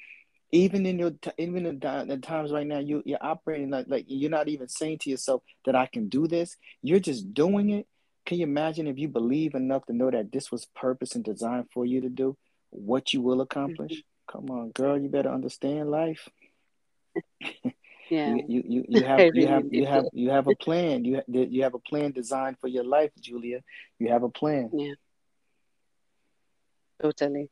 even 0.53 0.85
in 0.85 0.99
your 0.99 1.11
even 1.39 1.65
in 1.65 1.79
the 1.79 2.19
times 2.21 2.51
right 2.51 2.67
now 2.67 2.77
you 2.77 3.01
you're 3.05 3.17
operating 3.21 3.71
like, 3.71 3.87
like 3.89 4.05
you're 4.07 4.29
not 4.29 4.47
even 4.47 4.67
saying 4.67 4.99
to 4.99 5.09
yourself 5.09 5.41
that 5.65 5.75
i 5.75 5.87
can 5.87 6.07
do 6.07 6.27
this. 6.27 6.55
You're 6.83 6.99
just 6.99 7.33
doing 7.33 7.71
it. 7.71 7.87
Can 8.25 8.37
you 8.37 8.43
imagine 8.43 8.87
if 8.87 8.99
you 8.99 9.07
believe 9.07 9.55
enough 9.55 9.85
to 9.87 9.93
know 9.93 10.11
that 10.11 10.31
this 10.31 10.51
was 10.51 10.65
purpose 10.65 11.15
and 11.15 11.25
designed 11.25 11.69
for 11.73 11.85
you 11.85 12.01
to 12.01 12.09
do 12.09 12.37
what 12.69 13.13
you 13.13 13.21
will 13.21 13.41
accomplish? 13.41 13.93
Mm-hmm. 13.93 14.31
Come 14.31 14.51
on 14.51 14.71
girl 14.71 14.97
you 14.97 15.09
better 15.09 15.33
understand 15.33 15.89
life. 15.91 16.29
Yeah, 18.09 18.35
you 18.35 18.43
you 18.47 18.63
you 18.67 18.85
you 18.89 19.03
have 19.05 19.33
you 19.33 19.47
have 19.47 19.63
you 19.71 19.85
have 19.85 20.05
you 20.11 20.29
have 20.29 20.47
a 20.47 20.55
plan. 20.55 21.05
You 21.05 21.23
you 21.27 21.63
have 21.63 21.73
a 21.73 21.79
plan 21.79 22.11
designed 22.11 22.57
for 22.59 22.67
your 22.67 22.83
life 22.83 23.11
julia. 23.19 23.61
You 23.97 24.09
have 24.09 24.23
a 24.23 24.29
plan. 24.29 24.69
Yeah, 24.73 24.93
totally. 27.01 27.49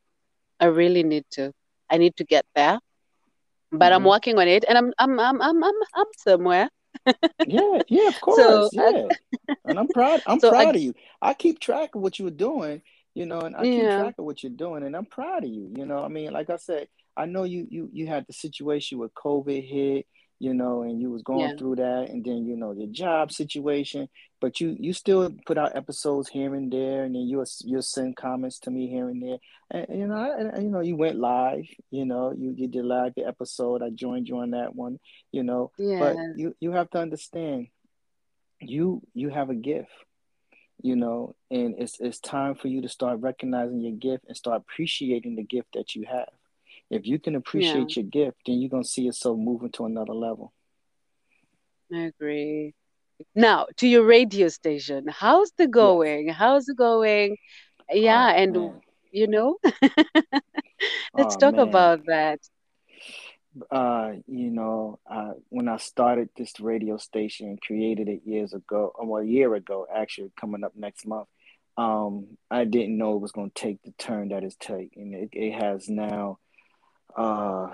I 0.59 0.65
really 0.65 1.03
need 1.03 1.23
to. 1.31 1.53
I 1.89 1.97
need 1.97 2.15
to 2.17 2.25
get 2.25 2.45
there, 2.53 2.79
but 3.71 3.93
I'm 3.93 4.03
hmm 4.03 4.05
working 4.05 4.38
on 4.39 4.47
it, 4.47 4.65
and 4.67 4.77
I'm 4.77 4.93
I'm 4.99 5.19
I'm 5.19 5.41
I'm 5.41 5.63
I'm, 5.63 5.73
I'm 5.95 6.07
somewhere. 6.17 6.69
yeah 7.43 7.81
yeah 7.89 8.07
of 8.07 8.19
So, 8.27 8.69
course 8.69 8.73
I, 8.77 8.93
yeah. 8.93 9.10
And 9.65 9.79
i'm 9.79 9.89
proud 9.89 10.21
i'm 10.27 10.41
so 10.43 10.53
I, 10.55 10.65
proud 10.65 10.75
of 10.75 10.81
you. 10.81 10.93
I 11.21 11.34
keep 11.34 11.60
track 11.60 11.95
of 11.95 12.01
what 12.01 12.19
you're 12.19 12.31
doing 12.31 12.81
you 13.15 13.25
know 13.25 13.41
and 13.41 13.55
i 13.55 13.67
keep 13.67 13.89
yeah, 13.89 13.89
track 13.89 14.15
of 14.19 14.25
what 14.25 14.43
you're 14.43 14.51
doing 14.53 14.84
and 14.84 14.95
i'm 14.95 15.05
proud 15.05 15.43
of 15.43 15.49
you 15.49 15.71
you 15.75 15.86
know 15.86 16.03
i 16.03 16.07
mean 16.07 16.31
like 16.34 16.49
i 16.49 16.57
said 16.57 16.88
i 17.17 17.25
know 17.25 17.43
you 17.43 17.67
you 17.69 17.89
you 17.93 18.07
had 18.07 18.25
the 18.27 18.34
situation 18.34 18.99
with 18.99 19.13
covid 19.15 19.67
hit 19.67 20.07
you 20.41 20.56
know 20.56 20.82
and 20.82 20.99
you 20.99 21.12
was 21.12 21.21
going 21.21 21.51
yeah, 21.51 21.56
through 21.56 21.75
that 21.75 22.08
and 22.10 22.25
then 22.25 22.47
you 22.47 22.58
know 22.58 22.71
your 22.71 22.88
job 22.88 23.32
situation 23.32 24.10
but 24.39 24.60
you 24.60 24.75
you 24.80 24.91
still 24.91 25.30
put 25.45 25.56
out 25.56 25.75
episodes 25.75 26.27
here 26.27 26.56
and 26.56 26.73
there 26.73 27.04
and 27.04 27.13
then 27.13 27.21
you'll 27.21 27.45
you'll 27.63 27.84
send 27.84 28.15
comments 28.15 28.58
to 28.58 28.71
me 28.71 28.88
here 28.88 29.08
and 29.08 29.21
there. 29.21 29.38
And, 29.69 29.86
and, 29.88 29.99
you 29.99 30.08
know 30.08 30.15
I, 30.15 30.39
and, 30.39 30.63
you 30.63 30.69
know 30.71 30.80
you 30.80 30.95
went 30.95 31.19
live 31.19 31.67
you 31.91 32.06
know 32.06 32.34
you, 32.36 32.56
you 32.58 32.67
did 32.67 32.84
live 32.84 33.13
the 33.15 33.25
episode. 33.25 33.84
I 33.84 33.91
joined 33.91 34.27
you 34.27 34.39
on 34.39 34.51
that 34.51 34.75
one 34.75 34.99
you 35.32 35.43
know 35.43 35.71
but 35.99 36.17
you 36.38 36.56
you 36.60 36.71
have 36.71 36.89
to 36.89 36.97
understand 36.97 37.67
you 38.60 39.04
you 39.13 39.30
have 39.30 39.51
a 39.51 39.56
gift 39.56 39.91
you 40.82 40.95
know 40.95 41.36
and 41.51 41.75
it's 41.77 41.99
it's 41.99 42.19
time 42.19 42.56
for 42.56 42.67
you 42.67 42.82
to 42.82 42.89
start 42.89 43.19
recognizing 43.19 43.80
your 43.80 43.95
gift 43.95 44.25
and 44.27 44.36
start 44.36 44.63
appreciating 44.67 45.36
the 45.36 45.43
gift 45.43 45.67
that 45.75 45.93
you 45.93 46.04
have 46.10 46.30
if 46.91 47.08
you 47.08 47.17
can 47.19 47.34
yeah. 47.34 47.39
appreciate 47.39 47.95
your 47.95 48.06
gift 48.06 48.38
then 48.45 48.62
you're 48.62 48.69
going 48.69 48.84
to 48.84 48.89
see 48.89 49.04
yourself 49.04 49.38
moving 49.38 49.71
to 49.71 49.86
another 49.86 50.13
level 50.13 50.54
I 51.93 52.04
agree. 52.04 52.73
Now, 53.36 53.67
to 53.77 53.88
your 53.88 54.04
radio 54.06 54.47
station, 54.47 55.08
how's 55.10 55.51
the 55.58 55.67
yes 55.67 55.69
going? 55.69 56.30
How's 56.30 56.69
it 56.69 56.77
going? 56.77 57.38
Yeah, 57.89 58.32
oh 58.34 58.41
and 58.41 58.54
man 58.54 58.82
you 59.12 59.27
know, 59.27 59.58
let's 61.13 61.36
oh 61.36 61.39
talk 61.39 61.56
man 61.56 61.67
about 61.67 62.06
that. 62.08 62.39
uh 63.69 64.12
you 64.27 64.49
know 64.49 64.99
uh 65.10 65.34
when 65.49 65.67
i 65.67 65.77
started 65.77 66.30
this 66.38 66.60
radio 66.62 66.97
station 66.97 67.58
created 67.65 68.08
it 68.08 68.21
years 68.25 68.54
ago 68.54 68.93
or 68.95 69.06
well, 69.06 69.21
a 69.21 69.25
year 69.25 69.54
ago 69.56 69.86
actually 69.93 70.32
coming 70.39 70.63
up 70.63 70.71
next 70.75 71.06
month 71.06 71.27
um 71.77 72.27
i 72.49 72.63
didn't 72.63 72.97
know 72.97 73.15
it 73.15 73.21
was 73.21 73.34
going 73.34 73.51
to 73.51 73.62
take 73.62 73.82
the 73.84 73.91
turn 73.97 74.30
that 74.30 74.43
it's 74.43 74.56
taken 74.56 75.13
it, 75.13 75.30
it 75.34 75.51
has 75.62 75.89
now 75.89 76.39
uh 77.17 77.69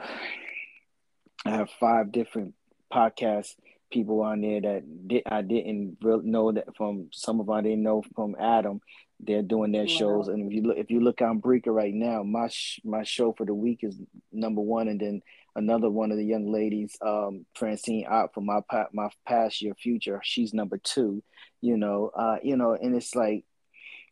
I 1.45 1.51
have 1.51 1.69
five 1.79 2.11
different 2.11 2.55
podcast 2.91 3.55
people 3.91 4.21
on 4.21 4.41
there 4.41 4.61
that 4.61 5.07
did, 5.07 5.23
I 5.25 5.41
didn't 5.41 5.97
really 6.01 6.25
know 6.25 6.51
that 6.51 6.75
from 6.75 7.09
some 7.11 7.39
of 7.39 7.45
them 7.45 7.55
I 7.55 7.61
didn't 7.61 7.83
know 7.83 8.03
from 8.15 8.35
Adam. 8.39 8.81
They're 9.19 9.41
doing 9.41 9.71
their 9.71 9.87
shows, 9.87 10.27
and 10.27 10.45
if 10.45 10.53
you 10.53 10.61
look 10.61 10.77
if 10.77 10.91
you 10.91 10.99
look 10.99 11.21
on 11.23 11.39
Breaker 11.39 11.71
right 11.71 11.93
now, 11.93 12.21
my 12.21 12.49
sh- 12.49 12.81
my 12.83 13.03
show 13.03 13.33
for 13.33 13.47
the 13.47 13.53
week 13.53 13.79
is 13.81 13.99
number 14.31 14.61
one, 14.61 14.87
and 14.87 14.99
then 14.99 15.21
another 15.55 15.89
one 15.89 16.11
of 16.11 16.17
the 16.17 16.25
young 16.25 16.51
ladies, 16.51 16.95
um, 17.01 17.45
Francine 17.55 18.05
out 18.07 18.35
from 18.35 18.45
my 18.45 18.59
my 18.93 19.09
past 19.25 19.59
year 19.61 19.73
future. 19.73 20.21
She's 20.23 20.53
number 20.53 20.77
two. 20.77 21.23
You 21.61 21.77
know, 21.77 22.11
uh, 22.15 22.37
you 22.43 22.57
know, 22.57 22.73
and 22.73 22.95
it's 22.95 23.15
like, 23.15 23.43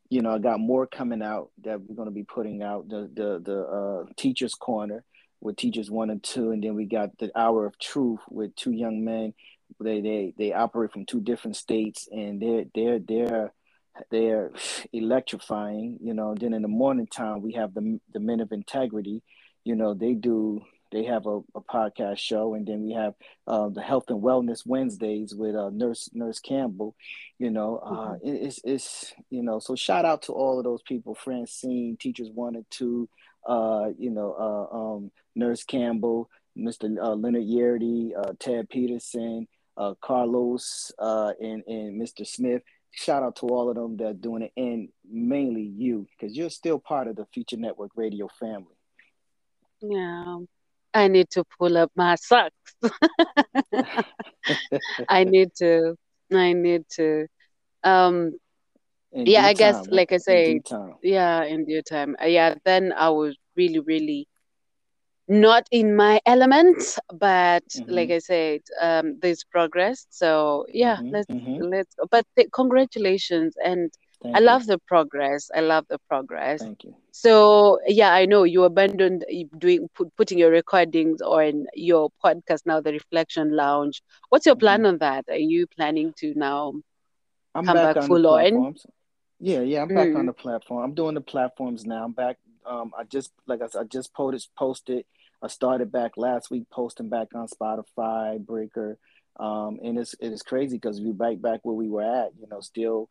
you 0.09 0.23
know, 0.23 0.31
I 0.31 0.39
got 0.39 0.59
more 0.59 0.87
coming 0.87 1.21
out 1.21 1.51
that 1.63 1.81
we're 1.81 1.95
going 1.95 2.07
to 2.07 2.11
be 2.11 2.23
putting 2.23 2.63
out. 2.63 2.89
The 2.89 3.07
the 3.13 3.41
the 3.45 3.61
uh, 3.61 4.05
teachers 4.17 4.55
corner 4.55 5.03
with 5.45 5.57
teachers 5.57 5.91
one 5.91 6.09
and 6.09 6.23
two, 6.23 6.51
and 6.51 6.63
then 6.63 6.73
we 6.75 6.85
got 6.85 7.17
the 7.19 7.31
hour 7.37 7.65
of 7.65 7.77
truth 7.77 8.19
with 8.29 8.55
two 8.55 8.71
young 8.71 9.05
men. 9.05 9.33
They 9.79 10.01
they 10.01 10.33
they 10.37 10.53
operate 10.53 10.91
from 10.91 11.05
two 11.05 11.21
different 11.21 11.55
states, 11.55 12.09
and 12.11 12.41
they're 12.41 12.65
they're 12.73 12.99
they're 12.99 13.53
they're 14.09 14.51
electrifying. 14.91 15.99
You 16.01 16.13
know, 16.15 16.35
then 16.35 16.53
in 16.53 16.63
the 16.63 16.67
morning 16.67 17.07
time 17.07 17.41
we 17.41 17.53
have 17.53 17.73
the 17.73 17.99
the 18.11 18.19
men 18.19 18.39
of 18.39 18.51
integrity. 18.51 19.21
You 19.63 19.75
know, 19.75 19.93
they 19.93 20.13
do 20.13 20.63
they 20.91 21.03
have 21.03 21.25
a, 21.25 21.39
a 21.53 21.61
podcast 21.61 22.19
show, 22.19 22.53
and 22.53 22.65
then 22.65 22.81
we 22.81 22.93
have 22.93 23.13
uh, 23.47 23.69
the 23.69 23.81
Health 23.81 24.05
and 24.09 24.21
Wellness 24.21 24.65
Wednesdays 24.65 25.35
with 25.35 25.55
uh, 25.55 25.69
Nurse 25.71 26.09
Nurse 26.13 26.39
Campbell. 26.39 26.95
You 27.37 27.51
know, 27.51 27.77
uh, 27.77 27.89
mm-hmm. 27.89 28.27
it, 28.27 28.41
it's 28.43 28.61
it's 28.63 29.13
you 29.29 29.43
know. 29.43 29.59
So 29.59 29.75
shout 29.75 30.05
out 30.05 30.23
to 30.23 30.33
all 30.33 30.57
of 30.57 30.63
those 30.63 30.81
people: 30.83 31.13
Francine, 31.13 31.97
teachers 31.99 32.29
one 32.33 32.55
and 32.55 32.65
two. 32.69 33.09
Uh, 33.45 33.89
you 33.97 34.09
know, 34.09 34.33
uh, 34.33 34.75
um, 34.75 35.11
Nurse 35.35 35.63
Campbell, 35.63 36.29
Mr. 36.57 36.97
Uh, 36.97 37.15
Leonard 37.15 37.43
Yerdy, 37.43 38.11
Ted 38.39 38.69
Peterson, 38.69 39.47
Carlos, 40.01 40.91
and 40.99 41.63
and 41.67 42.01
Mr. 42.01 42.25
Smith 42.25 42.61
shout 42.97 43.23
out 43.23 43.35
to 43.35 43.45
all 43.47 43.69
of 43.69 43.75
them 43.75 43.97
that 43.97 44.05
are 44.05 44.13
doing 44.13 44.41
it 44.41 44.53
and 44.55 44.87
mainly 45.11 45.69
you 45.75 46.07
because 46.17 46.33
you're 46.33 46.49
still 46.49 46.79
part 46.79 47.09
of 47.09 47.17
the 47.17 47.25
future 47.33 47.57
network 47.57 47.91
radio 47.97 48.25
family 48.39 48.77
yeah 49.81 50.37
I 50.95 51.09
need 51.09 51.29
to 51.31 51.43
pull 51.59 51.77
up 51.77 51.91
my 51.93 52.15
socks. 52.15 52.55
I 55.09 55.25
need 55.25 55.49
to. 55.57 55.95
I 56.33 56.53
need 56.53 56.85
to. 56.95 57.27
Um, 57.83 58.31
yeah, 59.15 59.45
I 59.45 59.53
time, 59.53 59.57
guess, 59.57 59.87
like 59.89 60.11
I 60.11 60.17
say, 60.17 60.61
yeah, 61.01 61.43
in 61.43 61.65
due 61.65 61.81
time. 61.81 62.15
Uh, 62.21 62.25
yeah, 62.25 62.55
then 62.65 62.93
I 62.93 63.09
was 63.09 63.35
really, 63.55 63.79
really 63.79 64.27
not 65.27 65.67
in 65.71 65.95
my 65.95 66.21
element, 66.25 66.99
but 67.13 67.67
mm-hmm. 67.69 67.91
like 67.91 68.11
I 68.11 68.19
said, 68.19 68.61
um, 68.79 69.17
there's 69.21 69.43
progress. 69.43 70.05
So 70.09 70.65
yeah, 70.69 70.97
mm-hmm, 70.97 71.09
let's 71.09 71.31
mm-hmm. 71.31 71.63
let's. 71.63 71.95
But 72.11 72.25
th- 72.35 72.49
congratulations 72.51 73.55
and 73.63 73.91
Thank 74.21 74.35
I 74.35 74.39
you. 74.39 74.45
love 74.45 74.65
the 74.65 74.77
progress. 74.87 75.49
I 75.55 75.61
love 75.61 75.85
the 75.89 75.99
progress. 76.07 76.61
Thank 76.61 76.83
you. 76.83 76.95
So 77.11 77.79
yeah, 77.87 78.13
I 78.13 78.25
know 78.25 78.43
you 78.43 78.63
abandoned 78.63 79.25
doing 79.57 79.89
put, 79.95 80.15
putting 80.15 80.37
your 80.37 80.51
recordings 80.51 81.21
on 81.21 81.65
your 81.73 82.09
podcast 82.23 82.61
now, 82.65 82.81
the 82.81 82.91
Reflection 82.93 83.55
Lounge. 83.55 84.01
What's 84.29 84.45
your 84.45 84.55
plan 84.55 84.79
mm-hmm. 84.79 84.87
on 84.87 84.97
that? 84.99 85.25
Are 85.29 85.37
you 85.37 85.65
planning 85.67 86.13
to 86.17 86.33
now 86.35 86.73
I'm 87.53 87.65
come 87.65 87.75
back, 87.75 87.95
back 87.95 88.05
full 88.05 88.27
on? 88.27 88.75
Yeah, 89.45 89.59
yeah, 89.59 89.83
I'm 89.83 89.89
back 89.89 90.07
mm. 90.07 90.17
on 90.17 90.25
the 90.25 90.33
platform. 90.33 90.83
I'm 90.83 90.95
doing 90.95 91.13
the 91.13 91.21
platforms 91.21 91.85
now. 91.85 92.03
I'm 92.03 92.13
back. 92.13 92.37
Um, 92.65 92.93
I 92.97 93.03
just 93.03 93.31
like 93.45 93.61
I 93.61 93.67
said, 93.67 93.81
I 93.81 93.83
just 93.83 94.11
posted 94.15 94.49
posted. 94.57 95.05
I 95.39 95.49
started 95.49 95.91
back 95.91 96.13
last 96.17 96.49
week 96.49 96.63
posting 96.71 97.09
back 97.09 97.27
on 97.35 97.45
Spotify, 97.47 98.43
Breaker, 98.43 98.97
um, 99.39 99.77
and 99.83 99.99
it's 99.99 100.15
it 100.19 100.31
is 100.31 100.41
crazy 100.41 100.77
because 100.77 100.99
we 100.99 101.11
back 101.11 101.41
back 101.41 101.59
where 101.61 101.75
we 101.75 101.87
were 101.87 102.01
at. 102.01 102.31
You 102.41 102.47
know, 102.49 102.59
still 102.61 103.07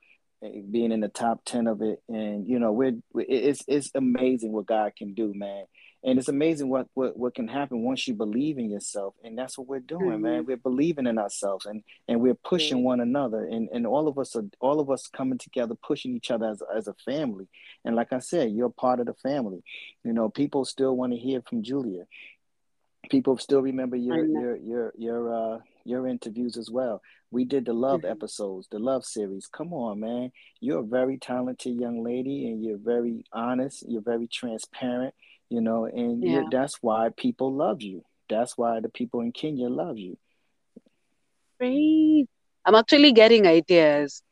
being 0.73 0.91
in 0.91 1.01
the 1.01 1.09
top 1.09 1.43
10 1.47 1.69
of 1.69 1.81
it 1.81 2.03
and 2.07 2.47
you 2.47 2.59
know 2.59 2.71
we're 2.71 2.93
it's 3.15 3.63
it's 3.67 3.91
amazing 3.95 4.53
what 4.53 4.67
god 4.67 4.93
can 4.95 5.15
do 5.15 5.33
man 5.33 5.65
and 6.05 6.19
it's 6.19 6.29
amazing 6.29 6.69
what 6.69 6.87
what, 6.95 7.17
what 7.17 7.35
can 7.35 7.49
happen 7.49 7.83
once 7.83 8.07
you 8.07 8.15
believe 8.15 8.59
in 8.59 8.71
yourself 8.71 9.15
and 9.25 9.37
that's 9.37 9.59
what 9.59 9.67
we're 9.67 9.81
doing 9.81 10.11
mm-hmm. 10.11 10.23
man 10.23 10.47
we're 10.47 10.57
believing 10.57 11.07
in 11.07 11.19
ourselves 11.19 11.67
and 11.67 11.83
and 12.09 12.21
we're 12.21 12.35
pushing 12.35 12.79
mm-hmm. 12.79 12.87
one 12.87 13.01
another 13.01 13.45
and 13.45 13.69
and 13.73 13.87
all 13.87 14.09
of 14.09 14.19
us 14.19 14.37
are 14.37 14.45
all 14.61 14.81
of 14.81 14.91
us 14.91 15.07
coming 15.07 15.39
together 15.39 15.75
pushing 15.75 16.15
each 16.15 16.31
other 16.31 16.51
as, 16.51 16.63
as 16.77 16.89
a 16.89 16.95
family 17.05 17.49
and 17.85 17.97
like 17.97 18.13
i 18.13 18.19
said 18.19 18.51
you're 18.51 18.71
part 18.71 19.01
of 19.01 19.07
the 19.07 19.15
family 19.15 19.63
you 20.05 20.13
know 20.13 20.29
people 20.29 20.65
still 20.65 20.97
want 20.97 21.13
to 21.13 21.19
hear 21.19 21.43
from 21.43 21.63
julia 21.63 22.05
people 23.11 23.37
still 23.37 23.61
remember 23.61 23.97
your 23.97 24.25
your 24.25 24.57
your 24.57 24.93
your 24.97 25.35
uh 25.35 25.59
your 25.85 26.07
interviews 26.09 26.57
as 26.57 26.71
well. 26.71 27.03
We 27.31 27.45
did 27.45 27.67
the 27.67 27.73
love 27.73 28.01
mm-hmm. 28.01 28.13
episodes, 28.13 28.69
the 28.71 28.79
love 28.79 29.05
series. 29.05 29.47
Come 29.47 29.73
on, 29.73 30.01
man. 30.01 30.33
You're 30.61 30.81
a 30.81 30.87
very 30.87 31.19
talented 31.19 31.79
young 31.79 32.03
lady 32.03 32.47
and 32.47 32.65
you're 32.65 32.79
very 32.79 33.25
honest, 33.33 33.85
you're 33.89 34.03
very 34.03 34.27
transparent, 34.27 35.15
you 35.51 35.61
know, 35.61 35.87
and 35.87 36.23
yeah. 36.23 36.45
that's 36.51 36.79
why 36.83 37.11
people 37.17 37.53
love 37.53 37.83
you. 37.83 38.05
That's 38.29 38.57
why 38.57 38.81
the 38.81 38.89
people 38.89 39.21
in 39.21 39.33
Kenya 39.33 39.69
love 39.69 39.99
you. 39.99 40.17
Great. 41.59 42.27
I'm 42.65 42.75
actually 42.75 43.13
getting 43.13 43.47
ideas. 43.47 44.23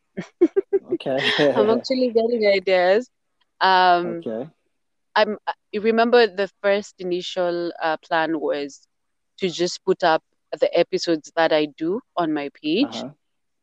okay. 0.92 1.18
I'm 1.57 1.70
actually 1.70 2.11
getting 2.11 2.46
ideas. 2.46 3.09
Um, 3.61 4.22
okay. 4.27 4.51
I'm. 5.14 5.37
You 5.70 5.83
remember 5.83 6.27
the 6.27 6.51
first 6.62 6.94
initial 6.98 7.72
uh, 7.83 7.96
plan 7.98 8.40
was 8.40 8.87
to 9.38 9.48
just 9.48 9.85
put 9.85 10.03
up 10.03 10.22
the 10.59 10.77
episodes 10.79 11.33
that 11.37 11.53
I 11.53 11.66
do 11.66 12.01
on 12.16 12.33
my 12.33 12.51
page. 12.62 12.96
Uh-huh. 12.96 13.11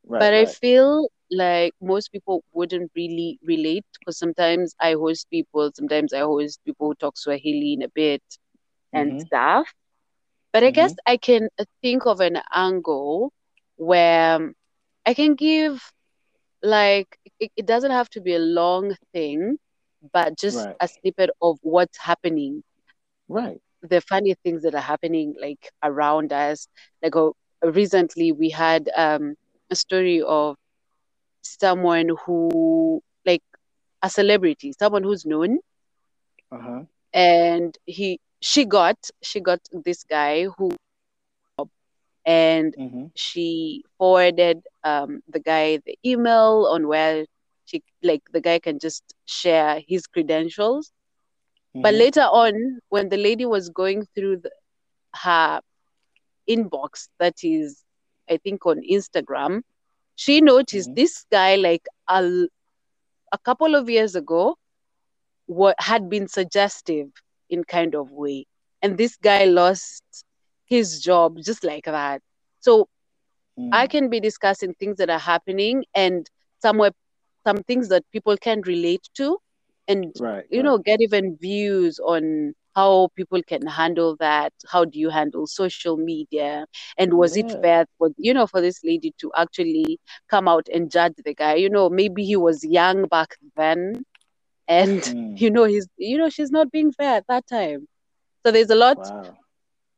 Right, 0.06 0.20
but 0.20 0.34
right. 0.34 0.48
I 0.48 0.52
feel 0.52 1.10
like 1.32 1.74
most 1.82 2.12
people 2.12 2.44
wouldn't 2.54 2.92
really 2.96 3.40
relate 3.44 3.86
because 4.00 4.18
sometimes 4.18 4.76
I 4.80 4.94
host 4.94 5.30
people, 5.30 5.72
sometimes 5.74 6.14
I 6.14 6.20
host 6.20 6.60
people 6.66 6.88
who 6.88 6.96
talk 6.96 7.18
Swahili 7.18 7.74
in 7.74 7.84
a 7.84 7.90
bit 7.90 8.24
and 8.94 9.12
mm-hmm. 9.12 9.20
stuff. 9.20 9.72
But 10.52 10.64
I 10.64 10.68
mm-hmm. 10.68 10.76
guess 10.76 10.96
I 11.06 11.18
can 11.18 11.50
think 11.82 12.06
of 12.06 12.20
an 12.20 12.40
angle 12.54 13.32
where 13.76 14.52
I 15.06 15.14
can 15.14 15.36
give 15.36 15.82
like 16.62 17.18
it, 17.40 17.52
it 17.56 17.66
doesn't 17.66 17.92
have 17.92 18.10
to 18.12 18.22
be 18.22 18.36
a 18.36 18.40
long 18.40 18.96
thing, 19.14 19.58
but 20.12 20.38
just 20.38 20.58
right. 20.58 20.76
a 20.80 20.88
snippet 20.88 21.30
of 21.42 21.58
what's 21.62 21.98
happening. 21.98 22.64
Right 23.28 23.62
the 23.82 24.02
funny 24.02 24.36
things 24.44 24.64
that 24.64 24.76
are 24.76 24.82
happening 24.82 25.36
like 25.40 25.72
around 25.84 26.34
us. 26.34 26.68
Like 27.02 27.16
oh, 27.16 27.36
recently, 27.64 28.32
we 28.32 28.50
had 28.50 28.90
um, 28.96 29.36
a 29.70 29.76
story 29.76 30.22
of 30.22 30.58
someone 31.60 32.10
who, 32.26 33.02
like, 33.26 33.44
a 34.02 34.10
celebrity, 34.10 34.74
someone 34.78 35.04
who's 35.04 35.26
known, 35.26 35.60
uh-huh. 36.52 36.84
and 37.14 37.78
he 37.86 38.20
she 38.42 38.66
got 38.66 38.98
she 39.22 39.40
got 39.40 39.60
this 39.72 40.04
guy 40.04 40.46
who 40.58 40.72
and 42.26 42.76
mm-hmm. 42.78 43.06
she 43.16 43.84
forwarded 43.98 44.62
um, 44.84 45.22
the 45.28 45.40
guy 45.40 45.78
the 45.86 45.98
email 46.06 46.68
on 46.72 46.88
where 46.88 47.26
she 47.66 47.84
like 48.04 48.22
the 48.32 48.42
guy 48.42 48.60
can 48.60 48.80
just 48.80 49.04
share 49.26 49.82
his 49.88 50.08
credentials 50.08 50.92
Mm-hmm. 51.76 51.82
But 51.82 51.94
later 51.94 52.22
on, 52.22 52.80
when 52.90 53.10
the 53.10 53.18
lady 53.18 53.46
was 53.46 53.70
going 53.70 54.08
through 54.16 54.38
the, 54.38 54.52
her 55.16 55.62
inbox, 56.50 57.10
that 57.20 57.36
is, 57.44 57.84
I 58.30 58.38
think 58.38 58.66
on 58.66 58.82
Instagram, 58.82 59.62
she 60.20 60.42
noticed 60.42 60.90
mm-hmm. 60.90 60.96
this 60.96 61.26
guy, 61.32 61.56
like 61.56 61.86
a, 62.10 62.46
a 63.32 63.38
couple 63.38 63.74
of 63.74 63.90
years 63.90 64.16
ago, 64.16 64.58
what 65.46 65.78
had 65.80 66.10
been 66.10 66.28
suggestive 66.28 67.08
in 67.50 67.64
kind 67.64 67.96
of 67.96 68.12
way. 68.12 68.46
And 68.82 68.98
this 68.98 69.16
guy 69.16 69.46
lost 69.46 70.04
his 70.66 71.00
job 71.00 71.38
just 71.42 71.64
like 71.64 71.86
that. 71.86 72.22
So 72.60 72.90
mm. 73.58 73.70
I 73.72 73.88
can 73.88 74.10
be 74.10 74.20
discussing 74.20 74.74
things 74.74 74.98
that 74.98 75.10
are 75.10 75.20
happening 75.20 75.86
and 75.96 76.30
somewhere 76.62 76.92
some 77.48 77.64
things 77.64 77.88
that 77.88 78.04
people 78.12 78.36
can 78.36 78.60
relate 78.64 79.08
to 79.14 79.38
and 79.88 80.14
right, 80.20 80.44
you 80.52 80.60
right. 80.60 80.66
know 80.66 80.78
get 80.80 81.00
even 81.00 81.38
views 81.38 81.98
on 82.00 82.54
how 82.80 83.10
people 83.16 83.42
can 83.52 83.66
handle 83.68 84.16
that 84.20 84.54
how 84.74 84.82
do 84.86 85.00
you 85.04 85.10
handle 85.10 85.46
social 85.46 85.98
media 85.98 86.66
and 86.98 87.14
was 87.22 87.36
yeah. 87.36 87.46
it 87.46 87.62
fair 87.64 87.86
for 87.98 88.10
you 88.18 88.34
know 88.34 88.48
for 88.48 88.62
this 88.62 88.80
lady 88.84 89.12
to 89.22 89.32
actually 89.44 90.00
come 90.30 90.48
out 90.48 90.68
and 90.74 90.92
judge 90.98 91.18
the 91.26 91.36
guy 91.44 91.56
you 91.56 91.70
know 91.70 91.90
maybe 91.90 92.24
he 92.32 92.38
was 92.48 92.64
young 92.64 93.06
back 93.16 93.36
then 93.62 93.82
and 94.68 95.02
mm. 95.02 95.40
you 95.44 95.52
know 95.56 95.66
he's 95.74 95.88
you 95.98 96.18
know 96.18 96.30
she's 96.30 96.52
not 96.58 96.72
being 96.72 96.92
fair 96.92 97.16
at 97.16 97.28
that 97.28 97.46
time 97.48 97.88
so 98.46 98.52
there's 98.52 98.76
a 98.78 98.82
lot 98.88 98.98
wow. 98.98 99.36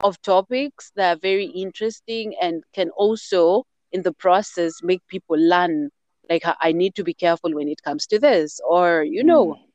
of 0.09 0.21
topics 0.33 0.91
that 0.95 1.17
are 1.17 1.19
very 1.31 1.49
interesting 1.65 2.35
and 2.41 2.63
can 2.73 2.89
also 3.05 3.63
in 3.91 4.01
the 4.01 4.15
process 4.25 4.73
make 4.81 5.01
people 5.15 5.37
learn 5.37 5.89
like 6.29 6.43
i 6.67 6.71
need 6.71 6.95
to 6.95 7.03
be 7.03 7.13
careful 7.25 7.51
when 7.59 7.67
it 7.67 7.83
comes 7.83 8.07
to 8.07 8.17
this 8.29 8.59
or 8.77 9.03
you 9.03 9.23
know 9.23 9.45
mm 9.47 9.67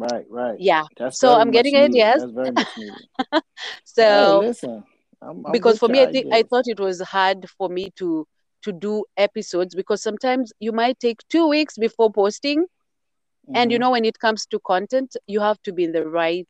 Right, 0.00 0.24
right. 0.30 0.58
Yeah. 0.58 0.84
That's 0.96 1.20
so 1.20 1.34
I'm 1.34 1.50
getting 1.50 1.74
needed. 1.74 1.90
ideas. 1.90 2.22
That's 2.22 2.32
very 2.32 2.50
much 2.52 2.68
needed. 2.78 3.42
so 3.84 4.40
hey, 4.40 4.46
listen, 4.48 4.84
I'm, 5.20 5.44
I'm 5.44 5.52
because 5.52 5.78
for 5.78 5.88
me, 5.88 6.02
I 6.02 6.10
think 6.10 6.32
I 6.32 6.42
thought 6.42 6.64
it 6.66 6.80
was 6.80 7.00
hard 7.02 7.48
for 7.58 7.68
me 7.68 7.90
to 7.96 8.26
to 8.62 8.72
do 8.72 9.04
episodes 9.16 9.74
because 9.74 10.02
sometimes 10.02 10.52
you 10.58 10.72
might 10.72 10.98
take 11.00 11.20
two 11.28 11.48
weeks 11.48 11.76
before 11.76 12.10
posting, 12.10 12.62
mm-hmm. 12.62 13.56
and 13.56 13.70
you 13.70 13.76
mm-hmm. 13.76 13.82
know 13.82 13.90
when 13.90 14.06
it 14.06 14.18
comes 14.18 14.46
to 14.46 14.58
content, 14.60 15.16
you 15.26 15.40
have 15.40 15.60
to 15.64 15.72
be 15.72 15.84
in 15.84 15.92
the 15.92 16.08
right 16.08 16.48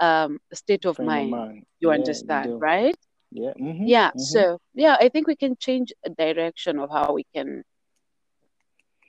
um, 0.00 0.40
state 0.52 0.84
of 0.84 0.98
mind. 0.98 1.30
mind. 1.30 1.66
You 1.78 1.90
Yeah, 1.90 1.94
understand, 1.94 2.46
do. 2.50 2.56
right? 2.56 2.96
Yeah. 3.30 3.52
Mm-hmm. 3.60 3.86
Yeah. 3.86 4.10
mhm. 4.10 4.20
So 4.20 4.58
yeah, 4.74 4.96
I 5.00 5.08
think 5.08 5.28
we 5.28 5.36
can 5.36 5.56
change 5.56 5.92
a 6.04 6.10
direction 6.10 6.80
of 6.80 6.90
how 6.90 7.12
we 7.12 7.26
can 7.32 7.62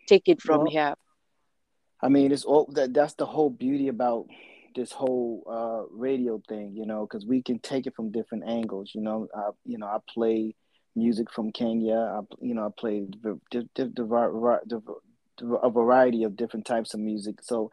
take 0.08 0.28
it 0.28 0.42
from 0.42 0.62
Well, 0.62 0.72
here. 0.72 0.96
I 2.04 2.10
mean, 2.10 2.32
it's 2.34 2.44
all 2.44 2.66
that. 2.74 2.94
That's 2.94 3.13
the 3.16 3.26
whole 3.26 3.50
beauty 3.50 3.88
about 3.88 4.28
this 4.76 4.92
whole 4.92 5.44
uh, 5.50 5.84
radio 5.96 6.42
thing, 6.50 6.74
you 6.76 6.86
know, 6.86 7.08
because 7.08 7.26
we 7.26 7.42
can 7.42 7.60
take 7.60 7.88
it 7.88 7.96
from 7.96 8.12
different 8.12 8.44
angles. 8.48 8.92
You 8.94 9.02
know, 9.02 9.28
I, 9.36 9.50
you 9.66 9.78
know, 9.78 9.88
I 9.88 10.00
play 10.13 10.56
music 10.96 11.32
from 11.32 11.52
Kenya. 11.52 11.96
I, 11.96 12.20
you 12.42 12.54
know, 12.56 12.68
I 12.68 12.70
play 12.78 13.06
the, 13.22 13.39
the, 13.52 13.70
the, 13.76 15.58
a 15.63 15.70
variety 15.72 16.24
of 16.24 16.36
different 16.36 16.66
types 16.66 16.94
of 16.94 17.00
music. 17.00 17.36
So, 17.42 17.72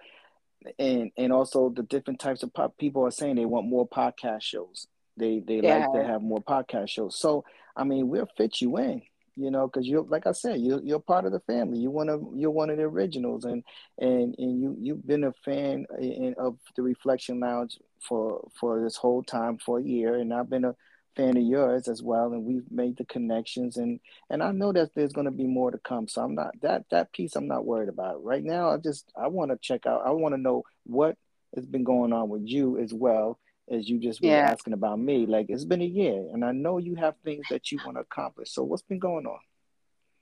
and 0.78 1.10
and 1.16 1.32
also 1.32 1.70
the 1.70 1.82
different 1.82 2.20
types 2.20 2.42
of 2.44 2.52
pop. 2.54 2.76
People 2.78 3.04
are 3.06 3.10
saying 3.10 3.36
they 3.36 3.46
want 3.46 3.66
more 3.66 3.88
podcast 3.88 4.42
shows. 4.42 4.86
They 5.16 5.40
they 5.40 5.60
Yeah. 5.60 5.78
like 5.78 5.92
to 5.92 6.04
have 6.04 6.22
more 6.22 6.40
podcast 6.42 6.90
shows. 6.90 7.18
So, 7.18 7.44
I 7.76 7.84
mean, 7.84 8.08
we'll 8.08 8.28
fit 8.36 8.60
you 8.60 8.76
in. 8.78 9.02
You 9.36 9.50
know, 9.50 9.66
because 9.66 9.86
you're 9.86 10.02
like 10.02 10.26
I 10.26 10.32
said, 10.32 10.60
you're 10.60 10.82
you're 10.82 11.00
part 11.00 11.24
of 11.24 11.32
the 11.32 11.40
family. 11.40 11.78
You 11.78 11.90
one 11.90 12.08
of 12.08 12.22
you're 12.34 12.50
one 12.50 12.70
of 12.70 12.76
the 12.76 12.84
originals, 12.84 13.44
and 13.44 13.62
and 13.98 14.34
and 14.38 14.60
you 14.60 14.76
you've 14.78 15.06
been 15.06 15.24
a 15.24 15.32
fan 15.44 15.86
in, 15.98 16.34
of 16.38 16.58
the 16.76 16.82
Reflection 16.82 17.40
Lounge 17.40 17.78
for 18.00 18.48
for 18.58 18.82
this 18.82 18.96
whole 18.96 19.22
time 19.22 19.58
for 19.58 19.78
a 19.78 19.82
year, 19.82 20.16
and 20.16 20.34
I've 20.34 20.50
been 20.50 20.64
a 20.64 20.74
fan 21.16 21.36
of 21.36 21.42
yours 21.42 21.88
as 21.88 22.02
well, 22.02 22.32
and 22.32 22.44
we've 22.44 22.70
made 22.70 22.96
the 22.96 23.04
connections, 23.04 23.76
and 23.76 24.00
and 24.30 24.42
I 24.42 24.52
know 24.52 24.72
that 24.72 24.94
there's 24.94 25.12
going 25.12 25.26
to 25.26 25.30
be 25.30 25.46
more 25.46 25.70
to 25.70 25.78
come. 25.78 26.08
So 26.08 26.22
I'm 26.22 26.34
not 26.34 26.60
that 26.62 26.84
that 26.90 27.12
piece 27.12 27.36
I'm 27.36 27.48
not 27.48 27.66
worried 27.66 27.88
about 27.88 28.24
right 28.24 28.44
now. 28.44 28.70
I 28.70 28.78
just 28.78 29.10
I 29.16 29.28
want 29.28 29.50
to 29.50 29.58
check 29.60 29.86
out. 29.86 30.02
I 30.06 30.10
want 30.10 30.34
to 30.34 30.40
know 30.40 30.64
what 30.84 31.16
has 31.54 31.66
been 31.66 31.84
going 31.84 32.12
on 32.12 32.28
with 32.28 32.42
you 32.46 32.78
as 32.78 32.92
well 32.92 33.38
as 33.70 33.88
you 33.88 33.98
just 33.98 34.22
were 34.22 34.36
Yeah. 34.36 34.42
asking 34.42 34.74
about 34.74 34.98
me. 35.00 35.26
Like 35.26 35.46
it's 35.48 35.64
been 35.64 35.82
a 35.82 35.84
year, 35.86 36.26
and 36.32 36.44
I 36.44 36.52
know 36.52 36.78
you 36.78 36.96
have 36.96 37.16
things 37.24 37.46
that 37.48 37.70
you 37.72 37.80
want 37.84 37.96
to 37.96 38.02
accomplish. 38.02 38.50
So 38.52 38.62
what's 38.64 38.82
been 38.82 38.98
going 38.98 39.26
on? 39.26 39.40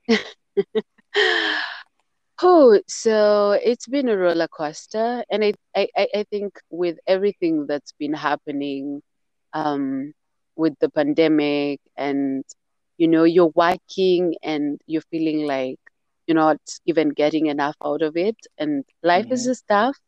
Oh, 2.42 2.80
so 2.88 3.52
it's 3.52 3.86
been 3.86 4.08
a 4.08 4.16
roller 4.16 4.48
coaster, 4.48 5.24
and 5.30 5.44
I, 5.44 5.54
I, 5.76 5.88
I 6.14 6.24
think 6.30 6.54
with 6.70 6.98
everything 7.06 7.66
that's 7.66 7.92
been 7.98 8.14
happening, 8.14 9.02
um, 9.52 10.12
with 10.56 10.74
the 10.80 10.88
pandemic, 10.90 11.80
and 11.96 12.44
you 12.98 13.08
know, 13.08 13.24
you're 13.24 13.52
working 13.54 14.34
and 14.42 14.80
you're 14.86 15.02
feeling 15.10 15.46
like 15.46 15.78
you're 16.26 16.36
not 16.36 16.58
even 16.86 17.10
getting 17.10 17.46
enough 17.46 17.76
out 17.84 18.02
of 18.02 18.16
it, 18.16 18.36
and 18.58 18.84
life 19.02 19.26
is 19.30 19.44
Mhm. 19.44 19.46
just 19.46 19.66
tough, 19.68 19.98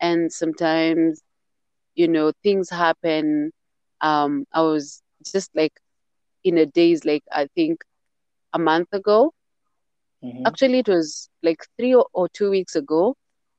and 0.00 0.32
sometimes, 0.32 1.20
you 1.96 2.08
know, 2.08 2.32
things 2.44 2.70
happen. 2.70 3.52
Um, 4.00 4.46
I 4.52 4.62
was 4.62 5.02
just 5.24 5.50
like 5.56 5.72
in 6.44 6.58
a 6.58 6.66
daze, 6.66 7.04
like 7.04 7.24
I 7.32 7.48
think 7.56 7.82
a 8.52 8.58
month 8.58 8.88
ago. 8.92 9.32
Mhm. 10.22 10.44
Actually, 10.46 10.78
it 10.80 10.88
was 10.88 11.28
like 11.42 11.62
three 11.78 11.94
or, 11.94 12.06
or 12.12 12.28
two 12.28 12.50
weeks 12.50 12.76
ago. 12.76 13.16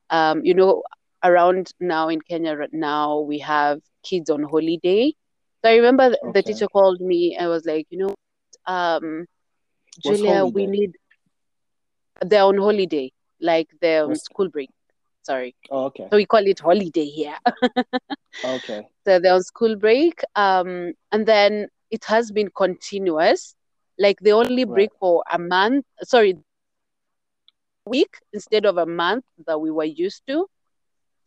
Um, 0.09 0.43
you 0.45 0.53
know, 0.55 0.83
around 1.23 1.71
now 1.79 2.09
in 2.09 2.21
Kenya 2.21 2.55
right 2.55 2.73
now, 2.73 3.19
we 3.19 3.39
have 3.39 3.79
kids 4.03 4.29
on 4.29 4.43
holiday. 4.43 5.13
So 5.63 5.71
I 5.71 5.75
remember 5.75 6.09
th- 6.09 6.33
the 6.33 6.43
teacher 6.43 6.67
called 6.67 7.01
me 7.01 7.35
and 7.37 7.49
was 7.49 7.65
like, 7.65 7.87
you 7.89 7.99
know, 7.99 8.15
um, 8.65 9.25
What's 10.03 10.21
Julia, 10.21 10.45
we 10.45 10.67
need, 10.67 10.93
they're 12.21 12.43
on 12.43 12.57
holiday, 12.57 13.11
like 13.41 13.67
they're 13.81 14.05
on 14.05 14.15
school 14.15 14.49
break. 14.49 14.69
Sorry. 15.27 15.55
oh 15.71 15.85
okay 15.87 16.11
So 16.11 16.17
we 16.17 16.25
call 16.25 16.45
it 16.47 16.59
holiday 16.59 17.05
here. 17.05 17.37
okay 18.43 18.89
So 19.05 19.19
they're 19.19 19.33
on 19.35 19.43
school 19.43 19.75
break. 19.75 20.21
Um, 20.35 20.93
and 21.11 21.25
then 21.27 21.67
it 21.91 22.05
has 22.05 22.31
been 22.31 22.49
continuous. 22.55 23.55
Like 23.99 24.19
they 24.21 24.31
only 24.33 24.65
right 24.65 24.89
break 24.89 24.91
for 24.99 25.23
a 25.31 25.39
month, 25.39 25.85
sorry, 26.03 26.35
week 27.85 28.09
instead 28.33 28.65
of 28.65 28.77
a 28.77 28.85
month 28.85 29.25
that 29.45 29.59
we 29.59 29.71
were 29.71 29.83
used 29.85 30.23
to. 30.27 30.47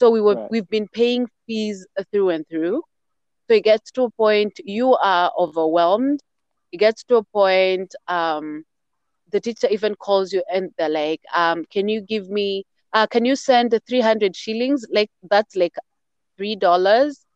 So 0.00 0.10
we 0.10 0.20
were 0.20 0.36
right 0.36 0.50
we've 0.50 0.68
been 0.68 0.88
paying 0.88 1.26
fees 1.46 1.86
through 2.12 2.30
and 2.30 2.46
through. 2.48 2.82
So 3.48 3.54
it 3.54 3.64
gets 3.64 3.90
to 3.92 4.04
a 4.04 4.10
point 4.10 4.60
you 4.64 4.94
are 4.96 5.32
overwhelmed. 5.38 6.20
It 6.72 6.78
gets 6.78 7.04
to 7.04 7.16
a 7.16 7.24
point 7.24 7.94
um 8.08 8.64
the 9.30 9.40
teacher 9.40 9.68
even 9.70 9.94
calls 9.96 10.32
you 10.32 10.42
and 10.52 10.70
they're 10.78 10.88
like, 10.88 11.20
um, 11.34 11.64
can 11.70 11.88
you 11.88 12.00
give 12.00 12.28
me 12.30 12.64
uh 12.92 13.06
can 13.06 13.24
you 13.24 13.36
send 13.36 13.78
300 13.86 14.36
shillings? 14.36 14.86
Like 14.92 15.10
that's 15.22 15.56
like 15.56 15.74
three 16.36 16.56
dollars 16.56 17.26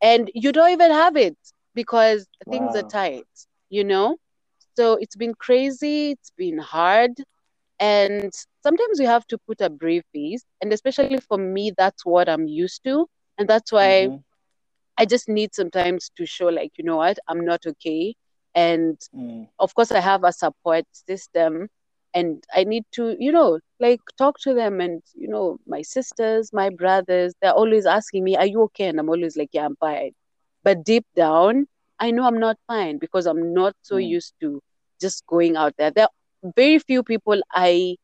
and 0.00 0.30
you 0.34 0.52
don't 0.52 0.70
even 0.70 0.90
have 0.90 1.16
it 1.16 1.36
because 1.74 2.26
things 2.50 2.74
are 2.74 2.82
tight, 2.82 3.26
you 3.68 3.84
know? 3.84 4.16
So 4.76 4.94
it's 5.00 5.16
been 5.16 5.34
crazy, 5.34 6.12
it's 6.12 6.30
been 6.36 6.58
hard, 6.58 7.12
and 7.80 8.30
sometimes 8.62 8.98
you 9.00 9.06
have 9.06 9.26
to 9.28 9.38
put 9.46 9.60
a 9.60 9.70
brief 9.70 10.04
face, 10.12 10.44
and 10.60 10.72
especially 10.72 11.18
for 11.18 11.36
me, 11.38 11.72
that's 11.76 12.04
what 12.04 12.28
I'm 12.28 12.46
used 12.46 12.82
to, 12.84 13.06
and 13.38 13.48
that's 13.48 13.72
why 13.72 14.08
Mhm. 14.08 14.24
I 14.98 15.04
just 15.06 15.28
need 15.28 15.54
sometimes 15.54 16.10
to 16.16 16.26
show, 16.26 16.46
like, 16.48 16.72
you 16.78 16.84
know 16.84 16.96
what, 16.96 17.18
I'm 17.28 17.44
not 17.44 17.66
okay, 17.66 18.14
and 18.54 18.98
Mm. 19.12 19.48
of 19.58 19.74
course, 19.74 19.92
I 19.92 20.00
have 20.00 20.24
a 20.24 20.32
support 20.32 20.84
system, 20.92 21.68
and 22.16 22.44
I 22.54 22.64
need 22.64 22.84
to, 22.94 23.16
you 23.20 23.32
know, 23.32 23.60
like 23.80 24.00
talk 24.18 24.40
to 24.40 24.54
them, 24.54 24.80
and 24.80 25.02
you 25.14 25.28
know, 25.28 25.58
my 25.66 25.82
sisters, 25.82 26.52
my 26.52 26.70
brothers, 26.70 27.34
they're 27.42 27.52
always 27.62 27.86
asking 27.86 28.24
me, 28.24 28.36
"Are 28.36 28.46
you 28.46 28.62
okay?" 28.64 28.88
And 28.88 29.00
I'm 29.00 29.10
always 29.10 29.36
like, 29.36 29.50
"Yeah, 29.52 29.66
I'm 29.66 29.76
fine." 29.76 30.12
But 30.64 30.84
deep 30.84 31.06
down, 31.16 31.66
I 32.00 32.10
know 32.12 32.24
I'm 32.26 32.40
not 32.40 32.58
fine 32.68 32.98
because 32.98 33.26
I'm 33.26 33.54
not 33.54 33.74
so 33.82 33.96
Mm. 33.96 33.98
used 33.98 34.34
to 34.42 34.60
just 35.00 35.26
going 35.26 35.56
out 35.56 35.74
there. 35.78 35.90
There 35.92 36.06
are 36.06 36.52
very 36.56 36.78
few 36.78 37.02
people 37.04 37.40
I 37.52 37.96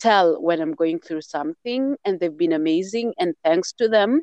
tell 0.00 0.40
when 0.42 0.60
I'm 0.60 0.72
going 0.74 1.00
through 1.00 1.22
something, 1.22 1.96
and 2.04 2.20
they've 2.20 2.36
been 2.36 2.52
amazing, 2.52 3.14
and 3.18 3.34
thanks 3.44 3.72
to 3.74 3.88
them. 3.88 4.22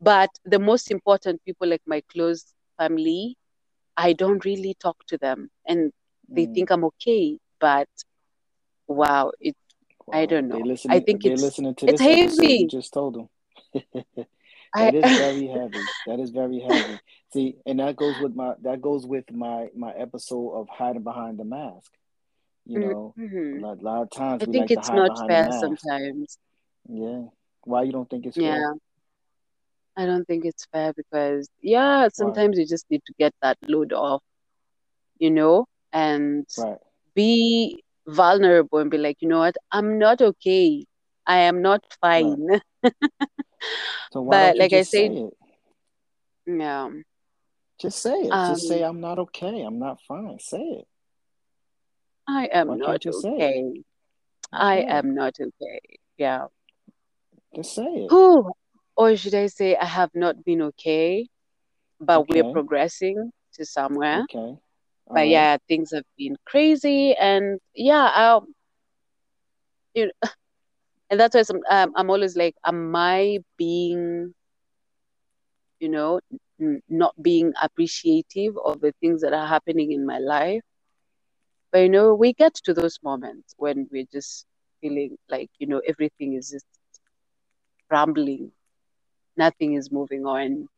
But 0.00 0.30
the 0.44 0.58
most 0.58 0.90
important 0.90 1.42
people, 1.44 1.68
like 1.68 1.82
my 1.86 2.02
close 2.12 2.54
family, 2.78 3.36
I 3.96 4.12
don't 4.12 4.44
really 4.44 4.74
talk 4.74 5.04
to 5.08 5.18
them, 5.18 5.50
and 5.66 5.92
they 6.28 6.46
Mm. 6.46 6.54
think 6.54 6.70
I'm 6.70 6.84
okay. 6.84 7.38
But 7.60 7.88
wow, 8.88 9.32
it 9.40 9.54
I 10.12 10.26
don't 10.26 10.48
know. 10.48 10.62
I 10.88 11.00
think 11.00 11.22
they're 11.22 11.32
it's 11.32 11.42
listening 11.42 11.74
to 11.76 11.86
it's 11.88 12.02
episode, 12.02 12.48
you 12.58 12.66
heavy. 12.66 12.66
just 12.66 12.92
told 12.92 13.14
them. 13.14 13.28
I 14.74 14.90
That 14.90 14.94
is 14.94 15.04
very 15.16 15.46
heavy. 15.46 15.88
That 16.06 16.20
is 16.20 16.30
very 16.30 16.60
heavy. 16.60 16.98
See, 17.32 17.56
and 17.66 17.80
that 17.80 17.96
goes 17.96 18.18
with 18.18 18.34
my 18.34 18.54
that 18.62 18.80
goes 18.80 19.06
with 19.06 19.30
my 19.32 19.68
my 19.74 19.92
episode 19.92 20.52
of 20.54 20.68
hiding 20.68 21.02
behind 21.02 21.38
the 21.38 21.44
mask. 21.44 21.92
You 22.66 22.78
know, 22.80 23.14
a 23.16 23.20
Mhm. 23.20 23.60
lot, 23.60 23.82
lot 23.82 24.02
of 24.02 24.10
times 24.10 24.42
I 24.42 24.46
we 24.46 24.52
think 24.52 24.70
like 24.70 24.78
it's 24.78 24.90
not 24.92 25.26
fair 25.28 25.50
sometimes. 25.52 26.38
Yeah. 26.88 27.22
Why 27.64 27.82
you 27.82 27.92
don't 27.92 28.08
think 28.08 28.26
it's 28.26 28.36
fair? 28.36 28.44
Yeah, 28.44 28.72
I 29.96 30.06
don't 30.06 30.24
think 30.26 30.44
it's 30.44 30.66
fair 30.72 30.92
because 30.92 31.48
yeah, 31.60 32.08
sometimes 32.12 32.58
you 32.58 32.66
just 32.66 32.84
need 32.90 33.02
to 33.06 33.14
get 33.18 33.32
that 33.42 33.56
load 33.66 33.92
off, 33.92 34.22
you 35.18 35.30
know, 35.30 35.66
and 35.92 36.46
Right. 36.58 36.78
be 37.14 37.82
vulnerable 38.06 38.78
and 38.78 38.90
be 38.90 38.98
like, 38.98 39.18
you 39.20 39.28
know 39.28 39.38
what, 39.38 39.56
I'm 39.72 39.98
not 39.98 40.20
okay. 40.20 40.84
I 41.26 41.38
am 41.38 41.62
not 41.62 41.84
Right. 42.02 42.22
fine. 42.22 42.60
So 44.12 44.22
why 44.22 44.52
But 44.52 44.56
like 44.56 44.72
I 44.72 44.82
say 44.82 45.06
said, 45.06 45.12
it? 45.16 45.32
yeah, 46.46 46.88
Just 47.78 48.00
say 48.02 48.14
it. 48.22 48.30
Just 48.46 48.66
say 48.66 48.82
um, 48.82 48.88
I'm 48.96 49.00
not 49.00 49.18
okay. 49.18 49.62
I'm 49.62 49.78
not 49.78 50.00
fine. 50.06 50.38
Say 50.38 50.62
it. 50.62 50.86
I 52.28 52.46
am 52.46 52.68
Why 52.68 52.76
not 52.76 53.06
okay. 53.06 53.82
I 54.52 54.76
Yeah. 54.78 54.98
am 54.98 55.14
not 55.14 55.34
okay. 55.40 55.80
Yeah. 56.16 56.46
Just 57.54 57.74
say 57.74 57.84
it. 57.84 58.10
Who, 58.10 58.52
or 58.96 59.16
should 59.16 59.34
I 59.34 59.46
say, 59.48 59.76
I 59.76 59.84
have 59.84 60.10
not 60.14 60.44
been 60.44 60.62
okay, 60.62 61.28
but 62.00 62.28
we're 62.28 62.50
progressing 62.52 63.30
to 63.54 63.64
somewhere. 63.64 64.22
Okay. 64.22 64.58
But 65.14 65.28
right. 65.28 65.28
yeah, 65.28 65.56
things 65.68 65.92
have 65.92 66.04
been 66.16 66.36
crazy, 66.46 67.14
and 67.14 67.60
yeah, 67.74 68.06
um, 68.36 68.54
you 69.94 70.06
know, 70.06 70.12
and 71.10 71.20
that's 71.20 71.34
why 71.34 71.42
some, 71.42 71.60
um, 71.70 71.92
I'm 71.96 72.10
always 72.10 72.36
like, 72.36 72.54
am 72.64 72.94
I 72.94 73.38
being, 73.56 74.34
you 75.80 75.88
know, 75.88 76.20
n- 76.60 76.82
not 76.88 77.14
being 77.22 77.52
appreciative 77.60 78.56
of 78.64 78.80
the 78.80 78.92
things 79.00 79.22
that 79.22 79.32
are 79.32 79.46
happening 79.46 79.92
in 79.92 80.06
my 80.06 80.18
life? 80.18 80.62
But 81.72 81.78
you 81.78 81.88
know, 81.88 82.14
we 82.14 82.32
get 82.32 82.54
to 82.64 82.72
those 82.74 82.98
moments 83.02 83.54
when 83.56 83.88
we're 83.90 84.06
just 84.12 84.46
feeling 84.80 85.16
like, 85.28 85.50
you 85.58 85.66
know, 85.66 85.80
everything 85.86 86.34
is 86.34 86.50
just 86.50 86.66
rambling, 87.90 88.52
nothing 89.36 89.74
is 89.74 89.90
moving 89.90 90.24
on 90.26 90.68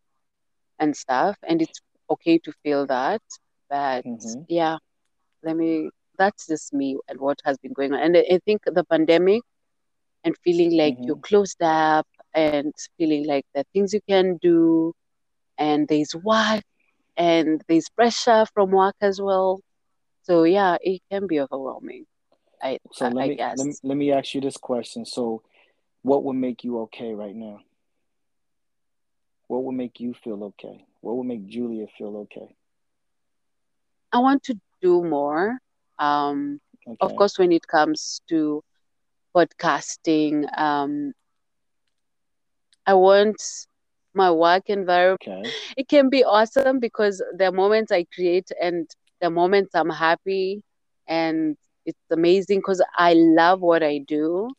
and 0.79 0.97
stuff, 0.97 1.37
and 1.43 1.61
it's 1.63 1.81
okay 2.11 2.39
to 2.39 2.53
feel 2.63 2.87
that. 2.87 3.23
But 3.69 4.05
Mm-hmm. 4.07 4.43
yeah, 4.49 4.79
let 5.43 5.57
me, 5.57 5.91
that's 6.19 6.47
just 6.47 6.73
me 6.73 6.99
and 7.09 7.21
what 7.21 7.39
has 7.45 7.59
been 7.59 7.73
going 7.73 7.93
on. 7.93 8.01
And 8.01 8.17
I 8.17 8.25
I 8.35 8.39
think 8.45 8.63
the 8.67 8.85
pandemic 8.85 9.43
and 10.25 10.35
feeling 10.45 10.77
like 10.77 10.97
you're 11.07 11.17
Mm-hmm. 11.17 11.21
closed 11.23 11.63
up 11.63 12.07
and 12.35 12.73
feeling 12.99 13.27
like 13.27 13.45
there 13.55 13.63
are 13.63 13.71
things 13.73 13.93
you 13.93 14.01
can 14.09 14.39
do 14.43 14.93
and 15.59 15.89
there's 15.89 16.15
work 16.15 16.63
and 17.17 17.63
there's 17.69 17.89
pressure 17.91 18.45
from 18.55 18.71
work 18.71 18.95
as 19.01 19.21
well. 19.21 19.61
So 20.23 20.45
yeah, 20.45 20.77
it 20.81 21.01
can 21.11 21.27
be 21.27 21.41
overwhelming. 21.41 22.05
I 22.63 22.79
So 22.93 23.07
I, 23.07 23.11
let 23.11 23.25
I 23.25 23.27
me 23.27 23.41
let 23.55 23.67
me 23.67 23.75
let 23.83 23.97
me 23.97 24.13
ask 24.13 24.35
you 24.35 24.41
this 24.41 24.57
question. 24.57 25.05
So 25.05 25.43
what 26.03 26.23
would 26.25 26.35
make 26.37 26.65
you 26.65 26.79
okay 26.81 27.15
right 27.15 27.35
now? 27.35 27.61
What 29.49 29.65
would 29.65 29.73
make 29.73 30.01
you 30.01 30.15
feel 30.15 30.43
okay? 30.45 30.87
What 31.01 31.17
would 31.17 31.27
make 31.27 31.47
Julia 31.47 31.87
feel 31.87 32.17
okay? 32.19 32.57
I 34.13 34.19
want 34.19 34.43
to 34.45 34.55
do 34.81 35.03
more. 35.05 35.59
Um, 35.99 36.59
of 37.01 37.15
course, 37.15 37.39
when 37.39 37.53
it 37.53 37.67
comes 37.67 38.21
to 38.29 38.63
podcasting, 39.35 40.47
um, 40.59 41.13
I 42.87 42.95
want 42.95 43.43
my 44.15 44.31
work 44.31 44.69
environment. 44.69 45.21
Okay. 45.21 45.53
It 45.77 45.89
can 45.89 46.11
be 46.11 46.25
awesome 46.25 46.79
because 46.79 47.23
the 47.37 47.51
moments 47.53 47.91
I 47.93 48.05
create 48.15 48.51
and 48.61 48.89
the 49.21 49.31
moments 49.31 49.75
I'm 49.75 49.91
happy 49.91 50.63
and 51.07 51.57
it's 51.85 51.99
amazing 52.11 52.59
because 52.59 52.83
I 52.97 53.15
love 53.15 53.61
what 53.61 53.83
I 53.83 53.99
do. 54.07 54.53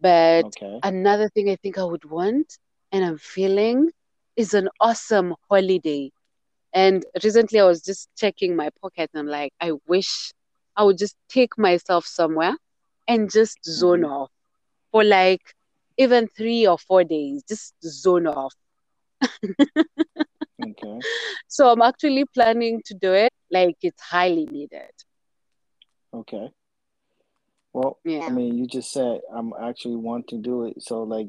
But 0.00 0.46
Okay. 0.46 0.82
another 0.82 1.28
thing 1.28 1.48
I 1.48 1.56
think 1.56 1.78
I 1.78 1.84
would 1.84 2.04
want 2.04 2.58
and 2.92 3.04
I'm 3.04 3.18
feeling 3.18 3.90
is 4.36 4.54
an 4.54 4.68
awesome 4.80 5.34
holiday. 5.48 6.10
And 6.72 7.04
recently 7.24 7.60
I 7.60 7.64
was 7.64 7.82
just 7.82 8.08
checking 8.16 8.56
my 8.56 8.70
pocket 8.80 9.10
and 9.14 9.28
like, 9.28 9.52
I 9.60 9.72
wish 9.86 10.32
I 10.76 10.84
would 10.84 10.98
just 10.98 11.16
take 11.28 11.56
myself 11.58 12.06
somewhere 12.06 12.56
and 13.08 13.30
just 13.30 13.58
zone 13.64 14.02
Mhm. 14.02 14.10
off 14.10 14.30
for 14.92 15.04
like 15.04 15.42
even 15.98 16.28
three 16.28 16.66
or 16.66 16.78
four 16.78 17.04
days, 17.04 17.42
just 17.48 17.74
zone 17.82 18.26
off. 18.26 18.54
Okay. 20.60 20.98
So 21.48 21.70
I'm 21.70 21.82
actually 21.82 22.24
planning 22.26 22.82
to 22.86 22.94
do 22.94 23.12
it 23.12 23.32
like 23.50 23.76
it's 23.82 24.02
highly 24.02 24.46
needed. 24.46 24.90
Okay. 26.12 26.50
Well, 27.72 27.98
I 28.06 28.30
mean, 28.30 28.56
you 28.58 28.66
just 28.66 28.90
said 28.92 29.20
I'm 29.32 29.52
actually 29.60 29.96
want 29.96 30.28
to 30.28 30.38
do 30.38 30.64
it. 30.66 30.82
So 30.82 31.02
like 31.02 31.28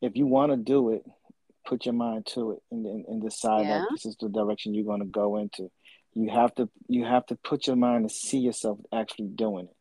if 0.00 0.16
you 0.16 0.26
want 0.26 0.52
to 0.52 0.56
do 0.56 0.90
it, 0.90 1.04
put 1.68 1.84
your 1.86 1.94
mind 1.94 2.26
to 2.34 2.52
it 2.52 2.58
and, 2.70 2.86
and, 2.86 3.04
and 3.06 3.22
decide 3.22 3.66
Yeah. 3.68 3.78
that 3.80 3.86
this 3.90 4.06
is 4.06 4.16
the 4.20 4.28
direction 4.28 4.74
you're 4.74 4.84
going 4.84 5.00
to 5.00 5.06
go 5.06 5.36
into. 5.36 5.70
You 6.14 6.30
have 6.30 6.54
to 6.56 6.68
you 6.88 7.04
have 7.04 7.26
to 7.26 7.36
put 7.36 7.66
your 7.66 7.76
mind 7.76 8.08
to 8.08 8.14
see 8.14 8.38
yourself 8.38 8.78
actually 8.92 9.28
doing 9.28 9.66
it. 9.66 9.76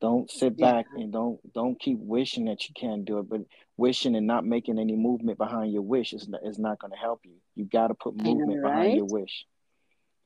Don't 0.00 0.30
sit 0.30 0.54
Yeah. 0.56 0.72
back 0.72 0.86
and 0.96 1.12
don't 1.12 1.38
don't 1.52 1.78
keep 1.78 1.98
wishing 1.98 2.44
that 2.46 2.68
you 2.68 2.74
can 2.74 3.04
do 3.04 3.18
it, 3.18 3.28
but 3.28 3.40
wishing 3.76 4.14
and 4.14 4.26
not 4.26 4.44
making 4.44 4.78
any 4.78 4.96
movement 4.96 5.38
behind 5.38 5.72
your 5.72 5.82
wish 5.82 6.12
is 6.12 6.28
not, 6.28 6.40
is 6.44 6.58
not 6.58 6.78
going 6.78 6.92
to 6.92 6.96
help 6.96 7.20
you. 7.24 7.36
You 7.56 7.64
got 7.64 7.88
to 7.88 7.94
put 7.94 8.16
movement 8.16 8.62
behind 8.62 8.96
your 8.96 9.06
wish. 9.06 9.44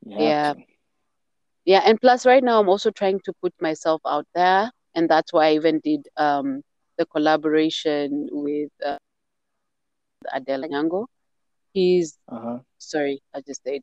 You 0.04 0.20
Yeah. 0.20 0.52
to. 0.54 0.60
Yeah. 1.64 1.82
And 1.84 2.00
plus 2.00 2.26
right 2.26 2.44
now 2.44 2.60
I'm 2.60 2.68
also 2.68 2.90
trying 2.90 3.20
to 3.24 3.32
put 3.42 3.54
myself 3.60 4.00
out 4.06 4.26
there. 4.34 4.70
And 4.94 5.08
that's 5.08 5.32
why 5.32 5.48
I 5.48 5.54
even 5.54 5.80
did 5.80 6.06
um 6.16 6.62
the 6.98 7.06
collaboration 7.06 8.28
with 8.30 8.70
uh, 8.84 8.96
Adelle 10.24 10.64
Onyango. 10.64 11.06
He's 11.72 12.18
Uh-huh. 12.28 12.58
sorry, 12.78 13.20
I 13.34 13.40
just 13.46 13.62
said. 13.64 13.80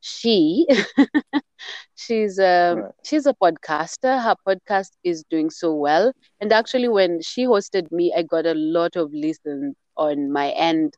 She 0.00 0.66
she's 1.94 2.38
um 2.38 2.84
Right. 2.84 2.94
she's 3.04 3.26
a 3.26 3.34
podcaster. 3.34 4.22
Her 4.22 4.34
podcast 4.46 4.90
is 5.04 5.24
doing 5.30 5.50
so 5.50 5.74
well. 5.74 6.12
And 6.40 6.52
actually 6.52 6.88
when 6.88 7.20
she 7.22 7.44
hosted 7.46 7.90
me, 7.90 8.12
I 8.16 8.22
got 8.22 8.46
a 8.46 8.54
lot 8.54 8.96
of 8.96 9.12
listens 9.12 9.74
on 9.96 10.32
my 10.32 10.50
end 10.50 10.94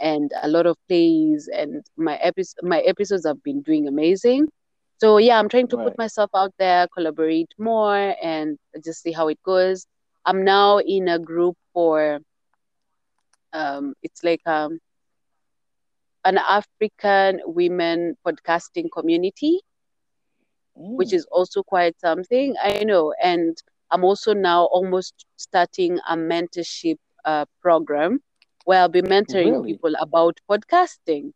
and 0.00 0.30
a 0.42 0.48
lot 0.48 0.66
of 0.66 0.76
plays 0.88 1.48
and 1.52 1.82
my 1.96 2.16
episodes 2.16 2.56
my 2.62 2.80
episodes 2.80 3.26
have 3.26 3.42
been 3.42 3.62
doing 3.62 3.86
amazing. 3.88 4.48
So 4.98 5.18
yeah, 5.18 5.38
I'm 5.38 5.48
trying 5.48 5.68
to 5.68 5.78
put 5.78 5.96
myself 5.98 6.30
out 6.34 6.52
there, 6.58 6.86
collaborate 6.94 7.52
more 7.58 8.14
and 8.22 8.58
just 8.84 9.02
see 9.02 9.12
how 9.12 9.28
it 9.28 9.38
goes. 9.44 9.86
I'm 10.24 10.44
now 10.44 10.78
in 10.78 11.08
a 11.08 11.18
group 11.18 11.56
for 11.72 12.20
um 13.54 13.94
it's 14.02 14.24
like 14.24 14.42
um 14.46 14.80
an 16.24 16.38
African 16.38 17.40
women 17.46 18.16
podcasting 18.26 18.90
community, 18.92 19.60
which 20.94 21.12
Mm, 21.12 21.14
is 21.14 21.26
also 21.30 21.62
quite 21.62 21.98
something. 22.00 22.54
I 22.62 22.84
know. 22.84 23.14
And 23.22 23.56
I'm 23.90 24.04
also 24.04 24.32
now 24.34 24.64
almost 24.66 25.26
starting 25.36 25.98
a 26.08 26.16
mentorship 26.16 26.96
uh, 27.24 27.46
program 27.60 28.20
where 28.64 28.80
I'll 28.80 28.88
be 28.88 29.02
mentoring 29.02 29.62
really? 29.62 29.64
people 29.64 29.92
about 30.00 30.38
podcasting. 30.50 31.32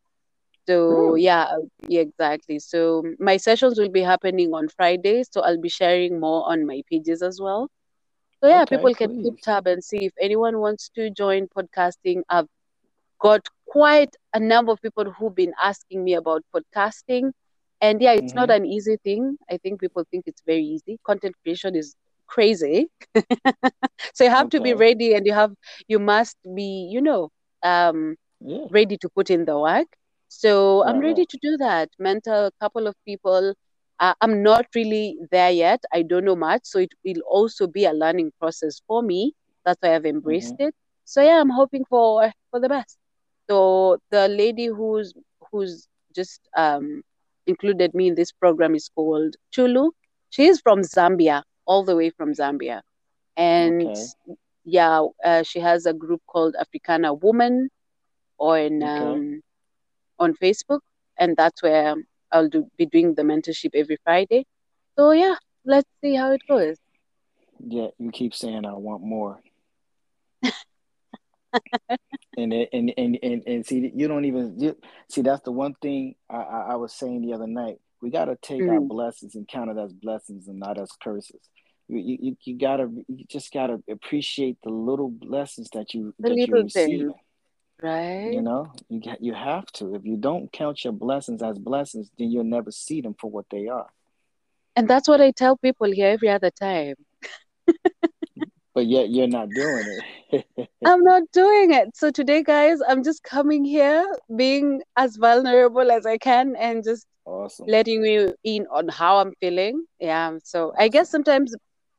So 0.67 1.15
Really? 1.15 1.17
yeah, 1.17 1.49
yeah, 1.89 2.01
exactly. 2.01 2.59
So 2.59 3.05
my 3.19 3.37
sessions 3.37 3.79
will 3.79 3.91
be 3.91 4.03
happening 4.03 4.53
on 4.55 4.69
Fridays. 4.69 5.29
So 5.33 5.43
I'll 5.43 5.61
be 5.61 5.69
sharing 5.69 6.21
more 6.21 6.51
on 6.51 6.67
my 6.67 6.83
pages 6.91 7.23
as 7.23 7.41
well. 7.43 7.69
So 8.43 8.49
yeah, 8.49 8.65
Okay, 8.65 8.67
people 8.67 8.95
can 8.95 9.11
keep 9.23 9.35
please. 9.35 9.43
tab 9.43 9.67
and 9.67 9.83
see 9.83 10.07
if 10.07 10.13
anyone 10.21 10.59
wants 10.61 10.89
to 10.97 11.11
join 11.11 11.49
podcasting. 11.49 12.23
I've 12.29 12.47
got 13.21 13.43
quite 13.67 14.15
a 14.35 14.41
number 14.41 14.73
of 14.73 14.81
people 14.83 15.11
who've 15.13 15.35
been 15.35 15.53
asking 15.63 16.05
me 16.05 16.15
about 16.15 16.43
podcasting. 16.55 17.33
And 17.81 18.01
yeah, 18.01 18.13
it's 18.13 18.35
not 18.35 18.51
Mm-hmm. 18.51 18.51
an 18.51 18.65
easy 18.67 18.97
thing. 19.05 19.37
I 19.51 19.59
think 19.59 19.81
people 19.81 20.05
think 20.11 20.25
it's 20.27 20.43
very 20.47 20.63
easy. 20.65 20.99
Content 21.07 21.35
creation 21.45 21.75
is 21.77 21.95
crazy. 22.29 22.89
so 24.15 24.25
you 24.25 24.31
have 24.31 24.49
to 24.51 24.61
be 24.61 24.75
ready 24.75 25.15
and 25.15 25.27
you 25.27 25.33
have 25.33 25.53
you 25.89 25.99
must 25.99 26.37
be, 26.55 26.89
you 26.91 27.01
know, 27.01 27.31
um 27.63 28.17
Yeah. 28.41 28.69
ready 28.71 28.97
to 28.99 29.09
put 29.15 29.31
in 29.31 29.45
the 29.45 29.59
work. 29.59 29.87
So 30.29 30.85
I'm 30.87 30.99
ready 31.01 31.25
to 31.27 31.39
do 31.43 31.57
that. 31.59 31.89
Mentor 31.99 32.47
a 32.47 32.53
couple 32.61 32.87
of 32.87 32.95
people. 33.07 33.55
Uh, 34.01 34.15
I'm 34.21 34.43
not 34.43 34.67
really 34.75 35.17
there 35.31 35.51
yet. 35.51 35.83
I 35.93 36.03
don't 36.03 36.25
know 36.25 36.37
much, 36.37 36.63
so 36.65 36.79
it 36.79 36.93
will 37.05 37.23
also 37.29 37.67
be 37.67 37.85
a 37.85 37.93
learning 37.93 38.33
process 38.41 38.81
for 38.87 39.03
me. 39.03 39.35
That's 39.65 39.79
why 39.83 39.95
I've 39.95 40.07
embraced 40.07 40.55
Mm-hmm. 40.55 40.59
it. 40.59 40.75
So 41.05 41.23
yeah, 41.23 41.41
I'm 41.41 41.51
hoping 41.51 41.85
for 41.89 42.33
for 42.51 42.61
the 42.61 42.69
best. 42.69 42.99
So 43.51 43.99
the 44.11 44.29
lady 44.29 44.67
who's 44.67 45.15
who's 45.51 45.89
just 46.15 46.41
um 46.57 47.03
included 47.47 47.95
me 47.95 48.09
in 48.09 48.15
this 48.15 48.33
program 48.33 48.75
is 48.75 48.89
called 48.95 49.37
Chulu. 49.55 49.91
She 50.31 50.47
is 50.47 50.61
from 50.61 50.81
Zambia, 50.83 51.43
all 51.67 51.85
the 51.85 51.97
way 51.97 52.11
from 52.11 52.33
Zambia, 52.35 52.83
and 53.37 53.93
Okay. 53.93 54.09
yeah, 54.65 55.03
uh, 55.25 55.43
she 55.43 55.61
has 55.61 55.87
a 55.87 55.93
group 55.95 56.21
called 56.27 56.55
Africana 56.61 57.13
Woman 57.15 57.69
on 58.39 58.83
Okay. 58.83 58.83
um, 58.83 59.41
on 60.19 60.35
Facebook, 60.35 60.81
and 61.19 61.37
that's 61.37 61.63
where 61.63 61.95
I'll 62.33 62.49
do, 62.49 62.69
be 62.77 62.87
doing 62.87 63.15
the 63.15 63.23
mentorship 63.23 63.71
every 63.75 63.99
Friday. 64.05 64.47
So 64.99 65.13
yeah, 65.13 65.37
let's 65.65 65.89
see 66.03 66.15
how 66.15 66.33
it 66.33 66.43
goes. 66.49 66.77
Yeah, 67.67 67.89
you 67.99 68.11
keep 68.11 68.35
saying 68.35 68.65
I 68.65 68.75
want 68.75 69.03
more. 69.03 69.41
And 72.37 72.53
and, 72.53 72.93
and 72.97 73.19
and 73.23 73.43
and 73.47 73.67
see 73.67 73.91
you 73.95 74.07
don't 74.07 74.25
even 74.25 74.55
you, 74.61 74.77
see 75.09 75.23
that's 75.23 75.43
the 75.43 75.51
one 75.51 75.75
thing 75.83 76.15
I, 76.31 76.37
I, 76.37 76.61
I 76.73 76.75
was 76.77 76.93
saying 76.93 77.23
the 77.23 77.35
other 77.35 77.49
night. 77.49 77.79
We 78.01 78.11
gotta 78.11 78.37
take 78.41 78.69
our 78.69 78.81
Mm, 78.81 78.89
blessings 78.89 79.35
and 79.35 79.49
count 79.49 79.71
it 79.71 79.79
as 79.79 79.93
blessings 79.93 80.47
and 80.47 80.59
not 80.61 80.79
as 80.79 80.91
curses. 81.03 81.41
You 81.89 81.99
you, 81.99 82.37
you- 82.45 82.59
gotta 82.59 82.89
you 83.09 83.25
just 83.29 83.53
gotta 83.53 83.83
appreciate 83.91 84.59
the 84.63 84.71
little 84.71 85.09
blessings 85.11 85.71
that 85.73 85.95
you 85.95 86.15
the 86.21 86.29
that 86.29 86.47
you're 86.47 86.59
little 86.59 86.69
things, 86.71 87.13
receiving. 87.83 88.33
You 88.33 88.43
know, 88.43 88.73
you 88.89 89.01
get 89.01 89.23
you 89.23 89.35
have 89.35 89.67
to. 89.73 89.95
If 89.95 90.05
you 90.05 90.17
don't 90.17 90.53
count 90.53 90.85
your 90.85 90.93
blessings 90.93 91.43
as 91.43 91.59
blessings, 91.59 92.11
then 92.19 92.31
you'll 92.31 92.45
never 92.45 92.71
see 92.71 93.01
them 93.01 93.15
for 93.19 93.31
what 93.31 93.47
they 93.51 93.69
are. 93.69 93.89
And 94.77 94.89
that's 94.89 95.09
what 95.09 95.21
I 95.21 95.33
tell 95.33 95.57
people 95.57 95.91
here 95.91 96.09
every 96.11 96.29
other 96.29 96.51
time. 96.51 96.95
But 98.75 98.87
yet 98.87 99.11
you're 99.11 99.27
not 99.27 99.49
doing 99.51 100.01
it. 100.31 100.69
I'm 100.85 101.03
not 101.03 101.25
doing 101.33 101.73
it. 101.73 101.97
So 101.97 102.13
today, 102.13 102.45
guys, 102.45 102.79
I'm 102.87 103.03
just 103.03 103.25
coming 103.25 103.65
here, 103.65 104.07
being 104.37 104.83
as 104.97 105.17
vulnerable 105.17 105.91
as 105.91 106.07
I 106.07 106.17
can, 106.17 106.55
and 106.55 106.85
just 106.85 107.05
awesome. 107.25 107.67
letting 107.67 108.05
you 108.05 108.37
in 108.45 108.69
on 108.71 108.87
how 108.87 109.19
I'm 109.19 109.33
feeling. 109.41 109.85
Yeah. 109.99 110.39
So 110.45 110.75
I 110.79 110.87
guess 110.87 111.11
sometimes 111.11 111.55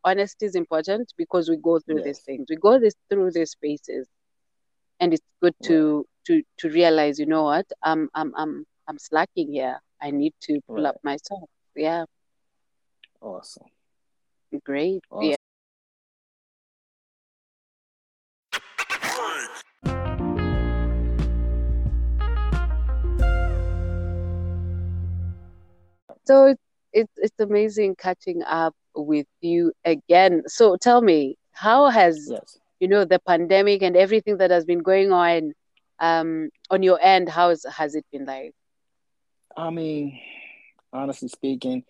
honesty 0.06 0.46
is 0.46 0.56
important 0.56 1.12
because 1.18 1.50
we 1.50 1.58
go 1.58 1.80
through 1.80 2.04
these 2.04 2.20
things. 2.20 2.46
We 2.50 2.56
go 2.56 2.80
this 2.80 2.94
through 3.10 3.32
these 3.32 3.52
spaces, 3.52 4.08
and 5.00 5.14
it's 5.14 5.26
good 5.42 5.56
to 5.64 6.06
to 6.28 6.44
to 6.58 6.70
realize, 6.70 7.20
you 7.20 7.26
know 7.26 7.44
what, 7.44 7.66
I'm 7.84 8.10
I'm 8.14 8.34
I'm 8.36 8.66
I'm 8.88 8.98
slacking 9.00 9.52
here. 9.52 9.80
I 10.02 10.12
need 10.12 10.34
to 10.42 10.60
pull 10.68 10.84
Right. 10.84 10.86
up 10.90 10.98
myself. 11.04 11.50
Yeah. 11.76 12.06
Awesome. 13.22 13.68
Great. 14.64 15.04
Awesome. 15.12 15.30
Yeah. 15.30 15.36
So 26.26 26.46
it's 26.48 26.62
it's 26.94 27.14
it's 27.18 27.40
amazing 27.40 27.96
catching 27.96 28.44
up 28.44 28.76
with 28.96 29.28
you 29.42 29.72
again. 29.86 30.44
So 30.48 30.76
tell 30.78 31.02
me, 31.02 31.38
how 31.52 31.90
has 31.90 32.30
Yes. 32.32 32.60
You 32.80 32.88
know, 32.88 33.06
the 33.06 33.20
pandemic 33.20 33.82
and 33.82 33.96
everything 33.96 34.38
that 34.38 34.52
has 34.52 34.66
been 34.66 34.80
going 34.80 35.12
on 35.12 35.54
um, 36.00 36.50
on 36.70 36.84
your 36.84 37.00
end, 37.02 37.30
how 37.30 37.50
has 37.50 37.96
it 37.96 38.06
been 38.12 38.26
like? 38.26 38.54
I 39.56 39.70
mean, 39.70 40.20
honestly 40.94 41.28
speaking, 41.28 41.84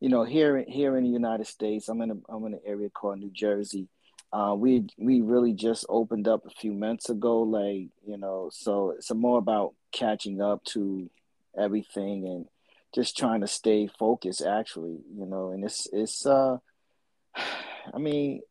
you 0.00 0.08
know, 0.08 0.24
here 0.24 0.64
here 0.68 0.96
in 0.96 1.04
the 1.04 1.10
United 1.10 1.46
States, 1.46 1.88
I'm 1.88 2.00
in 2.02 2.10
a 2.10 2.16
I'm 2.28 2.44
in 2.46 2.54
an 2.54 2.60
area 2.64 2.90
called 2.90 3.18
New 3.18 3.30
Jersey. 3.30 3.88
Uh, 4.32 4.54
we 4.56 4.86
we 4.98 5.20
really 5.20 5.52
just 5.52 5.86
opened 5.88 6.28
up 6.28 6.44
a 6.46 6.50
few 6.50 6.72
months 6.72 7.08
ago, 7.08 7.40
like 7.40 7.88
you 8.06 8.16
know, 8.16 8.50
so 8.52 8.90
it's 8.90 9.12
more 9.12 9.38
about 9.38 9.74
catching 9.92 10.40
up 10.40 10.62
to 10.64 11.10
everything 11.58 12.26
and 12.26 12.46
just 12.94 13.16
trying 13.16 13.40
to 13.40 13.46
stay 13.46 13.88
focused. 13.98 14.42
Actually, 14.42 14.98
you 15.16 15.26
know, 15.26 15.50
and 15.50 15.64
it's 15.64 15.88
it's 15.92 16.26
uh, 16.26 16.58
I 17.94 17.98
mean, 17.98 18.42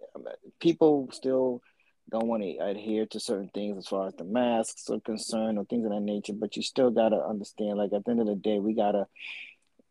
people 0.59 1.09
still 1.11 1.61
don't 2.09 2.27
want 2.27 2.43
to 2.43 2.57
adhere 2.57 3.05
to 3.07 3.19
certain 3.19 3.49
things 3.53 3.77
as 3.77 3.87
far 3.87 4.07
as 4.07 4.13
the 4.15 4.23
masks 4.23 4.89
are 4.89 4.99
concerned 4.99 5.57
or 5.57 5.65
things 5.65 5.85
of 5.85 5.91
that 5.91 6.01
nature, 6.01 6.33
but 6.33 6.55
you 6.55 6.61
still 6.61 6.91
gotta 6.91 7.17
understand, 7.17 7.77
like 7.77 7.93
at 7.93 8.05
the 8.05 8.11
end 8.11 8.21
of 8.21 8.27
the 8.27 8.35
day, 8.35 8.59
we 8.59 8.73
gotta 8.73 9.07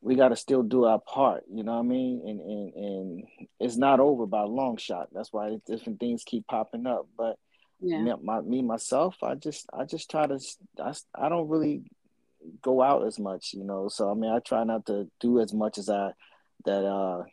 we 0.04 0.16
got 0.16 0.28
to 0.28 0.36
still 0.36 0.62
do 0.62 0.84
our 0.84 1.00
part 1.00 1.44
you 1.50 1.64
know 1.64 1.72
what 1.72 1.78
i 1.78 1.82
mean? 1.82 2.20
And, 2.26 2.40
and 2.40 2.74
and 2.74 3.24
it's 3.58 3.78
not 3.78 4.00
over 4.00 4.26
by 4.26 4.42
a 4.42 4.46
long 4.46 4.76
shot. 4.76 5.08
That's 5.12 5.32
why 5.32 5.56
different 5.66 5.98
things 5.98 6.24
keep 6.24 6.46
popping 6.46 6.86
up. 6.86 7.08
But 7.16 7.38
yeah. 7.80 8.02
me, 8.02 8.12
my, 8.22 8.40
me 8.40 8.62
myself 8.62 9.16
i 9.22 9.34
just 9.34 9.66
i 9.72 9.84
just 9.84 10.10
try 10.10 10.26
to 10.26 10.38
I, 10.78 10.94
I 11.14 11.28
don't 11.28 11.48
really 11.48 11.82
go 12.62 12.82
out 12.82 13.06
as 13.06 13.18
much 13.18 13.54
you 13.54 13.64
know? 13.64 13.88
So 13.88 14.10
i 14.10 14.14
mean 14.14 14.30
i 14.30 14.38
try 14.38 14.64
not 14.64 14.86
to 14.86 15.08
do 15.20 15.40
as 15.40 15.52
much 15.52 15.78
as 15.78 15.88
i 15.88 16.12
that 16.64 16.84
uh 16.84 17.24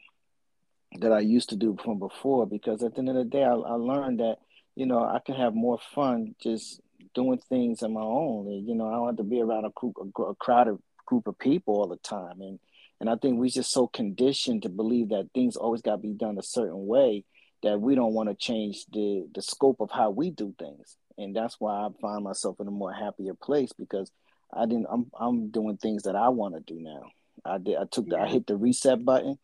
that 0.99 1.11
i 1.11 1.19
used 1.19 1.49
to 1.49 1.55
do 1.55 1.77
from 1.83 1.99
before 1.99 2.45
because 2.45 2.83
at 2.83 2.95
the 2.95 2.99
end 2.99 3.09
of 3.09 3.15
the 3.15 3.23
day 3.25 3.43
i, 3.43 3.53
I 3.53 3.73
learned 3.73 4.19
that 4.19 4.37
you 4.75 4.85
know 4.85 5.03
i 5.03 5.19
can 5.25 5.35
have 5.35 5.53
more 5.53 5.79
fun 5.93 6.35
just 6.41 6.81
doing 7.13 7.39
things 7.49 7.83
on 7.83 7.93
my 7.93 8.01
own 8.01 8.47
you 8.65 8.75
know 8.75 8.87
i 8.87 8.91
don't 8.93 9.07
have 9.07 9.17
to 9.17 9.23
be 9.23 9.41
around 9.41 9.65
a, 9.65 9.69
group, 9.71 9.95
a, 9.99 10.21
a 10.21 10.35
crowded 10.35 10.77
group 11.05 11.27
of 11.27 11.37
people 11.39 11.75
all 11.75 11.87
the 11.87 11.97
time 11.97 12.41
and 12.41 12.59
and 13.01 13.09
I 13.09 13.15
think 13.15 13.39
we're 13.39 13.49
just 13.49 13.71
so 13.71 13.87
conditioned 13.87 14.61
to 14.61 14.69
believe 14.69 15.09
that 15.09 15.31
things 15.33 15.55
always 15.55 15.81
got 15.81 15.93
to 15.93 15.97
be 15.97 16.13
done 16.13 16.37
a 16.37 16.43
certain 16.43 16.85
way 16.85 17.25
that 17.63 17.81
we 17.81 17.95
don't 17.95 18.13
want 18.13 18.29
to 18.29 18.35
change 18.35 18.85
the 18.93 19.27
the 19.33 19.41
scope 19.41 19.77
of 19.79 19.89
how 19.89 20.11
we 20.11 20.29
do 20.29 20.53
things. 20.59 20.97
And 21.17 21.35
that's 21.35 21.59
why 21.59 21.73
I 21.73 21.87
find 21.99 22.23
myself 22.23 22.59
in 22.59 22.67
a 22.67 22.71
more 22.71 22.93
happier 22.93 23.33
place 23.33 23.71
because 23.73 24.11
I 24.53 24.67
didn't 24.67 24.85
I'm 24.89 25.09
I'm 25.19 25.49
doing 25.49 25.77
things 25.77 26.03
that 26.03 26.15
I 26.15 26.29
want 26.29 26.53
to 26.53 26.73
do 26.73 26.79
now. 26.79 27.09
I 27.43 27.57
did 27.57 27.77
I 27.77 27.85
took 27.91 28.07
the 28.07 28.19
I 28.19 28.27
hit 28.27 28.45
the 28.45 28.55
reset 28.55 29.03
button 29.03 29.39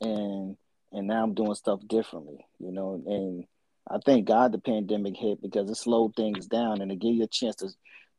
and 0.00 0.56
and 0.92 1.08
now 1.08 1.24
I'm 1.24 1.34
doing 1.34 1.54
stuff 1.54 1.80
differently, 1.88 2.46
you 2.60 2.70
know, 2.70 3.02
and 3.06 3.44
I 3.90 3.98
thank 4.04 4.26
God 4.26 4.52
the 4.52 4.58
pandemic 4.58 5.16
hit 5.16 5.42
because 5.42 5.68
it 5.68 5.76
slowed 5.76 6.14
things 6.14 6.46
down 6.46 6.80
and 6.80 6.92
it 6.92 7.00
gave 7.00 7.16
you 7.16 7.24
a 7.24 7.28
chance 7.28 7.56
to 7.56 7.68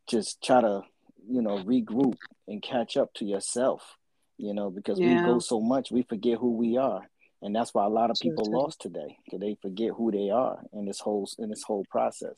just 0.08 0.44
try 0.44 0.62
to 0.62 0.82
you 1.30 1.42
know 1.42 1.60
regroup 1.64 2.18
and 2.48 2.62
catch 2.62 2.98
up 2.98 3.14
to 3.14 3.26
yourself 3.26 3.96
you 4.38 4.54
know 4.54 4.70
because 4.70 5.00
yeah. 5.00 5.22
we 5.22 5.32
go 5.32 5.40
so 5.40 5.62
much 5.62 5.92
we 5.92 6.02
forget 6.02 6.40
who 6.40 6.52
we 6.58 6.78
are 6.78 7.04
and 7.42 7.56
that's 7.56 7.74
why 7.74 7.86
a 7.86 7.90
lot 7.90 8.12
of 8.12 8.18
people 8.22 8.46
lost 8.46 8.82
today 8.82 9.18
because 9.26 9.40
they 9.40 9.58
forget 9.62 9.92
who 9.98 10.12
they 10.12 10.30
are 10.30 10.60
in 10.74 10.86
this 10.86 11.00
whole 11.00 11.28
in 11.40 11.50
this 11.50 11.64
whole 11.64 11.86
process. 11.90 12.38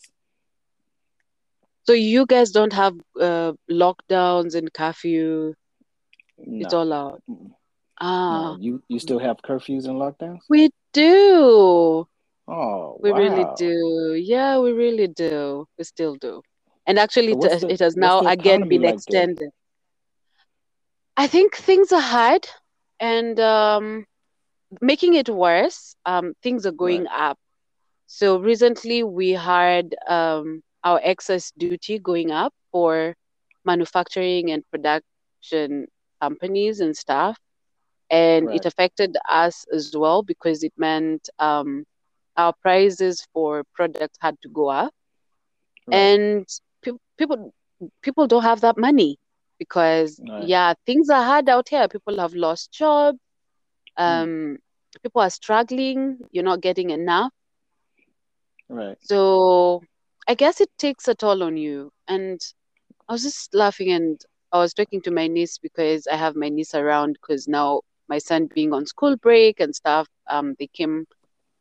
So 1.84 1.92
you 1.92 2.26
guys 2.26 2.52
don't 2.52 2.72
have 2.72 2.96
uh, 3.20 3.54
lockdowns 3.70 4.56
and 4.56 4.72
curfew? 4.72 5.54
No. 6.38 6.66
it's 6.66 6.74
all 6.74 6.94
out? 6.94 7.22
Ah 8.00 8.54
no. 8.54 8.58
you 8.62 8.82
you 8.88 9.00
still 9.00 9.20
have 9.20 9.38
curfews 9.38 9.86
and 9.86 9.96
lockdowns? 9.96 10.40
We 10.50 10.70
do 10.94 12.08
oh 12.48 12.98
we 13.02 13.12
wow. 13.12 13.18
really 13.18 13.46
do 13.58 14.16
yeah 14.16 14.60
we 14.60 14.72
really 14.72 15.08
do 15.08 15.66
we 15.78 15.84
still 15.84 16.16
do 16.16 16.41
and 16.86 17.00
actually, 17.00 17.34
so 17.34 17.46
it, 17.46 17.62
the, 17.62 17.68
it, 17.70 17.80
has 17.80 17.96
now 17.96 18.20
again 18.20 18.68
been 18.68 18.82
like 18.82 18.96
extended. 18.96 19.50
I 21.16 21.28
think 21.28 21.56
things 21.56 21.91
are 21.91 22.02
hard, 22.02 22.48
and 23.00 23.39
um, 23.39 24.06
making 24.82 25.14
it 25.14 25.30
worse, 25.30 25.96
um, 26.06 26.34
things 26.44 26.66
are 26.66 26.72
going 26.72 27.06
right. 27.06 27.30
up. 27.30 27.38
So 28.08 28.38
recently, 28.39 29.04
we 29.04 29.32
had 29.32 29.96
um, 30.08 30.62
our 30.84 31.00
excess 31.04 31.52
duty 31.58 32.00
going 32.00 32.32
up 32.32 32.54
for 32.72 33.16
manufacturing 33.64 34.52
and 34.52 34.64
production 34.70 35.88
companies 36.22 36.82
and 36.82 36.98
stuff, 36.98 37.38
and 38.10 38.48
right. 38.48 38.58
it 38.58 38.66
affected 38.66 39.16
us 39.30 39.66
as 39.74 39.94
well 39.96 40.22
because 40.22 40.64
it 40.64 40.74
meant 40.76 41.30
um, 41.39 41.86
our 42.38 42.54
prices 42.62 43.26
for 43.34 43.64
products 43.74 44.18
had 44.22 44.36
to 44.42 44.50
go 44.50 44.70
up, 44.70 44.94
right. 45.88 45.96
and 45.96 46.48
people 47.18 47.54
people 48.02 48.28
don't 48.28 48.44
have 48.44 48.62
that 48.62 48.78
money 48.78 49.18
because 49.60 50.20
right. 50.30 50.48
yeah 50.48 50.74
things 50.86 51.10
are 51.10 51.24
hard 51.24 51.50
out 51.50 51.70
here 51.70 51.88
people 51.88 52.20
have 52.20 52.34
lost 52.34 52.72
jobs 52.72 53.20
hmm. 53.98 54.04
um 54.04 54.30
mm. 54.30 54.58
people 55.02 55.22
are 55.22 55.30
struggling 55.30 56.18
you're 56.32 56.44
not 56.44 56.62
getting 56.62 56.90
enough 56.90 57.32
right 58.70 58.98
so 59.02 59.82
i 60.28 60.34
guess 60.34 60.62
it 60.62 60.70
takes 60.78 61.08
a 61.08 61.16
toll 61.16 61.44
on 61.44 61.58
you 61.58 61.92
and 62.08 62.40
i 63.08 63.14
was 63.14 63.24
just 63.24 63.54
laughing 63.54 63.92
and 63.92 64.22
i 64.52 64.58
was 64.58 64.74
talking 64.74 65.02
to 65.02 65.12
my 65.12 65.28
niece 65.28 65.58
because 65.58 66.08
i 66.08 66.16
have 66.16 66.36
my 66.36 66.50
niece 66.50 66.74
around 66.74 67.18
because 67.22 67.48
now 67.48 67.82
my 68.10 68.18
son 68.18 68.50
being 68.54 68.74
on 68.74 68.86
school 68.86 69.16
break 69.18 69.60
and 69.60 69.76
stuff 69.76 70.08
um 70.30 70.56
they 70.60 70.68
came 70.68 71.06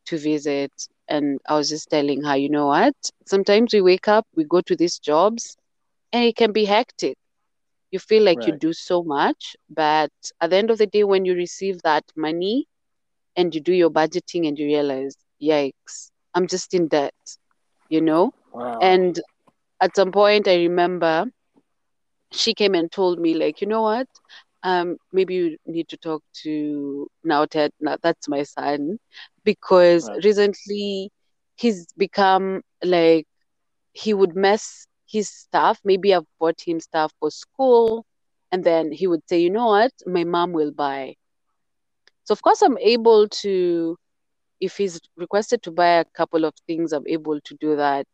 to 0.05 0.17
visit 0.17 0.71
and 1.07 1.39
I 1.47 1.55
was 1.55 1.69
just 1.69 1.89
telling 1.89 2.23
her, 2.23 2.35
you 2.37 2.49
know 2.49 2.67
what? 2.67 2.95
Sometimes 3.25 3.73
we 3.73 3.81
wake 3.81 4.07
up, 4.07 4.25
we 4.35 4.43
go 4.45 4.61
to 4.61 4.75
these 4.75 4.99
jobs, 4.99 5.57
and 6.11 6.23
it 6.25 6.35
can 6.35 6.51
be 6.51 6.65
hectic. 6.65 7.17
You 7.91 7.99
feel 7.99 8.23
like 8.23 8.45
right. 8.45 8.47
you 8.47 8.53
do 8.53 8.73
so 8.73 9.03
much, 9.03 9.55
but 9.69 10.11
at 10.41 10.49
the 10.51 10.57
end 10.57 10.69
of 10.71 10.77
the 10.77 10.87
day, 10.87 11.03
when 11.03 11.25
you 11.25 11.33
receive 11.35 11.81
that 11.83 12.03
money 12.15 12.67
and 13.35 13.53
you 13.53 13.61
do 13.61 13.73
your 13.73 13.89
budgeting 13.89 14.47
and 14.47 14.57
you 14.57 14.65
realize, 14.65 15.15
yikes, 15.41 16.11
I'm 16.33 16.47
just 16.47 16.73
in 16.73 16.87
debt, 16.87 17.13
you 17.89 18.01
know? 18.01 18.31
Wow. 18.53 18.81
And 18.81 19.19
at 19.81 19.95
some 19.95 20.11
point, 20.11 20.47
I 20.47 20.55
remember 20.55 21.25
she 22.31 22.53
came 22.53 22.73
and 22.75 22.91
told 22.91 23.19
me, 23.19 23.33
like, 23.33 23.61
you 23.61 23.67
know 23.67 23.81
what? 23.81 24.07
Um, 24.63 24.97
maybe 25.11 25.35
you 25.35 25.57
need 25.65 25.87
to 25.89 25.97
talk 25.97 26.23
to 26.43 27.07
now 27.23 27.45
Ted. 27.45 27.71
Now 27.79 27.97
that's 28.01 28.27
my 28.27 28.43
son 28.43 28.97
because 29.43 30.09
right. 30.09 30.23
recently 30.23 31.11
he's 31.55 31.87
become 31.97 32.61
like 32.83 33.25
he 33.93 34.13
would 34.13 34.35
mess 34.35 34.87
his 35.07 35.29
stuff. 35.29 35.79
Maybe 35.83 36.13
I've 36.13 36.27
bought 36.39 36.61
him 36.65 36.79
stuff 36.79 37.11
for 37.19 37.31
school, 37.31 38.05
and 38.51 38.63
then 38.63 38.91
he 38.91 39.07
would 39.07 39.27
say, 39.29 39.39
"You 39.41 39.49
know 39.51 39.67
what? 39.67 39.91
My 40.05 40.23
mom 40.23 40.51
will 40.53 40.71
buy." 40.71 41.15
So 42.23 42.33
of 42.33 42.41
course 42.41 42.61
I'm 42.61 42.77
able 42.79 43.27
to, 43.29 43.97
if 44.59 44.77
he's 44.77 44.99
requested 45.17 45.61
to 45.63 45.71
buy 45.71 45.99
a 45.99 46.05
couple 46.05 46.45
of 46.45 46.53
things, 46.67 46.93
I'm 46.93 47.07
able 47.07 47.39
to 47.41 47.55
do 47.59 47.75
that. 47.75 48.07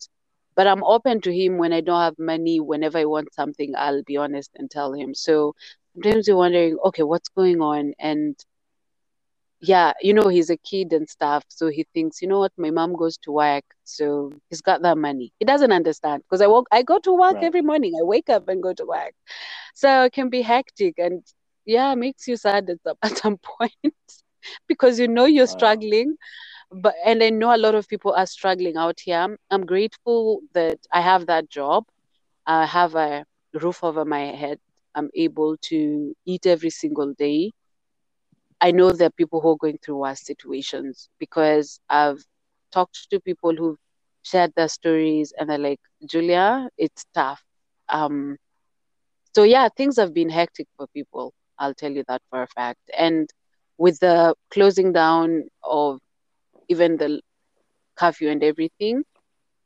But 0.55 0.67
I'm 0.67 0.83
open 0.83 1.21
to 1.21 1.33
him 1.33 1.57
when 1.57 1.73
I 1.73 1.81
don't 1.81 2.01
have 2.01 2.17
money. 2.19 2.59
Whenever 2.59 2.97
I 2.99 3.05
want 3.05 3.33
something, 3.33 3.73
I'll 3.77 4.03
be 4.03 4.17
honest 4.17 4.51
and 4.55 4.69
tell 4.69 4.93
him. 4.93 5.13
So 5.15 5.53
sometimes 5.93 6.27
you're 6.27 6.37
wondering, 6.37 6.77
okay, 6.85 7.03
what's 7.03 7.29
going 7.29 7.61
on? 7.61 7.93
And 7.99 8.35
yeah, 9.61 9.93
you 10.01 10.13
know, 10.13 10.27
he's 10.29 10.49
a 10.49 10.57
kid 10.57 10.93
and 10.93 11.09
stuff. 11.09 11.43
So 11.49 11.67
he 11.67 11.85
thinks, 11.93 12.21
you 12.21 12.27
know 12.27 12.39
what, 12.39 12.53
my 12.57 12.71
mom 12.71 12.95
goes 12.95 13.17
to 13.19 13.31
work. 13.31 13.65
So 13.83 14.31
he's 14.49 14.61
got 14.61 14.81
that 14.83 14.97
money. 14.97 15.33
He 15.39 15.45
doesn't 15.45 15.71
understand 15.71 16.23
because 16.23 16.41
I 16.41 16.47
walk, 16.47 16.67
I 16.71 16.81
go 16.81 16.99
to 16.99 17.13
work 17.13 17.35
right. 17.35 17.43
every 17.43 17.61
morning. 17.61 17.93
I 17.99 18.03
wake 18.03 18.29
up 18.29 18.47
and 18.47 18.63
go 18.63 18.73
to 18.73 18.85
work. 18.85 19.13
So 19.75 20.03
it 20.03 20.13
can 20.13 20.29
be 20.29 20.41
hectic 20.41 20.95
and 20.97 21.23
yeah, 21.65 21.93
makes 21.95 22.27
you 22.27 22.37
sad 22.37 22.69
at 22.69 22.77
some, 22.83 22.95
at 23.03 23.17
some 23.17 23.37
point 23.37 23.95
because 24.67 24.99
you 24.99 25.07
know 25.07 25.25
you're 25.25 25.47
struggling. 25.47 26.15
But 26.71 26.95
and 27.05 27.21
I 27.23 27.29
know 27.29 27.53
a 27.55 27.57
lot 27.57 27.75
of 27.75 27.87
people 27.87 28.13
are 28.13 28.27
struggling 28.27 28.77
out 28.77 28.99
here. 29.01 29.37
I'm 29.51 29.65
grateful 29.65 30.41
that 30.53 30.79
I 30.91 31.01
have 31.01 31.25
that 31.27 31.49
job. 31.49 31.83
I 32.45 32.65
have 32.65 32.95
a 32.95 33.25
roof 33.53 33.83
over 33.83 34.05
my 34.05 34.19
head. 34.19 34.59
I'm 34.95 35.09
able 35.15 35.57
to 35.63 36.15
eat 36.25 36.45
every 36.45 36.69
single 36.69 37.13
day 37.13 37.51
I 38.61 38.71
know 38.71 38.91
there 38.91 39.07
are 39.07 39.11
people 39.11 39.41
who 39.41 39.51
are 39.51 39.57
going 39.57 39.77
through 39.83 39.97
worse 39.97 40.25
situations 40.25 41.09
because 41.19 41.79
I've 41.89 42.23
talked 42.71 43.09
to 43.11 43.19
people 43.21 43.55
who've 43.55 43.77
shared 44.23 44.53
their 44.55 44.67
stories 44.67 45.33
and 45.37 45.49
they're 45.49 45.57
like, 45.57 45.79
Julia, 46.05 46.69
it's 46.77 47.05
tough. 47.13 47.43
Um, 47.89 48.37
so 49.35 49.43
yeah, 49.43 49.69
things 49.75 49.97
have 49.97 50.13
been 50.13 50.29
hectic 50.29 50.67
for 50.77 50.87
people. 50.87 51.33
I'll 51.57 51.73
tell 51.73 51.91
you 51.91 52.03
that 52.07 52.21
for 52.29 52.43
a 52.43 52.47
fact. 52.47 52.79
And 52.97 53.29
with 53.77 53.99
the 53.99 54.35
closing 54.51 54.91
down 54.93 55.45
of 55.63 55.99
even 56.69 56.97
the 56.97 57.21
curfew 57.95 58.29
and 58.29 58.43
everything, 58.43 59.03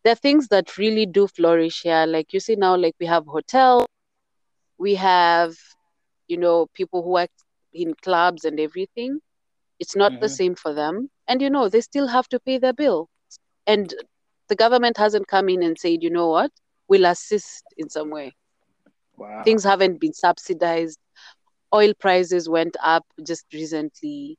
there 0.03 0.13
are 0.13 0.17
things 0.17 0.49
that 0.49 0.77
really 0.77 1.05
do 1.05 1.27
flourish 1.27 1.81
here. 1.83 2.05
Like 2.05 2.33
you 2.33 2.39
see 2.39 2.55
now, 2.55 2.75
like 2.77 2.95
we 2.99 3.05
have 3.07 3.25
hotels, 3.25 3.85
we 4.77 4.95
have, 4.95 5.55
you 6.27 6.37
know, 6.37 6.67
people 6.73 7.03
who 7.03 7.09
work 7.11 7.29
in 7.73 7.93
clubs 8.01 8.45
and 8.45 8.59
everything 8.59 9.19
it's 9.79 9.95
not 9.95 10.11
mm-hmm. 10.13 10.21
the 10.21 10.29
same 10.29 10.55
for 10.55 10.73
them 10.73 11.09
and 11.27 11.41
you 11.41 11.49
know 11.49 11.69
they 11.69 11.81
still 11.81 12.07
have 12.07 12.27
to 12.27 12.39
pay 12.39 12.57
their 12.57 12.73
bill 12.73 13.09
and 13.65 13.93
the 14.49 14.55
government 14.55 14.97
hasn't 14.97 15.27
come 15.27 15.49
in 15.49 15.63
and 15.63 15.77
said, 15.77 16.03
you 16.03 16.09
know 16.09 16.29
what, 16.29 16.51
we'll 16.87 17.05
assist 17.05 17.63
in 17.77 17.89
some 17.89 18.09
way. 18.09 18.35
Wow. 19.17 19.43
Things 19.43 19.63
haven't 19.63 19.99
been 19.99 20.13
subsidized. 20.13 20.99
Oil 21.73 21.93
prices 21.99 22.49
went 22.49 22.75
up 22.83 23.05
just 23.25 23.45
recently. 23.53 24.37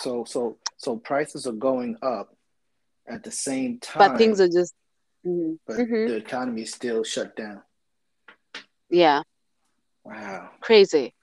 So 0.00 0.24
so 0.24 0.58
so 0.76 0.96
prices 0.96 1.46
are 1.46 1.52
going 1.52 1.96
up 2.02 2.34
at 3.06 3.22
the 3.22 3.30
same 3.30 3.78
time. 3.78 4.10
But 4.10 4.18
things 4.18 4.40
are 4.40 4.48
just 4.48 4.74
mm-hmm. 5.26 5.54
but 5.66 5.76
mm-hmm. 5.76 6.08
the 6.08 6.16
economy 6.16 6.62
is 6.62 6.72
still 6.72 7.04
shut 7.04 7.36
down. 7.36 7.62
Yeah. 8.88 9.22
Wow. 10.04 10.50
Crazy. 10.60 11.14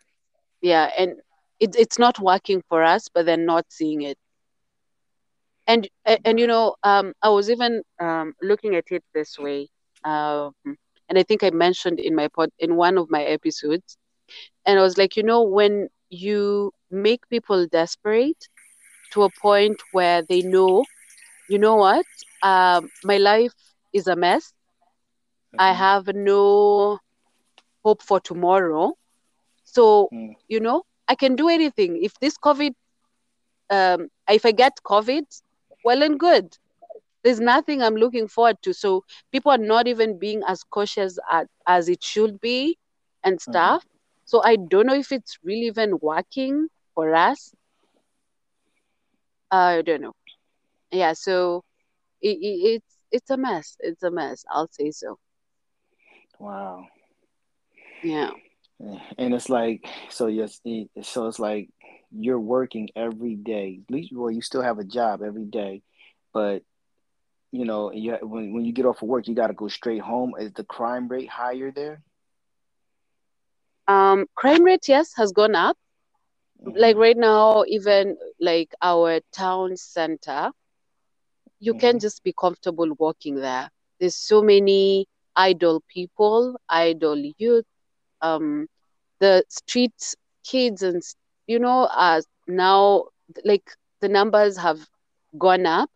Yeah, 0.68 0.90
and 0.98 1.12
it, 1.60 1.76
it's 1.76 2.00
not 2.00 2.20
working 2.20 2.62
for 2.70 2.84
us, 2.84 3.08
but 3.14 3.26
they're 3.26 3.38
not 3.54 3.66
seeing 3.70 4.02
it. 4.02 4.18
And 5.68 5.88
and, 6.06 6.20
and 6.26 6.40
you 6.40 6.48
know, 6.48 6.76
um, 6.84 7.14
I 7.22 7.30
was 7.30 7.50
even 7.50 7.84
um, 8.00 8.34
looking 8.42 8.76
at 8.76 8.86
it 8.92 9.04
this 9.14 9.38
way, 9.38 9.70
um, 10.04 10.54
and 11.10 11.18
I 11.18 11.24
think 11.24 11.44
I 11.44 11.50
mentioned 11.52 12.00
in 12.00 12.16
my 12.16 12.28
pod 12.30 12.50
in 12.60 12.76
one 12.76 12.98
of 12.98 13.10
my 13.10 13.24
episodes, 13.24 13.98
and 14.66 14.80
I 14.80 14.82
was 14.82 14.98
like, 14.98 15.16
you 15.18 15.24
know, 15.24 15.44
when 15.44 15.90
you 16.10 16.72
make 16.92 17.28
people 17.30 17.68
desperate 17.68 18.48
to 19.14 19.24
a 19.24 19.30
point 19.42 19.82
where 19.92 20.22
they 20.24 20.42
know, 20.42 20.86
you 21.50 21.60
know 21.60 21.76
what, 21.76 22.06
um, 22.44 22.90
my 23.04 23.18
life 23.18 23.54
is 23.94 24.08
a 24.08 24.16
mess. 24.16 24.54
Mm-hmm. 25.54 25.60
I 25.62 25.74
have 25.74 26.08
no 26.14 27.00
hope 27.84 28.02
for 28.02 28.20
tomorrow. 28.20 28.94
So, 29.78 30.10
mm. 30.12 30.34
you 30.48 30.60
know, 30.60 30.84
I 31.08 31.14
can 31.14 31.36
do 31.36 31.50
anything. 31.50 32.04
If 32.04 32.20
this 32.20 32.36
COVID, 32.36 32.74
um, 33.70 34.10
if 34.28 34.44
I 34.44 34.52
get 34.52 34.74
COVID, 34.84 35.26
well 35.86 36.02
and 36.02 36.20
good. 36.20 36.58
There's 37.24 37.40
nothing 37.40 37.84
I'm 37.84 37.96
looking 37.96 38.28
forward 38.28 38.58
to. 38.64 38.74
So 38.74 39.04
people 39.32 39.52
are 39.52 39.60
not 39.60 39.88
even 39.88 40.18
being 40.18 40.42
as 40.48 40.64
cautious 40.64 41.20
as, 41.32 41.46
as 41.68 41.90
it 41.90 42.04
should 42.04 42.42
be 42.42 42.80
and 43.24 43.36
mm-hmm. 43.36 43.52
stuff. 43.52 43.82
Mm-hmm. 43.84 44.26
So 44.26 44.42
I 44.44 44.56
don't 44.56 44.88
know 44.88 44.96
if 44.96 45.12
it's 45.12 45.38
really 45.44 45.68
even 45.68 46.00
working 46.02 46.70
for 46.96 47.14
us. 47.14 47.54
I 49.52 49.84
don't 49.84 50.02
know. 50.02 50.16
Yeah, 50.92 51.14
so 51.14 51.64
it, 52.22 52.38
it, 52.42 52.58
it's 52.74 52.94
it's 53.12 53.30
a 53.30 53.38
mess. 53.38 53.78
It's 53.80 54.04
a 54.04 54.10
mess. 54.12 54.44
I'll 54.50 54.70
say 54.72 54.90
so. 54.92 55.20
Wow. 56.40 56.88
Yeah. 58.04 58.32
And 58.80 59.34
it's 59.34 59.50
like 59.50 59.88
so 60.10 60.28
yes 60.28 60.62
so 61.02 61.28
it's 61.28 61.40
like 61.40 61.70
you're 62.12 62.40
working 62.40 62.90
every 62.96 63.36
day. 63.36 63.82
At 63.88 63.94
least 63.94 64.12
well 64.14 64.32
you 64.32 64.42
still 64.42 64.62
have 64.62 64.80
a 64.80 64.84
job 64.84 65.22
every 65.24 65.46
day, 65.46 65.82
but 66.34 66.64
you 67.52 67.66
know, 67.66 67.92
you 67.92 68.18
when 68.22 68.54
when 68.54 68.66
you 68.66 68.74
get 68.74 68.86
off 68.86 69.02
of 69.02 69.08
work, 69.08 69.28
you 69.28 69.36
got 69.36 69.48
to 69.48 69.54
go 69.54 69.68
straight 69.68 70.02
home. 70.02 70.34
Is 70.38 70.52
the 70.54 70.64
crime 70.64 71.08
rate 71.08 71.30
higher 71.30 71.72
there? 71.72 72.02
Um, 73.88 74.26
crime 74.36 74.64
rate, 74.64 74.88
yes, 74.88 75.14
has 75.16 75.32
gone 75.32 75.56
up. 75.56 75.78
Mm-hmm. 76.62 76.78
Like 76.78 76.98
right 76.98 77.18
now, 77.18 77.64
even 77.68 78.18
like 78.40 78.74
our 78.82 79.22
town 79.32 79.78
center, 79.78 80.52
you 81.60 81.74
mm-hmm. 81.74 81.80
can 81.80 82.00
just 82.00 82.24
be 82.24 82.34
comfortable 82.38 82.94
walking 83.00 83.36
there. 83.36 83.70
There's 84.00 84.16
so 84.16 84.42
many 84.42 85.08
idle 85.36 85.84
people, 85.88 86.60
idle 86.68 87.18
youth, 87.38 87.66
um, 88.22 88.68
the 89.20 89.44
street 89.50 89.94
kids, 90.44 90.82
and 90.84 91.02
you 91.48 91.60
know, 91.60 91.88
are 91.96 92.22
now 92.48 93.06
like 93.46 93.70
the 94.02 94.10
numbers 94.10 94.58
have 94.58 94.80
gone 95.38 95.66
up. 95.66 95.90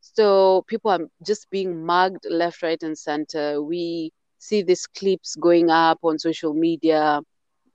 So 0.00 0.62
people 0.66 0.90
are 0.90 1.06
just 1.24 1.50
being 1.50 1.84
mugged 1.84 2.24
left, 2.28 2.62
right, 2.62 2.82
and 2.82 2.96
center. 2.98 3.62
We 3.62 4.12
see 4.38 4.62
these 4.62 4.86
clips 4.86 5.36
going 5.36 5.70
up 5.70 5.98
on 6.02 6.18
social 6.18 6.54
media. 6.54 7.20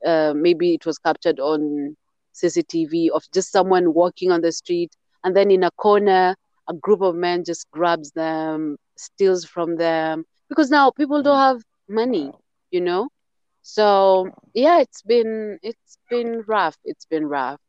Uh, 0.05 0.33
maybe 0.35 0.73
it 0.73 0.85
was 0.85 0.97
captured 0.99 1.39
on 1.39 1.95
CCTV 2.33 3.09
of 3.09 3.23
just 3.33 3.51
someone 3.51 3.93
walking 3.93 4.31
on 4.31 4.41
the 4.41 4.51
street, 4.51 4.91
and 5.23 5.35
then 5.35 5.51
in 5.51 5.63
a 5.63 5.71
corner, 5.71 6.35
a 6.69 6.73
group 6.73 7.01
of 7.01 7.15
men 7.15 7.43
just 7.43 7.69
grabs 7.71 8.11
them, 8.11 8.77
steals 8.97 9.45
from 9.45 9.75
them, 9.77 10.25
because 10.49 10.69
now 10.69 10.91
people 10.91 11.21
don't 11.21 11.37
have 11.37 11.61
money, 11.89 12.31
you 12.71 12.81
know. 12.81 13.09
So 13.63 14.29
yeah, 14.53 14.79
it's 14.79 15.01
been 15.01 15.57
it's 15.63 15.97
been 16.09 16.43
rough. 16.47 16.77
It's 16.85 17.05
been 17.05 17.25
rough. 17.25 17.59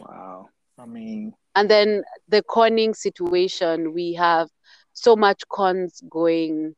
Wow. 0.00 0.48
I 0.78 0.84
mean, 0.84 1.32
and 1.54 1.70
then 1.70 2.02
the 2.28 2.42
conning 2.42 2.92
situation, 2.92 3.94
we 3.94 4.14
have 4.14 4.48
so 4.92 5.16
much 5.16 5.42
cons 5.50 6.02
going 6.10 6.74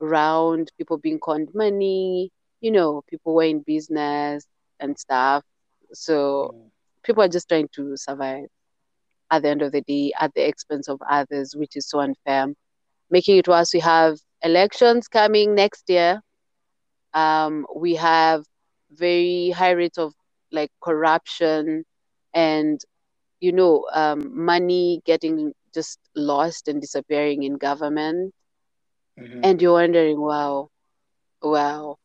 around 0.00 0.70
people 0.78 0.98
being 0.98 1.18
conned 1.18 1.48
money, 1.54 2.30
you 2.60 2.70
know, 2.70 3.02
people 3.08 3.34
were 3.34 3.44
in 3.44 3.60
business 3.60 4.46
and 4.80 4.98
stuff. 4.98 5.42
So 5.92 6.52
mm. 6.54 6.70
people 7.02 7.22
are 7.22 7.28
just 7.28 7.48
trying 7.48 7.68
to 7.74 7.96
survive 7.96 8.46
at 9.30 9.42
the 9.42 9.48
end 9.48 9.62
of 9.62 9.72
the 9.72 9.80
day 9.82 10.12
at 10.18 10.32
the 10.34 10.46
expense 10.46 10.88
of 10.88 11.00
others, 11.08 11.54
which 11.56 11.76
is 11.76 11.88
so 11.88 12.00
unfair. 12.00 12.46
Making 13.10 13.38
it 13.38 13.48
worse, 13.48 13.72
we 13.74 13.80
have 13.80 14.18
elections 14.42 15.08
coming 15.08 15.54
next 15.54 15.84
year. 15.88 16.20
Um, 17.14 17.66
we 17.74 17.94
have 17.94 18.44
very 18.90 19.50
high 19.50 19.70
rates 19.70 19.98
of 19.98 20.12
like 20.52 20.70
corruption 20.82 21.84
and 22.32 22.80
you 23.40 23.52
know 23.52 23.86
um, 23.92 24.44
money 24.44 25.00
getting 25.04 25.52
just 25.72 25.98
lost 26.14 26.68
and 26.68 26.80
disappearing 26.80 27.42
in 27.42 27.54
government 27.54 28.32
mm-hmm. 29.18 29.40
and 29.42 29.60
you're 29.60 29.72
wondering 29.72 30.20
wow 30.20 30.70
wow 31.42 31.96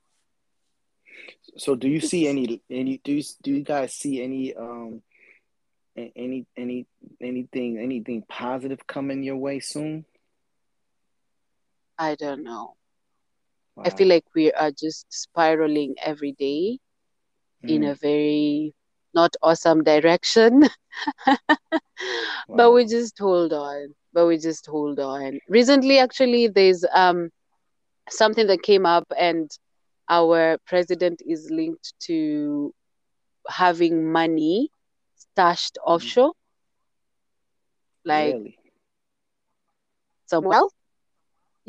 so 1.58 1.76
do 1.76 1.88
you 1.88 2.00
see 2.00 2.28
any 2.28 2.62
any 2.70 3.00
do 3.04 3.14
you 3.14 3.24
do 3.44 3.52
you 3.52 3.64
guys 3.64 3.94
see 3.94 4.22
any 4.24 4.56
um 4.56 5.02
any 6.16 6.46
any 6.58 6.88
anything 7.22 7.78
anything 7.78 8.24
positive 8.28 8.86
coming 8.88 9.24
your 9.24 9.38
way 9.38 9.60
soon? 9.60 10.06
I 11.98 12.16
don't 12.16 12.44
know. 12.44 12.76
Wow. 13.80 13.86
I 13.86 13.90
feel 13.92 14.08
like 14.10 14.26
we 14.36 14.52
are 14.52 14.72
just 14.72 15.06
spiraling 15.10 15.96
every 16.04 16.34
day 16.34 16.80
mm. 17.64 17.70
in 17.70 17.84
a 17.86 17.96
very 17.96 18.74
not 19.14 19.36
awesome 19.42 19.84
direction. 19.84 20.68
wow. 21.26 21.38
But 22.56 22.72
we 22.74 22.86
just 22.86 23.18
hold 23.18 23.54
on. 23.54 23.96
But 24.14 24.28
we 24.28 24.38
just 24.38 24.66
hold 24.66 25.00
on. 25.00 25.40
Recently, 25.48 26.00
actually, 26.00 26.48
there's 26.48 26.84
um 26.94 27.30
something 28.10 28.48
that 28.48 28.64
came 28.64 28.86
up, 28.86 29.06
and 29.18 29.50
our 30.10 30.58
president 30.66 31.22
is 31.26 31.50
linked 31.50 31.94
to 32.08 32.74
having 33.48 34.12
money 34.12 34.70
stashed 35.16 35.78
mm. 35.78 35.92
offshore. 35.94 36.34
Like 38.04 38.34
really? 38.36 38.58
somewhere 40.26 40.64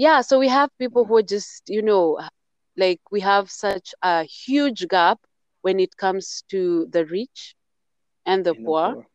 Yeah, 0.00 0.22
so 0.22 0.38
we 0.38 0.48
have 0.48 0.70
people 0.78 1.04
who 1.04 1.18
are 1.18 1.22
just, 1.22 1.68
you 1.68 1.82
know, 1.82 2.18
like 2.74 3.00
we 3.10 3.20
have 3.20 3.50
such 3.50 3.92
a 4.00 4.24
huge 4.24 4.88
gap 4.88 5.18
when 5.60 5.78
it 5.78 5.94
comes 5.94 6.42
to 6.48 6.86
the 6.90 7.04
rich 7.04 7.54
and 8.24 8.42
the, 8.42 8.54
poor. 8.54 8.88
the 8.88 8.94
poor. 8.94 9.06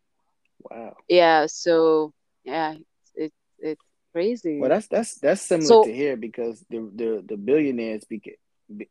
Wow. 0.69 0.95
Yeah, 1.09 1.47
so 1.47 2.13
yeah, 2.43 2.75
it's 2.75 3.11
it's, 3.15 3.35
it's 3.57 3.81
crazy. 4.13 4.59
Well, 4.59 4.69
that's 4.69 4.87
that's 4.87 5.15
that's 5.15 5.41
similar 5.41 5.69
so, 5.69 5.83
to 5.85 5.91
here 5.91 6.17
because 6.17 6.63
the 6.69 6.87
the 6.95 7.23
the 7.27 7.35
billionaires 7.35 8.03
beca- 8.05 8.37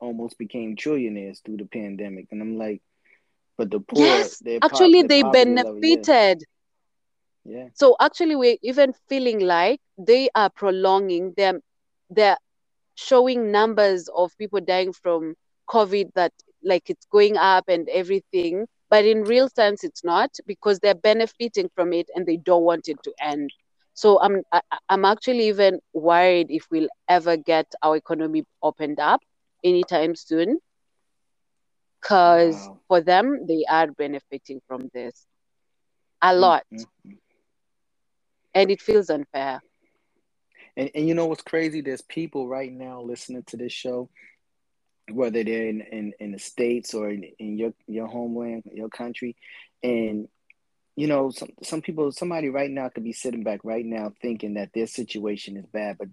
almost 0.01 0.37
became 0.37 0.75
trillionaires 0.75 1.45
through 1.45 1.59
the 1.59 1.67
pandemic, 1.67 2.27
and 2.33 2.43
I'm 2.43 2.59
like, 2.59 2.83
but 3.57 3.71
the 3.71 3.79
poor, 3.79 4.01
yes, 4.01 4.43
actually, 4.61 5.03
they 5.03 5.23
benefited. 5.23 6.43
yeah. 7.45 7.69
So 7.75 7.95
actually, 8.01 8.35
we're 8.35 8.59
even 8.63 8.95
feeling 9.09 9.39
like 9.47 9.79
they 9.97 10.29
are 10.35 10.51
prolonging 10.51 11.35
them. 11.37 11.61
They're 12.15 12.39
showing 12.95 13.51
numbers 13.51 14.09
of 14.15 14.37
people 14.39 14.61
dying 14.61 14.93
from 14.93 15.35
COVID 15.69 16.13
that 16.15 16.33
like 16.63 16.89
it's 16.91 17.07
going 17.07 17.37
up 17.37 17.65
and 17.69 17.89
everything. 17.89 18.67
But 18.91 19.05
in 19.05 19.25
real 19.25 19.49
sense, 19.49 19.83
it's 19.83 20.05
not 20.05 20.31
because 20.47 20.79
they're 20.79 20.95
benefiting 20.95 21.71
from 21.75 21.93
it 21.93 22.09
and 22.15 22.27
they 22.27 22.37
don't 22.37 22.65
want 22.65 22.89
it 22.89 23.03
to 23.03 23.13
end. 23.21 23.51
So 23.95 24.21
I'm 24.21 24.43
I, 24.53 24.57
am 24.57 24.79
i 24.89 24.95
am 24.95 25.05
actually 25.05 25.49
even 25.49 25.81
worried 25.93 26.49
if 26.51 26.67
we'll 26.71 26.89
ever 27.09 27.37
get 27.37 27.73
our 27.83 27.97
economy 27.97 28.45
opened 28.63 29.01
up 29.01 29.21
anytime 29.63 30.15
soon 30.15 30.59
because 32.05 32.57
wow. 32.57 32.79
for 32.87 33.01
them 33.01 33.47
they 33.47 33.65
are 33.69 33.91
benefiting 33.93 34.61
from 34.69 34.91
this 34.93 35.27
a 36.21 36.27
mm, 36.27 36.41
lot 36.41 36.65
mm-hmm. 36.73 37.13
and 38.55 38.71
it 38.71 38.83
feels 38.83 39.09
unfair 39.09 39.61
and, 40.77 40.91
and 40.95 41.09
you 41.09 41.15
know 41.15 41.27
what's 41.27 41.43
crazy 41.43 41.81
there's 41.81 42.03
people 42.03 42.49
right 42.49 42.73
now 42.73 43.01
listening 43.03 43.43
to 43.45 43.57
this 43.57 43.73
show 43.73 44.09
whether 45.13 45.45
they're 45.45 45.69
in, 45.69 45.83
in, 45.83 46.13
in 46.19 46.33
the 46.33 46.39
states 46.39 46.95
or 46.95 47.11
in, 47.11 47.25
in 47.39 47.59
your 47.59 47.75
your 47.87 48.07
homeland 48.07 48.63
your 48.73 48.89
country 48.89 49.37
and 49.83 50.29
you 50.97 51.09
know, 51.09 51.31
some 51.31 51.49
some 51.63 51.83
people, 51.83 52.13
somebody 52.13 52.51
right 52.51 52.71
now 52.71 52.89
could 52.89 53.03
be 53.03 53.13
sitting 53.13 53.43
back 53.43 53.61
right 53.65 53.85
now 53.85 54.13
thinking 54.23 54.55
that 54.55 54.71
their 54.73 54.87
situation 54.87 55.57
is 55.57 55.67
bad, 55.67 55.99
but 55.99 56.07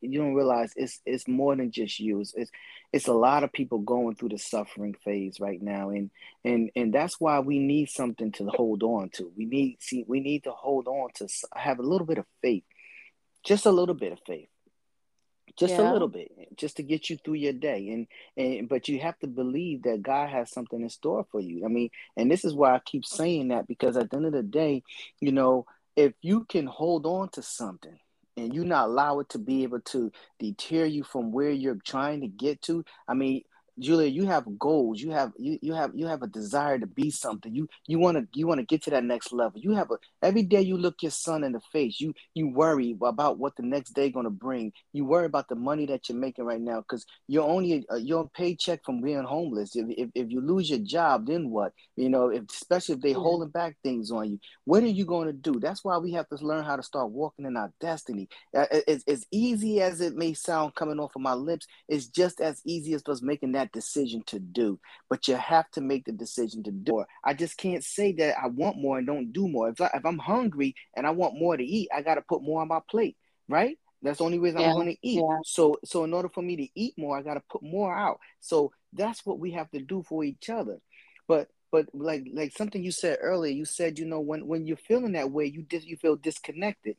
you 0.00 0.18
don't 0.18 0.34
realize 0.34 0.72
it's 0.74 1.00
it's 1.06 1.28
more 1.28 1.54
than 1.54 1.70
just 1.70 2.00
you. 2.00 2.20
It's 2.20 2.34
it's, 2.34 2.50
it's 2.92 3.06
a 3.06 3.12
lot 3.12 3.44
of 3.44 3.52
people 3.52 3.78
going 3.78 4.16
through 4.16 4.30
the 4.30 4.38
suffering 4.38 4.96
phase 5.04 5.38
right 5.38 5.62
now, 5.62 5.90
and 5.90 6.10
and 6.44 6.70
and 6.74 6.92
that's 6.92 7.20
why 7.20 7.38
we 7.38 7.60
need 7.60 7.90
something 7.90 8.32
to 8.32 8.46
hold 8.46 8.82
on 8.82 9.10
to. 9.10 9.30
We 9.36 9.44
need 9.44 9.76
see 9.80 10.04
we 10.08 10.18
need 10.18 10.44
to 10.44 10.52
hold 10.52 10.88
on 10.88 11.10
to 11.16 11.28
have 11.54 11.78
a 11.78 11.82
little 11.82 12.06
bit 12.06 12.18
of 12.18 12.26
faith, 12.42 12.64
just 13.44 13.66
a 13.66 13.70
little 13.70 13.94
bit 13.94 14.12
of 14.12 14.18
faith. 14.26 14.48
Just 15.56 15.74
yeah. 15.74 15.88
a 15.88 15.92
little 15.92 16.08
bit 16.08 16.32
just 16.56 16.78
to 16.78 16.82
get 16.82 17.08
you 17.08 17.16
through 17.16 17.34
your 17.34 17.52
day. 17.52 17.88
And 17.90 18.06
and 18.36 18.68
but 18.68 18.88
you 18.88 18.98
have 19.00 19.18
to 19.20 19.28
believe 19.28 19.84
that 19.84 20.02
god 20.02 20.30
has 20.30 20.50
something 20.50 20.82
in 20.82 20.88
store 20.88 21.26
for 21.30 21.40
you. 21.40 21.64
I 21.64 21.68
mean 21.68 21.90
and 22.16 22.30
this 22.30 22.44
is 22.44 22.54
why 22.54 22.74
i 22.74 22.80
keep 22.80 23.04
saying 23.04 23.48
that 23.48 23.68
because 23.68 23.96
at 23.96 24.10
the 24.10 24.16
end 24.16 24.26
of 24.26 24.32
the 24.32 24.42
day 24.42 24.82
you 25.20 25.30
know 25.30 25.66
if 25.96 26.12
you 26.22 26.44
can 26.48 26.66
hold 26.66 27.06
on 27.06 27.28
to 27.30 27.42
something 27.42 27.98
and 28.36 28.52
you 28.52 28.64
not 28.64 28.88
allow 28.88 29.20
it 29.20 29.28
to 29.28 29.38
be 29.38 29.62
able 29.62 29.80
to 29.80 30.10
deter 30.40 30.84
you 30.84 31.04
from 31.04 31.30
where 31.30 31.50
you're 31.50 31.78
trying 31.84 32.20
to 32.20 32.26
get 32.26 32.60
to 32.62 32.84
i 33.06 33.14
mean 33.14 33.42
Julia, 33.78 34.08
you 34.08 34.26
have 34.26 34.58
goals. 34.58 35.00
You 35.00 35.10
have 35.10 35.32
you, 35.36 35.58
you 35.60 35.74
have 35.74 35.92
you 35.94 36.06
have 36.06 36.22
a 36.22 36.28
desire 36.28 36.78
to 36.78 36.86
be 36.86 37.10
something. 37.10 37.54
You 37.54 37.68
you 37.86 37.98
want 37.98 38.16
to 38.16 38.38
you 38.38 38.46
want 38.46 38.60
to 38.60 38.66
get 38.66 38.82
to 38.84 38.90
that 38.90 39.04
next 39.04 39.32
level. 39.32 39.60
You 39.60 39.72
have 39.72 39.90
a 39.90 39.96
every 40.22 40.42
day 40.42 40.62
you 40.62 40.76
look 40.76 41.02
your 41.02 41.10
son 41.10 41.42
in 41.44 41.52
the 41.52 41.60
face. 41.72 42.00
You 42.00 42.14
you 42.34 42.48
worry 42.48 42.96
about 43.02 43.38
what 43.38 43.56
the 43.56 43.62
next 43.62 43.90
day 43.90 44.10
going 44.10 44.24
to 44.24 44.30
bring. 44.30 44.72
You 44.92 45.04
worry 45.04 45.26
about 45.26 45.48
the 45.48 45.56
money 45.56 45.86
that 45.86 46.08
you're 46.08 46.18
making 46.18 46.44
right 46.44 46.60
now 46.60 46.80
because 46.80 47.04
you're 47.26 47.48
only 47.48 47.84
uh, 47.90 47.96
a, 47.96 47.98
you're 47.98 48.28
paycheck 48.34 48.84
from 48.84 49.00
being 49.00 49.24
homeless. 49.24 49.74
If, 49.74 49.86
if 49.88 50.10
if 50.14 50.30
you 50.30 50.40
lose 50.40 50.70
your 50.70 50.80
job, 50.80 51.26
then 51.26 51.50
what? 51.50 51.72
You 51.96 52.08
know, 52.08 52.28
if, 52.28 52.44
especially 52.50 52.96
if 52.96 53.00
they 53.00 53.12
holding 53.12 53.50
back 53.50 53.76
things 53.82 54.10
on 54.10 54.30
you. 54.30 54.40
What 54.64 54.82
are 54.82 54.86
you 54.88 55.04
going 55.04 55.26
to 55.26 55.32
do? 55.32 55.58
That's 55.58 55.84
why 55.84 55.98
we 55.98 56.12
have 56.12 56.28
to 56.28 56.36
learn 56.36 56.64
how 56.64 56.76
to 56.76 56.82
start 56.82 57.10
walking 57.10 57.46
in 57.46 57.56
our 57.56 57.72
destiny. 57.80 58.28
Uh, 58.56 58.66
as, 58.86 59.04
as 59.06 59.26
easy 59.30 59.80
as 59.80 60.00
it 60.00 60.14
may 60.14 60.32
sound 60.34 60.74
coming 60.74 61.00
off 61.00 61.16
of 61.16 61.22
my 61.22 61.34
lips, 61.34 61.66
it's 61.88 62.06
just 62.06 62.40
as 62.40 62.60
easy 62.64 62.94
as 62.94 63.02
us 63.08 63.22
making 63.22 63.52
that 63.52 63.63
that 63.64 63.72
decision 63.72 64.22
to 64.26 64.38
do, 64.38 64.78
but 65.08 65.26
you 65.26 65.36
have 65.36 65.70
to 65.72 65.80
make 65.80 66.04
the 66.04 66.12
decision 66.12 66.62
to 66.64 66.70
do 66.70 67.00
it. 67.00 67.06
I 67.24 67.34
just 67.34 67.56
can't 67.56 67.82
say 67.82 68.12
that 68.12 68.36
I 68.42 68.48
want 68.48 68.76
more 68.76 68.98
and 68.98 69.06
don't 69.06 69.32
do 69.32 69.48
more. 69.48 69.70
If, 69.70 69.80
I, 69.80 69.90
if 69.94 70.04
I'm 70.04 70.18
hungry 70.18 70.74
and 70.94 71.06
I 71.06 71.10
want 71.10 71.38
more 71.38 71.56
to 71.56 71.64
eat, 71.64 71.88
I 71.94 72.02
got 72.02 72.16
to 72.16 72.22
put 72.22 72.42
more 72.42 72.60
on 72.60 72.68
my 72.68 72.80
plate, 72.90 73.16
right? 73.48 73.78
That's 74.02 74.18
the 74.18 74.24
only 74.24 74.38
reason 74.38 74.60
yeah. 74.60 74.68
I'm 74.68 74.74
going 74.74 74.88
to 74.88 75.06
eat. 75.06 75.22
Yeah. 75.26 75.38
So, 75.44 75.78
so 75.84 76.04
in 76.04 76.12
order 76.12 76.28
for 76.28 76.42
me 76.42 76.56
to 76.56 76.68
eat 76.74 76.94
more, 76.98 77.16
I 77.16 77.22
got 77.22 77.34
to 77.34 77.42
put 77.50 77.62
more 77.62 77.96
out. 77.96 78.18
So 78.40 78.72
that's 78.92 79.24
what 79.24 79.38
we 79.38 79.52
have 79.52 79.70
to 79.70 79.80
do 79.80 80.04
for 80.06 80.24
each 80.24 80.50
other. 80.50 80.78
But 81.26 81.48
but 81.72 81.86
like 81.92 82.24
like 82.32 82.52
something 82.56 82.84
you 82.84 82.92
said 82.92 83.18
earlier, 83.20 83.52
you 83.52 83.64
said 83.64 83.98
you 83.98 84.04
know 84.04 84.20
when 84.20 84.46
when 84.46 84.66
you're 84.66 84.76
feeling 84.76 85.12
that 85.12 85.32
way, 85.32 85.46
you 85.46 85.62
dis- 85.62 85.86
you 85.86 85.96
feel 85.96 86.14
disconnected. 86.14 86.96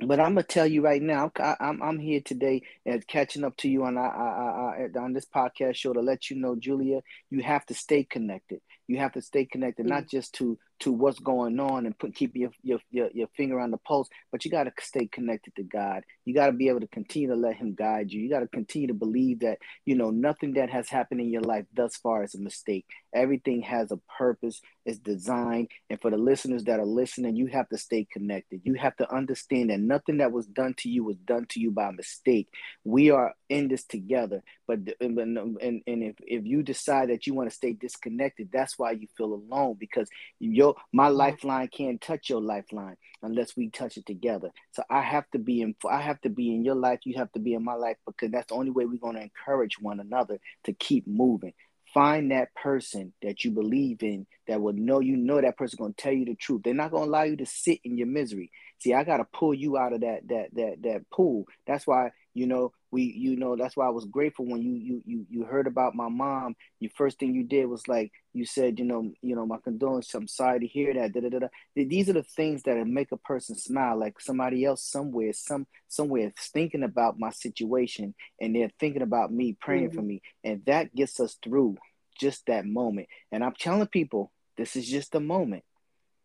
But 0.00 0.20
I'm 0.20 0.34
gonna 0.34 0.44
tell 0.44 0.66
you 0.66 0.82
right 0.82 1.02
now, 1.02 1.32
I, 1.38 1.50
am 1.50 1.56
I'm, 1.60 1.82
I'm 1.82 1.98
here 1.98 2.20
today 2.20 2.62
and 2.86 3.06
catching 3.06 3.44
up 3.44 3.56
to 3.58 3.68
you 3.68 3.84
on 3.84 3.98
I, 3.98 4.06
I, 4.06 4.88
I, 4.94 4.98
on 4.98 5.12
this 5.12 5.26
podcast 5.26 5.74
show 5.74 5.92
to 5.92 6.00
let 6.00 6.30
you 6.30 6.36
know, 6.36 6.54
Julia, 6.54 7.00
you 7.30 7.42
have 7.42 7.66
to 7.66 7.74
stay 7.74 8.04
connected. 8.04 8.60
You 8.88 8.98
have 8.98 9.12
to 9.12 9.22
stay 9.22 9.44
connected, 9.44 9.84
mm-hmm. 9.84 9.94
not 9.94 10.08
just 10.08 10.34
to 10.34 10.58
to 10.80 10.92
what's 10.92 11.18
going 11.18 11.58
on 11.58 11.86
and 11.86 11.98
put 11.98 12.14
keep 12.14 12.34
your 12.34 12.50
your 12.62 12.78
your, 12.90 13.10
your 13.12 13.28
finger 13.36 13.60
on 13.60 13.70
the 13.70 13.76
pulse, 13.76 14.08
but 14.32 14.44
you 14.44 14.50
got 14.50 14.64
to 14.64 14.72
stay 14.80 15.06
connected 15.06 15.54
to 15.56 15.62
God. 15.62 16.04
You 16.24 16.34
got 16.34 16.46
to 16.46 16.52
be 16.52 16.68
able 16.68 16.80
to 16.80 16.88
continue 16.88 17.28
to 17.28 17.36
let 17.36 17.56
Him 17.56 17.74
guide 17.74 18.10
you. 18.10 18.20
You 18.20 18.30
got 18.30 18.40
to 18.40 18.48
continue 18.48 18.88
to 18.88 18.94
believe 18.94 19.40
that 19.40 19.58
you 19.84 19.94
know 19.94 20.10
nothing 20.10 20.54
that 20.54 20.70
has 20.70 20.88
happened 20.88 21.20
in 21.20 21.30
your 21.30 21.42
life 21.42 21.66
thus 21.74 21.96
far 21.96 22.24
is 22.24 22.34
a 22.34 22.40
mistake. 22.40 22.86
Everything 23.14 23.62
has 23.62 23.92
a 23.92 23.98
purpose, 24.18 24.60
it's 24.86 24.98
designed, 24.98 25.68
and 25.90 26.00
for 26.00 26.10
the 26.10 26.16
listeners 26.16 26.64
that 26.64 26.80
are 26.80 26.86
listening, 26.86 27.36
you 27.36 27.46
have 27.46 27.68
to 27.68 27.78
stay 27.78 28.06
connected. 28.10 28.62
You 28.64 28.74
have 28.74 28.96
to 28.96 29.14
understand 29.14 29.70
that 29.70 29.80
nothing 29.80 30.18
that 30.18 30.32
was 30.32 30.46
done 30.46 30.74
to 30.78 30.88
you 30.88 31.04
was 31.04 31.16
done 31.18 31.46
to 31.50 31.60
you 31.60 31.70
by 31.70 31.90
mistake. 31.90 32.48
We 32.84 33.10
are 33.10 33.34
in 33.48 33.68
this 33.68 33.84
together, 33.84 34.42
but 34.66 34.80
and 35.00 35.18
um, 35.18 35.56
and, 35.60 35.82
and 35.86 36.02
if 36.02 36.16
if 36.20 36.44
you 36.44 36.62
decide 36.62 37.10
that 37.10 37.26
you 37.26 37.34
want 37.34 37.48
to 37.48 37.56
stay 37.56 37.72
disconnected, 37.72 38.50
that's 38.52 38.78
why 38.78 38.92
you 38.92 39.08
feel 39.16 39.34
alone 39.34 39.76
because 39.78 40.08
your 40.38 40.68
your 40.68 40.74
my 40.92 41.08
mm-hmm. 41.08 41.16
lifeline 41.16 41.68
can't 41.68 42.00
touch 42.00 42.28
your 42.28 42.40
lifeline 42.40 42.96
unless 43.22 43.56
we 43.56 43.70
touch 43.70 43.96
it 43.96 44.06
together. 44.06 44.50
So 44.72 44.82
I 44.90 45.02
have 45.02 45.28
to 45.30 45.38
be 45.38 45.62
in 45.62 45.74
I 45.88 46.00
have 46.00 46.20
to 46.22 46.30
be 46.30 46.54
in 46.54 46.64
your 46.64 46.74
life, 46.74 47.00
you 47.04 47.16
have 47.18 47.32
to 47.32 47.40
be 47.40 47.54
in 47.54 47.64
my 47.64 47.74
life 47.74 47.96
because 48.06 48.30
that's 48.30 48.48
the 48.48 48.54
only 48.54 48.70
way 48.70 48.84
we're 48.84 48.98
going 48.98 49.16
to 49.16 49.22
encourage 49.22 49.80
one 49.80 50.00
another 50.00 50.38
to 50.64 50.72
keep 50.72 51.06
moving. 51.06 51.54
Find 51.94 52.30
that 52.32 52.54
person 52.54 53.14
that 53.22 53.44
you 53.44 53.50
believe 53.50 54.02
in 54.02 54.26
that 54.46 54.60
will 54.60 54.74
know 54.74 55.00
you 55.00 55.16
know 55.16 55.40
that 55.40 55.56
person 55.56 55.78
going 55.78 55.94
to 55.94 56.02
tell 56.02 56.12
you 56.12 56.26
the 56.26 56.34
truth. 56.34 56.60
They're 56.62 56.74
not 56.74 56.90
going 56.90 57.04
to 57.04 57.08
allow 57.08 57.22
you 57.22 57.36
to 57.38 57.46
sit 57.46 57.80
in 57.82 57.96
your 57.96 58.06
misery. 58.06 58.50
See, 58.78 58.92
I 58.92 59.04
got 59.04 59.16
to 59.16 59.24
pull 59.24 59.54
you 59.54 59.78
out 59.78 59.94
of 59.94 60.02
that 60.02 60.28
that 60.28 60.48
that 60.54 60.82
that 60.82 61.10
pool. 61.10 61.46
That's 61.66 61.86
why 61.86 62.10
you 62.38 62.46
know 62.46 62.72
we 62.90 63.02
you 63.02 63.36
know 63.36 63.56
that's 63.56 63.76
why 63.76 63.86
i 63.86 63.90
was 63.90 64.04
grateful 64.06 64.46
when 64.46 64.62
you 64.62 64.74
you 64.74 65.02
you 65.04 65.26
you 65.28 65.44
heard 65.44 65.66
about 65.66 65.94
my 65.94 66.08
mom. 66.08 66.54
Your 66.80 66.90
first 66.96 67.18
thing 67.18 67.34
you 67.34 67.44
did 67.44 67.66
was 67.66 67.86
like 67.88 68.12
you 68.32 68.46
said 68.46 68.78
you 68.78 68.84
know 68.84 69.12
you 69.20 69.34
know 69.34 69.46
my 69.46 69.58
condolences 69.62 70.14
i'm 70.14 70.28
sorry 70.28 70.60
to 70.60 70.66
hear 70.66 70.94
that 70.94 71.12
da, 71.12 71.20
da, 71.20 71.28
da, 71.28 71.38
da. 71.40 71.48
these 71.74 72.08
are 72.08 72.14
the 72.14 72.22
things 72.22 72.62
that 72.62 72.86
make 72.86 73.12
a 73.12 73.16
person 73.16 73.56
smile 73.56 73.98
like 73.98 74.20
somebody 74.20 74.64
else 74.64 74.82
somewhere 74.82 75.32
some 75.32 75.66
somewhere 75.88 76.28
is 76.28 76.50
thinking 76.52 76.82
about 76.82 77.18
my 77.18 77.30
situation 77.30 78.14
and 78.40 78.54
they're 78.54 78.70
thinking 78.78 79.02
about 79.02 79.32
me 79.32 79.56
praying 79.60 79.88
mm-hmm. 79.88 79.96
for 79.96 80.02
me. 80.02 80.22
And 80.44 80.62
that 80.66 80.94
gets 80.94 81.18
us 81.20 81.36
through 81.42 81.76
just 82.18 82.46
that 82.46 82.64
moment. 82.64 83.08
And 83.32 83.42
i'm 83.44 83.54
telling 83.58 83.86
people 83.88 84.30
this 84.56 84.76
is 84.76 84.88
just 84.88 85.14
a 85.14 85.20
moment. 85.20 85.64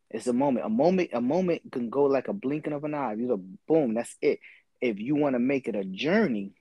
It's 0.09 0.27
a 0.27 0.33
moment. 0.33 0.65
A 0.65 0.69
moment 0.69 1.09
a 1.13 1.21
moment 1.21 1.61
can 1.71 1.89
go 1.89 2.03
like 2.03 2.27
a 2.27 2.33
blinking 2.33 2.73
of 2.73 2.83
an 2.83 2.93
eye. 2.93 3.13
You 3.13 3.27
know 3.27 3.43
boom 3.67 3.95
that's 3.95 4.15
it 4.21 4.39
if 4.83 4.99
you 4.99 5.15
want 5.15 5.35
to 5.35 5.39
make 5.39 5.67
it 5.67 5.75
a 5.75 5.85
journey, 5.85 6.51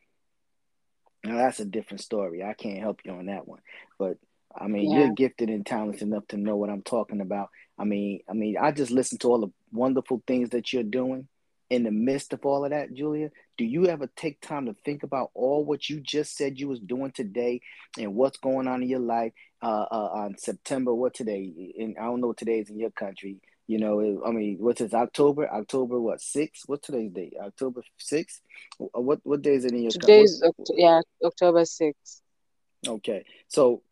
now 1.25 1.37
that's 1.37 1.61
a 1.61 1.65
different 1.65 2.03
story. 2.03 2.43
I 2.45 2.55
can't 2.55 2.79
help 2.79 3.01
you 3.05 3.13
on 3.13 3.27
that 3.27 3.49
one. 3.49 3.61
But 3.99 4.19
I 4.57 4.69
mean, 4.69 4.91
yeah. 4.91 4.99
you're 4.99 5.15
gifted 5.15 5.51
and 5.51 5.67
talented 5.67 6.03
enough 6.03 6.27
to 6.29 6.37
know 6.37 6.57
what 6.57 6.71
I'm 6.71 6.83
talking 6.83 7.21
about. 7.21 7.49
I 7.79 7.85
mean, 7.85 8.21
I 8.29 8.33
mean, 8.35 8.57
I 8.61 8.71
just 8.71 8.93
listen 8.93 9.19
to 9.19 9.29
all 9.29 9.41
the 9.41 9.53
wonderful 9.73 10.23
things 10.27 10.51
that 10.51 10.73
you're 10.73 10.83
doing 10.85 11.27
in 11.69 11.83
the 11.83 11.91
midst 11.91 12.33
of 12.33 12.45
all 12.45 12.65
of 12.65 12.71
that, 12.71 12.93
Julia. 12.95 13.31
Do 13.59 13.65
you 13.65 13.87
ever 13.87 14.09
take 14.15 14.41
time 14.41 14.67
to 14.67 14.75
think 14.85 15.03
about 15.03 15.31
all 15.35 15.65
what 15.65 15.89
you 15.89 16.01
just 16.01 16.37
said 16.37 16.61
you 16.61 16.69
was 16.69 16.81
doing 16.81 17.11
today 17.13 17.61
and 17.99 18.15
what's 18.15 18.39
going 18.39 18.69
on 18.69 18.83
in 18.83 18.89
your 18.89 19.01
life 19.01 19.33
uh, 19.63 19.87
uh, 19.91 20.11
on 20.15 20.39
September? 20.39 20.95
What 20.95 21.15
today? 21.15 21.75
And 21.79 21.97
I 21.99 22.05
don't 22.05 22.21
know 22.21 22.29
what 22.29 22.37
today 22.37 22.61
is 22.61 22.71
in 22.71 22.79
your 22.79 22.91
country. 22.91 23.41
You 23.69 23.79
know, 23.79 24.01
it, 24.01 24.19
I 24.27 24.31
mean, 24.33 24.57
what's 24.59 24.81
this? 24.81 24.93
October? 24.93 25.49
October 25.49 26.01
what? 26.01 26.21
Six? 26.21 26.63
What's 26.67 26.87
today's 26.87 27.13
date? 27.13 27.35
October 27.41 27.83
sixth? 27.97 28.41
What 28.79 29.21
what 29.23 29.43
day 29.43 29.55
is 29.55 29.65
it 29.65 29.73
in 29.73 29.83
your? 29.83 29.93
Today's 29.93 30.43
what, 30.43 30.69
yeah, 30.77 31.01
October 31.25 31.65
sixth. 31.65 32.21
Okay, 32.87 33.25
so 33.49 33.83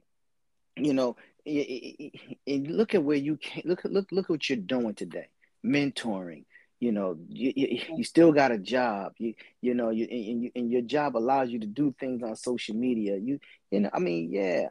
you 0.77 0.93
know, 0.93 1.17
and 1.47 2.69
look 2.69 2.95
at 2.95 3.03
where 3.03 3.17
you 3.17 3.37
can 3.37 3.63
look 3.65 3.85
look 3.85 4.11
look 4.11 4.27
at 4.27 4.31
what 4.31 4.49
you're 4.51 4.59
doing 4.59 4.95
today. 4.95 5.29
Mentoring. 5.65 6.45
You 6.81 6.93
know, 6.93 7.19
you, 7.29 7.53
you, 7.55 7.83
you 7.99 8.05
still 8.05 8.33
got 8.33 8.53
a 8.53 8.59
job. 8.59 9.13
You 9.19 9.35
you 9.61 9.75
know, 9.75 9.91
you 9.91 10.07
and, 10.11 10.43
you 10.43 10.51
and 10.57 10.71
your 10.71 10.81
job 10.81 11.17
allows 11.17 11.51
you 11.51 11.61
to 11.61 11.67
do 11.67 11.95
things 12.01 12.23
on 12.23 12.35
social 12.37 12.75
media. 12.75 13.19
You 13.19 13.39
you 13.71 13.81
know, 13.81 13.91
I 13.93 13.99
mean, 13.99 14.33
yeah, 14.33 14.69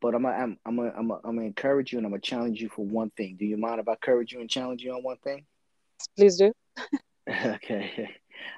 but 0.00 0.14
I'm 0.14 0.26
I'm 0.26 0.58
I'm 0.64 0.78
a, 0.78 0.90
I'm 0.90 1.10
a, 1.10 1.14
I'm 1.24 1.36
gonna 1.36 1.42
encourage 1.42 1.92
you 1.92 1.98
and 1.98 2.06
I'm 2.06 2.12
gonna 2.12 2.20
challenge 2.20 2.60
you 2.60 2.68
for 2.68 2.84
one 2.84 3.10
thing. 3.10 3.36
Do 3.38 3.44
you 3.44 3.56
mind 3.56 3.80
if 3.80 3.88
I 3.88 3.92
encourage 3.92 4.32
you 4.32 4.40
and 4.40 4.48
challenge 4.48 4.82
you 4.82 4.92
on 4.92 5.02
one 5.02 5.18
thing? 5.18 5.44
Please 6.16 6.36
do. 6.36 6.52
okay. 7.28 8.10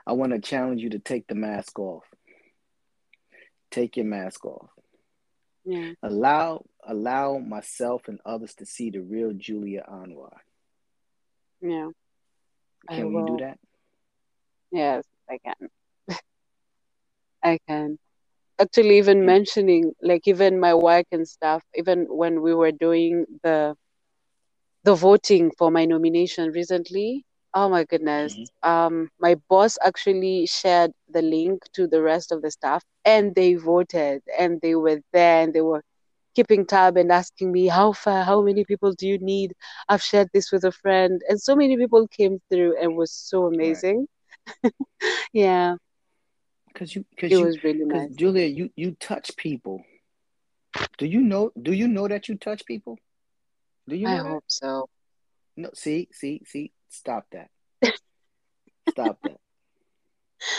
I 0.06 0.12
want 0.12 0.32
to 0.32 0.40
challenge 0.40 0.80
you 0.80 0.90
to 0.90 0.98
take 0.98 1.26
the 1.26 1.34
mask 1.34 1.78
off. 1.78 2.04
Take 3.70 3.96
your 3.96 4.06
mask 4.06 4.44
off. 4.44 4.68
Yeah. 5.64 5.92
Allow 6.02 6.64
allow 6.86 7.38
myself 7.38 8.08
and 8.08 8.20
others 8.24 8.54
to 8.56 8.66
see 8.66 8.90
the 8.90 9.00
real 9.00 9.32
Julia 9.32 9.84
Anwar. 9.90 10.32
Yeah. 11.60 11.90
Can 12.90 13.14
we 13.14 13.30
do 13.30 13.36
that? 13.44 13.58
Yes, 14.72 15.04
I 15.30 15.38
can. 15.38 15.68
I 17.42 17.58
can 17.68 17.98
actually 18.62 18.98
even 18.98 19.26
mentioning 19.26 19.92
like 20.02 20.26
even 20.26 20.60
my 20.60 20.74
work 20.74 21.06
and 21.12 21.26
stuff 21.28 21.62
even 21.74 22.06
when 22.08 22.40
we 22.42 22.54
were 22.54 22.72
doing 22.72 23.26
the 23.42 23.74
the 24.84 24.94
voting 24.94 25.50
for 25.58 25.70
my 25.70 25.84
nomination 25.84 26.50
recently 26.52 27.24
oh 27.54 27.68
my 27.68 27.84
goodness 27.84 28.34
mm-hmm. 28.34 28.70
um 28.70 29.08
my 29.20 29.34
boss 29.48 29.78
actually 29.84 30.46
shared 30.46 30.92
the 31.16 31.22
link 31.22 31.62
to 31.72 31.86
the 31.86 32.00
rest 32.00 32.32
of 32.32 32.42
the 32.42 32.50
staff 32.50 32.82
and 33.04 33.34
they 33.34 33.54
voted 33.54 34.22
and 34.38 34.60
they 34.62 34.74
were 34.74 35.00
there 35.12 35.42
and 35.42 35.52
they 35.52 35.60
were 35.60 35.82
keeping 36.34 36.64
tab 36.64 36.96
and 36.96 37.12
asking 37.12 37.52
me 37.52 37.66
how 37.66 37.92
far 37.92 38.24
how 38.24 38.40
many 38.40 38.64
people 38.64 38.92
do 38.92 39.06
you 39.06 39.18
need? 39.18 39.52
I've 39.88 40.02
shared 40.02 40.30
this 40.32 40.50
with 40.50 40.64
a 40.64 40.72
friend. 40.72 41.20
And 41.28 41.40
so 41.40 41.54
many 41.54 41.76
people 41.76 42.08
came 42.08 42.40
through 42.50 42.78
and 42.80 42.96
was 42.96 43.12
so 43.12 43.46
amazing. 43.46 44.06
Right. 44.64 44.72
yeah 45.32 45.76
because 46.72 46.94
you 46.94 47.04
because 47.10 47.30
you 47.30 47.58
really 47.62 47.84
nice. 47.84 48.10
Julia, 48.14 48.46
you 48.46 48.70
you 48.76 48.96
touch 48.98 49.36
people. 49.36 49.82
Do 50.98 51.06
you 51.06 51.20
know? 51.20 51.50
Do 51.60 51.72
you 51.72 51.88
know 51.88 52.08
that 52.08 52.28
you 52.28 52.36
touch 52.36 52.64
people? 52.64 52.98
Do 53.88 53.96
you? 53.96 54.08
I 54.08 54.16
hope 54.16 54.44
so. 54.46 54.88
No, 55.56 55.70
see, 55.74 56.08
see, 56.12 56.42
see. 56.46 56.72
Stop 56.88 57.26
that. 57.32 57.48
Stop 58.90 59.18
that. 59.22 59.36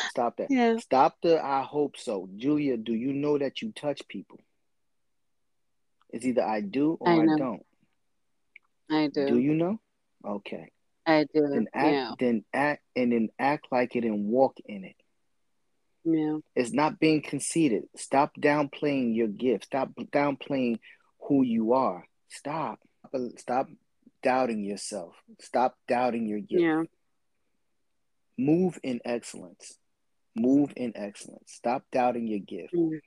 Stop 0.09 0.37
that. 0.37 0.47
Yeah. 0.49 0.77
Stop 0.77 1.17
the 1.21 1.43
I 1.43 1.63
hope 1.63 1.97
so. 1.97 2.29
Julia, 2.35 2.77
do 2.77 2.93
you 2.93 3.13
know 3.13 3.37
that 3.37 3.61
you 3.61 3.71
touch 3.71 4.07
people? 4.07 4.39
It's 6.09 6.25
either 6.25 6.43
I 6.43 6.61
do 6.61 6.97
or 6.99 7.09
I 7.09 7.33
I, 7.33 7.37
don't. 7.37 7.65
I 8.89 9.07
do. 9.07 9.27
Do 9.27 9.39
you 9.39 9.55
know? 9.55 9.79
Okay. 10.25 10.71
I 11.05 11.25
do. 11.33 11.47
Then 11.47 11.67
act 11.73 11.91
yeah. 11.91 12.11
then 12.19 12.45
act 12.53 12.83
and 12.95 13.11
then 13.11 13.29
act 13.39 13.67
like 13.71 13.95
it 13.95 14.05
and 14.05 14.27
walk 14.27 14.55
in 14.65 14.85
it. 14.85 14.95
Yeah. 16.05 16.37
It's 16.55 16.73
not 16.73 16.99
being 16.99 17.21
conceited. 17.21 17.83
Stop 17.95 18.31
downplaying 18.39 19.15
your 19.15 19.27
gift. 19.27 19.65
Stop 19.65 19.91
downplaying 19.95 20.79
who 21.27 21.43
you 21.43 21.73
are. 21.73 22.05
Stop. 22.29 22.79
Stop 23.37 23.67
doubting 24.21 24.63
yourself. 24.63 25.15
Stop 25.39 25.77
doubting 25.87 26.25
your 26.27 26.39
gift. 26.39 26.61
Yeah. 26.61 26.83
Move 28.37 28.79
in 28.83 28.99
excellence. 29.05 29.77
Move 30.35 30.73
in 30.75 30.93
excellence. 30.95 31.51
Stop 31.53 31.83
doubting 31.91 32.27
your 32.27 32.39
gift. 32.39 32.73
Mm. 32.73 32.99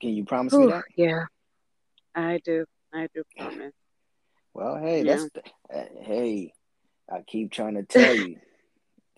Can 0.00 0.10
you 0.10 0.24
promise 0.24 0.52
me 0.54 0.66
that? 0.66 0.84
yeah. 0.96 1.24
I 2.14 2.40
do. 2.44 2.64
I 2.94 3.08
do 3.14 3.22
promise. 3.36 3.72
Well, 4.54 4.76
hey, 4.78 5.02
Yeah. 5.04 5.16
that's 5.16 5.30
uh, 5.74 5.84
hey. 6.02 6.52
I 7.12 7.22
keep 7.26 7.50
trying 7.50 7.74
to 7.74 7.82
tell 7.82 8.14
you. 8.14 8.36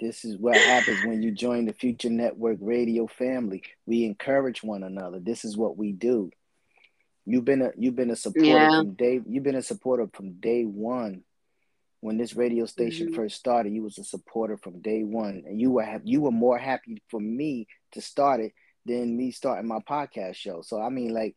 This 0.02 0.24
is 0.24 0.36
what 0.36 0.56
happens 0.56 1.04
when 1.04 1.22
you 1.22 1.30
join 1.30 1.64
the 1.66 1.72
Future 1.72 2.10
Network 2.10 2.58
radio 2.60 3.06
family. 3.06 3.62
We 3.86 4.04
encourage 4.04 4.60
one 4.64 4.82
another. 4.82 5.20
This 5.20 5.44
is 5.44 5.56
what 5.56 5.76
we 5.76 5.92
do. 5.92 6.32
You've 7.24 7.44
been 7.44 7.62
a 7.62 7.70
you've 7.78 7.94
been 7.94 8.10
a 8.10 8.16
supporter 8.16 8.48
Yeah. 8.48 8.80
from 8.80 8.94
day 8.94 9.20
you've 9.24 9.44
been 9.44 9.54
a 9.54 9.62
supporter 9.62 10.08
from 10.12 10.40
day 10.40 10.64
one. 10.64 11.22
When 12.00 12.18
this 12.18 12.34
radio 12.34 12.66
station 12.66 13.10
Mhm. 13.10 13.14
first 13.14 13.36
started, 13.36 13.72
you 13.72 13.84
was 13.84 13.96
a 13.96 14.02
supporter 14.02 14.56
from 14.56 14.80
day 14.80 15.04
one, 15.04 15.44
and 15.46 15.60
you 15.60 15.70
were 15.70 15.84
hap- 15.84 16.02
you 16.04 16.20
were 16.20 16.32
more 16.32 16.58
happy 16.58 17.00
for 17.08 17.20
me 17.20 17.68
to 17.92 18.00
start 18.00 18.40
it 18.40 18.54
than 18.84 19.16
me 19.16 19.30
starting 19.30 19.68
my 19.68 19.78
podcast 19.78 20.34
show. 20.34 20.62
So 20.62 20.80
I 20.80 20.88
mean, 20.88 21.14
like, 21.14 21.36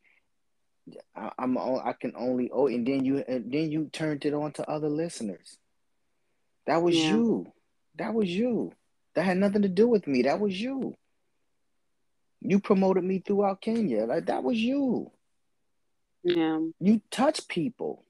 I, 1.16 1.32
I'm 1.38 1.56
I 1.60 1.94
can 1.94 2.14
only 2.16 2.50
oh, 2.52 2.66
and 2.66 2.84
then 2.88 3.06
you 3.06 3.20
and 3.20 3.52
then 3.52 3.72
you 3.72 3.90
turned 3.94 4.26
it 4.26 4.34
on 4.34 4.54
to 4.54 4.68
other 4.68 4.90
listeners. 4.90 5.60
That 6.66 6.82
was 6.82 6.96
Yeah. 6.98 7.12
you. 7.18 7.52
That 7.98 8.14
was 8.14 8.30
you. 8.30 8.72
That 9.16 9.24
had 9.26 9.38
nothing 9.38 9.62
to 9.62 9.70
do 9.70 9.88
with 9.88 10.08
me. 10.08 10.24
That 10.24 10.40
was 10.40 10.60
you. 10.60 10.96
You 12.42 12.60
promoted 12.60 13.04
me 13.04 13.20
throughout 13.20 13.62
Kenya. 13.62 14.06
Like 14.06 14.26
that 14.28 14.44
was 14.44 14.58
you. 14.58 15.12
Yeah. 16.24 16.60
You 16.80 17.02
touch 17.10 17.48
people. 17.48 18.04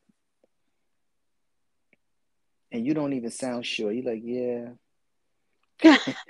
And 2.71 2.86
you 2.86 2.93
don't 2.93 3.13
even 3.13 3.31
sound 3.31 3.65
sure. 3.65 3.91
You're 3.91 4.13
like, 4.13 4.21
yeah. 4.23 4.69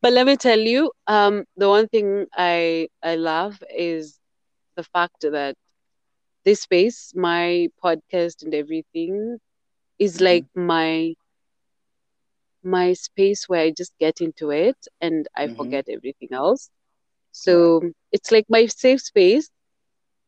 But 0.00 0.12
let 0.12 0.26
me 0.26 0.36
tell 0.36 0.58
you, 0.58 0.90
um, 1.06 1.44
the 1.56 1.68
one 1.68 1.86
thing 1.86 2.26
I 2.36 2.88
I 3.02 3.14
love 3.14 3.62
is 3.72 4.18
the 4.74 4.82
fact 4.82 5.20
that 5.22 5.54
this 6.44 6.62
space, 6.62 7.12
my 7.14 7.68
podcast 7.82 8.42
and 8.42 8.52
everything, 8.52 9.38
is 10.02 10.20
Mhm. 10.20 10.22
like 10.22 10.46
my 10.54 11.14
my 12.64 12.92
space 12.92 13.48
where 13.48 13.60
I 13.62 13.70
just 13.70 13.92
get 13.98 14.20
into 14.20 14.50
it 14.50 14.76
and 15.00 15.26
I 15.36 15.48
Mhm. 15.48 15.56
forget 15.56 15.86
everything 15.88 16.28
else. 16.32 16.70
So 17.32 17.82
it's 18.12 18.30
like 18.32 18.46
my 18.48 18.66
safe 18.66 19.00
space 19.02 19.50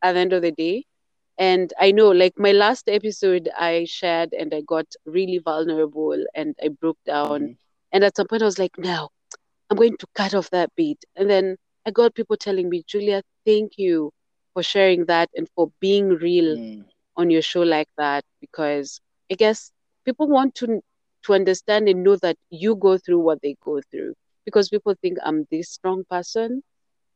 at 0.01 0.13
the 0.13 0.19
end 0.19 0.33
of 0.33 0.41
the 0.41 0.51
day. 0.51 0.85
And 1.37 1.73
I 1.79 1.91
know, 1.91 2.09
like 2.09 2.33
my 2.37 2.51
last 2.51 2.87
episode, 2.89 3.49
I 3.57 3.85
shared 3.85 4.33
and 4.33 4.53
I 4.53 4.61
got 4.67 4.85
really 5.05 5.39
vulnerable 5.39 6.15
and 6.35 6.55
I 6.63 6.69
broke 6.69 6.99
down. 7.05 7.49
Mhm. 7.49 7.57
And 7.91 8.03
at 8.03 8.15
some 8.15 8.27
point, 8.27 8.41
I 8.41 8.45
was 8.45 8.59
like, 8.59 8.77
no, 8.77 9.09
I'm 9.69 9.77
going 9.77 9.97
to 9.99 10.07
cut 10.15 10.33
off 10.33 10.49
that 10.51 10.69
bit. 10.75 11.03
And 11.15 11.29
then 11.29 11.57
I 11.85 11.91
got 11.91 12.15
people 12.15 12.37
telling 12.37 12.69
me, 12.69 12.83
Julia, 12.87 13.21
thank 13.45 13.73
you 13.77 14.11
for 14.53 14.63
sharing 14.63 15.05
that 15.05 15.29
and 15.35 15.47
for 15.55 15.69
being 15.79 16.09
real 16.09 16.57
Mm. 16.57 16.85
on 17.17 17.29
your 17.29 17.41
show 17.41 17.61
like 17.61 17.89
that. 17.97 18.23
Because 18.41 18.99
I 19.31 19.35
guess 19.35 19.71
people 20.05 20.27
want 20.27 20.55
to 20.55 20.81
to 21.25 21.33
understand 21.33 21.89
and 21.89 22.03
know 22.03 22.15
that 22.17 22.37
you 22.49 22.75
go 22.75 22.97
through 22.97 23.19
what 23.19 23.41
they 23.41 23.55
go 23.63 23.81
through. 23.91 24.13
Because 24.45 24.69
people 24.69 24.93
think 25.01 25.17
I'm 25.23 25.45
this 25.51 25.69
strong 25.69 26.03
person. 26.09 26.61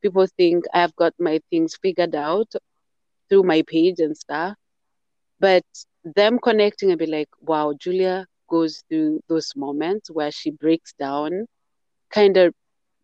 People 0.02 0.26
think 0.36 0.64
I've 0.74 0.94
got 0.96 1.14
my 1.18 1.40
things 1.50 1.76
figured 1.80 2.14
out 2.16 2.52
through 3.28 3.44
my 3.44 3.62
page 3.62 4.00
and 4.00 4.16
stuff. 4.16 4.56
But 5.40 5.64
them 6.04 6.38
connecting 6.38 6.90
and 6.90 6.98
be 6.98 7.06
like, 7.06 7.28
wow, 7.40 7.74
Julia 7.78 8.26
goes 8.48 8.82
through 8.88 9.20
those 9.28 9.52
moments 9.56 10.10
where 10.10 10.30
she 10.30 10.50
breaks 10.50 10.92
down 10.94 11.46
kind 12.10 12.36
of 12.36 12.54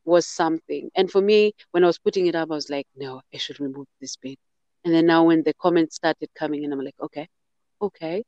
was 0.04 0.26
something. 0.26 0.90
And 0.96 1.10
for 1.10 1.20
me, 1.20 1.52
when 1.72 1.84
I 1.84 1.88
was 1.88 1.98
putting 1.98 2.26
it 2.26 2.34
up, 2.34 2.50
I 2.50 2.54
was 2.54 2.70
like, 2.70 2.86
no, 2.96 3.22
I 3.34 3.38
should 3.38 3.60
remove 3.60 3.86
this 4.00 4.16
bit. 4.16 4.38
And 4.84 4.94
then 4.94 5.06
now 5.06 5.24
when 5.24 5.42
the 5.44 5.54
comments 5.54 5.96
started 5.96 6.28
coming 6.36 6.64
in, 6.64 6.72
I'm 6.72 6.80
like, 6.80 6.94
okay, 7.02 7.28
okay. 7.82 8.24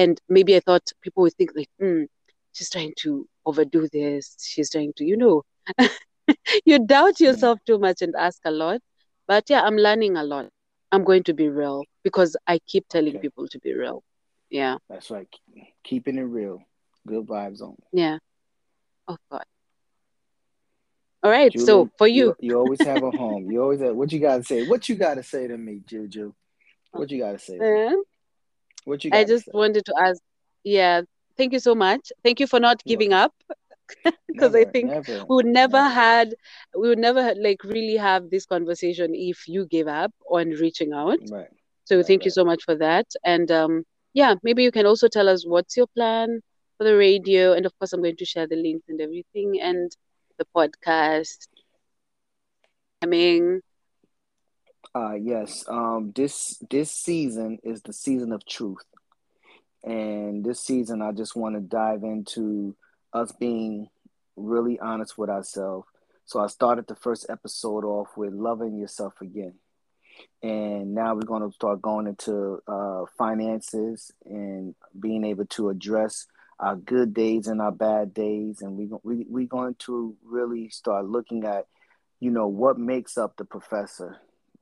And 0.00 0.18
maybe 0.30 0.56
I 0.56 0.60
thought 0.60 0.90
people 1.02 1.24
would 1.24 1.34
think 1.34 1.50
like, 1.54 1.68
hmm, 1.78 2.04
she's 2.52 2.70
trying 2.70 2.94
to 3.00 3.28
overdo 3.44 3.86
this. 3.92 4.34
She's 4.40 4.70
trying 4.70 4.94
to, 4.96 5.04
you 5.04 5.14
know, 5.14 5.42
you 6.64 6.78
doubt 6.78 7.20
yourself 7.20 7.58
too 7.66 7.78
much 7.78 8.00
and 8.00 8.14
ask 8.16 8.40
a 8.46 8.50
lot. 8.50 8.80
But 9.28 9.50
yeah, 9.50 9.60
I'm 9.60 9.76
learning 9.76 10.16
a 10.16 10.22
lot. 10.22 10.48
I'm 10.90 11.04
going 11.04 11.24
to 11.24 11.34
be 11.34 11.50
real 11.50 11.84
because 12.02 12.34
I 12.46 12.60
keep 12.66 12.88
telling 12.88 13.16
Okay. 13.16 13.18
people 13.18 13.46
to 13.48 13.58
be 13.58 13.74
real. 13.74 14.02
Yeah, 14.48 14.78
That's 14.88 15.10
right. 15.10 15.28
Keeping 15.84 16.16
it 16.16 16.22
real. 16.22 16.62
Good 17.06 17.26
vibes 17.26 17.60
on. 17.60 17.76
yeah. 17.92 18.16
Oh 19.06 19.18
God. 19.30 19.44
All 21.22 21.30
right. 21.30 21.52
So 21.60 21.90
for 21.98 22.08
you, 22.08 22.34
you, 22.40 22.58
always 22.58 22.82
have 22.84 23.02
a 23.02 23.10
home. 23.10 23.50
You 23.50 23.62
always 23.62 23.80
have, 23.80 23.94
what 23.94 24.10
you 24.12 24.18
gotta 24.18 24.44
say? 24.44 24.62
What 24.62 24.88
you 24.88 24.94
gotta 24.94 25.22
say 25.22 25.46
to 25.46 25.58
me, 25.58 25.82
Juju? 25.86 26.32
What 26.92 27.10
you 27.10 27.18
gotta 27.18 27.38
say? 27.38 27.58
What 28.90 29.06
you 29.06 29.12
I 29.12 29.24
just 29.24 29.48
say? 29.48 29.52
wanted 29.52 29.84
to 29.86 29.94
ask. 30.00 30.20
Yeah, 30.64 31.02
thank 31.36 31.52
you 31.52 31.60
so 31.60 31.74
much. 31.74 32.12
Thank 32.22 32.40
you 32.40 32.46
for 32.46 32.60
not 32.60 32.84
giving 32.86 33.12
up 33.12 33.32
because 34.28 34.54
I 34.54 34.64
think 34.64 34.94
never, 35.02 35.28
we 35.28 35.36
would 35.36 35.46
never 35.46 35.82
never. 35.82 35.88
had 35.88 36.34
we 36.76 36.88
would 36.88 36.98
never 36.98 37.22
had, 37.22 37.38
like 37.38 37.62
really 37.64 37.96
have 37.96 38.30
this 38.30 38.46
conversation 38.46 39.10
if 39.14 39.48
you 39.48 39.66
gave 39.66 39.88
up 39.88 40.12
on 40.30 40.50
reaching 40.50 40.92
out. 40.92 41.20
Right. 41.20 41.50
So 41.84 42.02
Right, 42.02 42.04
thank 42.04 42.24
you 42.24 42.30
so 42.30 42.44
much 42.44 42.62
for 42.64 42.74
that. 42.76 43.06
And 43.24 43.50
um, 43.50 43.84
yeah, 44.14 44.34
maybe 44.42 44.62
you 44.62 44.72
can 44.72 44.86
also 44.86 45.08
tell 45.08 45.28
us 45.28 45.46
what's 45.46 45.76
your 45.76 45.86
plan 45.88 46.40
for 46.78 46.84
the 46.84 46.96
radio, 46.96 47.52
and 47.52 47.66
of 47.66 47.76
course, 47.78 47.92
I'm 47.92 48.02
going 48.02 48.16
to 48.16 48.24
share 48.26 48.46
the 48.46 48.56
links 48.56 48.86
and 48.88 49.00
everything, 49.00 49.60
and 49.60 49.90
the 50.38 50.46
podcast. 50.56 51.48
I 53.02 53.06
mean, 53.06 53.60
Uh 54.94 55.14
yes. 55.14 55.64
Um 55.68 56.12
this 56.14 56.62
this 56.68 56.90
season 56.90 57.58
is 57.62 57.82
the 57.82 57.92
season 57.92 58.32
of 58.32 58.44
truth. 58.44 58.84
And 59.84 60.44
this 60.44 60.60
season 60.60 61.00
I 61.02 61.12
just 61.12 61.36
want 61.36 61.54
to 61.54 61.60
dive 61.60 62.02
into 62.02 62.76
us 63.12 63.32
being 63.32 63.88
really 64.36 64.78
honest 64.80 65.16
with 65.16 65.30
ourselves. 65.30 65.86
So 66.24 66.40
I 66.40 66.46
started 66.46 66.86
the 66.86 66.94
first 66.94 67.26
episode 67.28 67.84
off 67.84 68.16
with 68.16 68.32
loving 68.32 68.78
yourself 68.78 69.14
again. 69.20 69.54
And 70.42 70.94
now 70.94 71.14
we're 71.14 71.22
going 71.22 71.48
to 71.48 71.54
start 71.54 71.82
going 71.82 72.06
into 72.06 72.62
uh, 72.66 73.04
finances 73.16 74.12
and 74.24 74.74
being 74.98 75.24
able 75.24 75.46
to 75.46 75.70
address 75.70 76.26
our 76.58 76.76
good 76.76 77.14
days 77.14 77.46
and 77.46 77.60
our 77.60 77.72
bad 77.72 78.14
days. 78.14 78.60
And 78.62 78.76
we, 78.76 78.90
we, 79.02 79.26
we're 79.28 79.46
going 79.46 79.74
to 79.80 80.16
really 80.24 80.68
start 80.68 81.06
looking 81.06 81.44
at, 81.44 81.66
you 82.20 82.30
know, 82.30 82.46
what 82.46 82.78
makes 82.78 83.18
up 83.18 83.36
the 83.36 83.44
professor? 83.44 84.18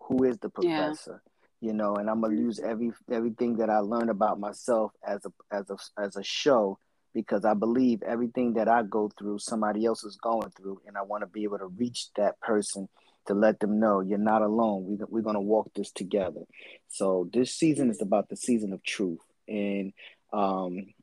Who 0.09 0.25
is 0.25 0.39
the 0.39 0.51
Yeah. 0.61 0.77
professor? 0.77 1.23
You 1.61 1.73
know, 1.73 1.97
and 1.97 2.09
I'm 2.09 2.21
gonna 2.21 2.37
use 2.37 2.61
every 2.61 2.93
everything 3.11 3.57
that 3.57 3.69
I 3.69 3.79
learned 3.79 4.11
about 4.11 4.39
myself 4.39 4.93
as 5.07 5.25
a 5.25 5.33
as 5.55 5.71
a 5.71 5.77
as 6.01 6.17
a 6.17 6.23
show 6.23 6.79
because 7.15 7.45
I 7.45 7.55
believe 7.55 8.03
everything 8.03 8.53
that 8.55 8.69
I 8.69 8.83
go 8.85 9.11
through, 9.19 9.41
somebody 9.41 9.85
else 9.85 10.05
is 10.05 10.17
going 10.17 10.51
through, 10.51 10.83
and 10.87 10.97
I 10.97 11.03
want 11.03 11.23
to 11.23 11.27
be 11.27 11.45
able 11.45 11.59
to 11.59 11.67
reach 11.67 12.09
that 12.17 12.39
person 12.41 12.89
to 13.27 13.35
let 13.35 13.59
them 13.61 13.81
know 13.81 14.01
you're 14.01 14.19
not 14.19 14.43
alone. 14.43 14.87
We, 14.87 14.97
we're 15.09 15.23
going 15.23 15.35
to 15.35 15.41
walk 15.41 15.71
this 15.75 15.91
together. 15.91 16.43
So 16.89 17.29
this 17.33 17.55
season 17.55 17.91
is 17.91 18.01
about 18.01 18.29
the 18.29 18.37
season 18.37 18.73
of 18.73 18.83
truth, 18.85 19.21
and 19.49 19.93
um, 20.33 20.95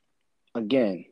again, 0.53 1.05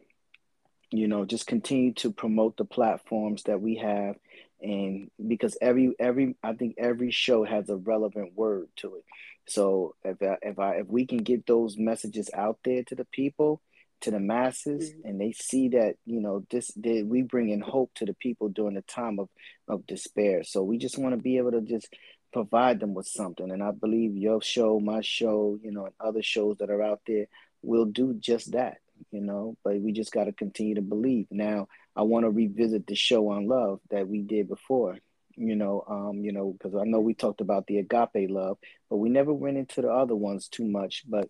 you 0.91 1.07
know, 1.07 1.25
just 1.25 1.47
continue 1.47 1.93
to 1.95 2.11
promote 2.11 2.55
the 2.55 2.65
platforms 2.65 3.43
that 3.43 3.59
we 3.59 3.75
have, 3.75 4.15
and 4.63 5.11
because 5.27 5.57
every 5.61 5.93
every 5.99 6.35
I 6.41 6.53
think 6.53 6.75
every 6.77 7.11
show 7.11 7.43
has 7.43 7.69
a 7.69 7.75
relevant 7.75 8.33
word 8.35 8.69
to 8.77 8.95
it. 8.95 9.05
So 9.45 9.95
if 10.03 10.21
I, 10.21 10.37
if 10.41 10.57
I 10.59 10.75
if 10.77 10.87
we 10.87 11.05
can 11.05 11.19
get 11.19 11.45
those 11.45 11.77
messages 11.77 12.29
out 12.33 12.59
there 12.63 12.83
to 12.85 12.95
the 12.95 13.05
people, 13.05 13.61
to 14.01 14.11
the 14.11 14.19
masses, 14.19 14.93
Mhm. 14.93 15.01
and 15.03 15.21
they 15.21 15.33
see 15.33 15.69
that 15.69 15.97
you 16.05 16.21
know 16.21 16.45
this 16.49 16.67
that 16.75 17.05
we 17.05 17.21
bring 17.23 17.49
in 17.49 17.59
hope 17.61 17.91
to 17.95 18.05
the 18.05 18.13
people 18.15 18.49
during 18.49 18.75
the 18.75 18.81
time 18.83 19.19
of 19.19 19.29
of 19.67 19.85
despair. 19.85 20.43
So 20.43 20.63
we 20.63 20.77
just 20.77 20.97
want 20.97 21.13
to 21.15 21.21
be 21.21 21.37
able 21.37 21.51
to 21.51 21.61
just 21.61 21.93
provide 22.31 22.79
them 22.79 22.93
with 22.95 23.05
something. 23.07 23.51
And 23.51 23.61
I 23.61 23.71
believe 23.71 24.17
your 24.17 24.41
show, 24.41 24.79
my 24.79 25.01
show, 25.01 25.59
you 25.61 25.71
know, 25.71 25.85
and 25.85 25.93
other 25.99 26.23
shows 26.23 26.57
that 26.57 26.71
are 26.71 26.81
out 26.81 27.01
there 27.05 27.27
will 27.61 27.85
do 27.85 28.15
just 28.15 28.53
that, 28.53 28.79
you 29.11 29.21
know, 29.21 29.55
but 29.63 29.79
we 29.79 29.91
just 29.91 30.11
got 30.11 30.23
to 30.23 30.31
continue 30.33 30.73
to 30.75 30.81
believe. 30.81 31.27
Now, 31.29 31.67
I 31.95 32.03
want 32.03 32.25
to 32.25 32.29
revisit 32.29 32.87
the 32.87 32.95
show 32.95 33.29
on 33.29 33.47
love 33.47 33.79
that 33.91 34.07
we 34.07 34.21
did 34.21 34.47
before, 34.47 34.97
you 35.35 35.55
know, 35.55 35.83
um, 35.87 36.23
you 36.23 36.31
know, 36.31 36.51
because 36.53 36.75
I 36.75 36.85
know 36.85 36.99
we 36.99 37.13
talked 37.13 37.41
about 37.41 37.67
the 37.67 37.77
agape 37.77 38.29
love, 38.29 38.57
but 38.89 38.97
we 38.97 39.09
never 39.09 39.33
went 39.33 39.57
into 39.57 39.81
the 39.81 39.91
other 39.91 40.15
ones 40.15 40.47
too 40.47 40.65
much. 40.65 41.03
But 41.07 41.29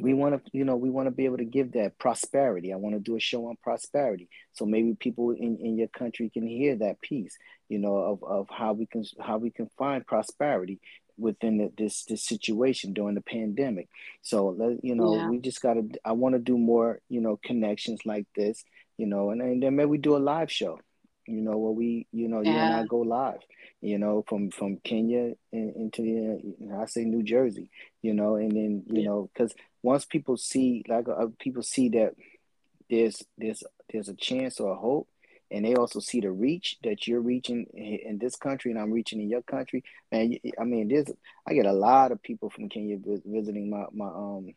we 0.00 0.14
want 0.14 0.34
to 0.34 0.50
you 0.56 0.64
know 0.64 0.76
we 0.76 0.90
want 0.90 1.06
to 1.06 1.10
be 1.10 1.26
able 1.26 1.36
to 1.36 1.44
give 1.44 1.72
that 1.72 1.98
prosperity 1.98 2.72
i 2.72 2.76
want 2.76 2.94
to 2.94 3.00
do 3.00 3.16
a 3.16 3.20
show 3.20 3.46
on 3.46 3.56
prosperity 3.62 4.28
so 4.52 4.64
maybe 4.64 4.94
people 4.94 5.32
in, 5.32 5.58
in 5.58 5.76
your 5.76 5.88
country 5.88 6.30
can 6.30 6.46
hear 6.46 6.76
that 6.76 7.00
piece 7.00 7.36
you 7.68 7.78
know 7.78 7.96
of, 7.96 8.24
of 8.24 8.48
how 8.50 8.72
we 8.72 8.86
can 8.86 9.04
how 9.20 9.36
we 9.36 9.50
can 9.50 9.68
find 9.76 10.06
prosperity 10.06 10.80
within 11.18 11.58
the, 11.58 11.70
this 11.76 12.04
this 12.04 12.24
situation 12.24 12.94
during 12.94 13.14
the 13.14 13.20
pandemic 13.20 13.88
so 14.22 14.78
you 14.82 14.94
know 14.94 15.14
yeah. 15.14 15.28
we 15.28 15.38
just 15.38 15.60
got 15.60 15.74
to 15.74 15.88
i 16.04 16.12
want 16.12 16.34
to 16.34 16.38
do 16.38 16.56
more 16.56 17.00
you 17.08 17.20
know 17.20 17.38
connections 17.44 18.00
like 18.06 18.26
this 18.34 18.64
you 19.02 19.08
know 19.08 19.30
and, 19.30 19.42
and 19.42 19.60
then 19.60 19.74
maybe 19.74 19.90
we 19.90 19.98
do 19.98 20.16
a 20.16 20.26
live 20.32 20.50
show 20.50 20.78
you 21.26 21.40
know 21.40 21.58
where 21.58 21.72
we 21.72 22.06
you 22.12 22.28
know 22.28 22.40
yeah. 22.40 22.52
you 22.52 22.58
and 22.58 22.74
i 22.76 22.84
go 22.84 22.98
live 22.98 23.40
you 23.80 23.98
know 23.98 24.24
from 24.28 24.48
from 24.48 24.76
kenya 24.84 25.32
into 25.52 26.02
the 26.02 26.76
i 26.80 26.86
say 26.86 27.04
new 27.04 27.22
jersey 27.24 27.68
you 28.00 28.14
know 28.14 28.36
and 28.36 28.52
then 28.52 28.84
you 28.86 29.02
yeah. 29.02 29.08
know 29.08 29.28
because 29.32 29.52
once 29.82 30.04
people 30.04 30.36
see 30.36 30.84
like 30.88 31.08
uh, 31.08 31.26
people 31.40 31.64
see 31.64 31.88
that 31.88 32.14
there's 32.88 33.24
there's 33.38 33.64
there's 33.92 34.08
a 34.08 34.14
chance 34.14 34.60
or 34.60 34.72
a 34.72 34.76
hope 34.76 35.08
and 35.50 35.64
they 35.64 35.74
also 35.74 35.98
see 35.98 36.20
the 36.20 36.30
reach 36.30 36.76
that 36.84 37.08
you're 37.08 37.20
reaching 37.20 37.66
in 37.74 38.18
this 38.18 38.36
country 38.36 38.70
and 38.70 38.80
I'm 38.80 38.92
reaching 38.92 39.20
in 39.20 39.28
your 39.28 39.42
country 39.42 39.82
man 40.12 40.36
I 40.60 40.64
mean 40.64 40.86
there's 40.86 41.10
I 41.44 41.54
get 41.54 41.66
a 41.66 41.72
lot 41.72 42.12
of 42.12 42.22
people 42.22 42.50
from 42.50 42.68
Kenya 42.68 42.98
visiting 43.26 43.68
my 43.68 43.84
my 43.92 44.06
um 44.06 44.54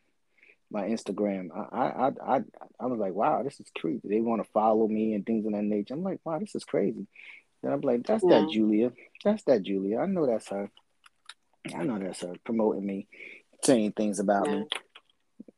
my 0.76 0.88
Instagram. 0.90 1.50
I 1.72 1.88
I 1.88 2.36
I 2.36 2.40
I 2.80 2.86
was 2.86 3.00
like 3.00 3.14
wow 3.14 3.42
this 3.44 3.60
is 3.60 3.68
crazy. 3.78 4.02
They 4.04 4.20
want 4.20 4.44
to 4.44 4.52
follow 4.52 4.88
me 4.88 5.14
and 5.14 5.26
things 5.26 5.46
of 5.46 5.54
that 5.54 5.64
nature. 5.64 5.94
I'm 5.94 6.04
like 6.04 6.20
wow 6.26 6.38
this 6.38 6.54
is 6.54 6.66
crazy. 6.66 7.08
And 7.64 7.74
I'm 7.74 7.82
like 7.82 8.06
that's 8.06 8.24
yeah. 8.28 8.42
that 8.42 8.50
Julia. 8.50 8.92
That's 9.24 9.44
that 9.44 9.64
Julia. 9.64 10.00
I 10.00 10.06
know 10.06 10.28
that's 10.28 10.50
her. 10.50 10.70
I 11.74 11.84
know 11.84 11.98
that's 11.98 12.22
her 12.22 12.36
promoting 12.44 12.86
me 12.86 13.08
saying 13.64 13.94
things 13.94 14.20
about 14.20 14.48
yeah. 14.48 14.56
me. 14.56 14.68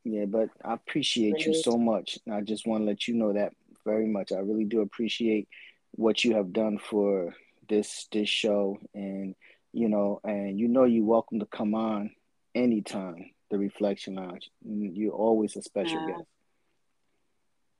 Yeah, 0.04 0.24
but 0.24 0.48
I 0.64 0.74
appreciate 0.74 1.44
you 1.44 1.52
so 1.52 1.76
much. 1.76 2.18
I 2.32 2.40
just 2.40 2.66
want 2.66 2.82
to 2.82 2.86
let 2.86 3.08
you 3.08 3.14
know 3.14 3.32
that 3.32 3.52
very 3.84 4.06
much. 4.06 4.32
I 4.32 4.38
really 4.38 4.64
do 4.64 4.80
appreciate 4.80 5.48
what 5.90 6.24
you 6.24 6.34
have 6.36 6.52
done 6.52 6.78
for 6.78 7.34
this 7.68 8.06
this 8.12 8.28
show 8.28 8.78
and 8.94 9.34
you 9.72 9.88
know, 9.88 10.20
and 10.24 10.58
you 10.58 10.68
know 10.68 10.84
you're 10.84 11.04
welcome 11.04 11.40
to 11.40 11.46
come 11.46 11.74
on 11.74 12.12
anytime, 12.54 13.30
the 13.50 13.58
Reflection 13.58 14.14
Lounge. 14.14 14.50
You're 14.62 15.12
always 15.12 15.56
a 15.56 15.62
special 15.62 16.00
yeah. 16.00 16.16
guest. 16.16 16.28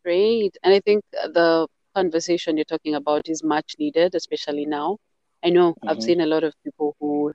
Great. 0.04 0.56
And 0.62 0.72
I 0.74 0.80
think 0.80 1.04
the 1.12 1.66
conversation 1.94 2.56
you're 2.56 2.64
talking 2.64 2.94
about 2.94 3.28
is 3.28 3.42
much 3.42 3.74
needed, 3.78 4.14
especially 4.14 4.66
now. 4.66 4.98
I 5.44 5.50
know 5.50 5.72
mm-hmm. 5.72 5.88
I've 5.88 6.02
seen 6.02 6.20
a 6.20 6.26
lot 6.26 6.44
of 6.44 6.54
people 6.64 6.96
who 7.00 7.32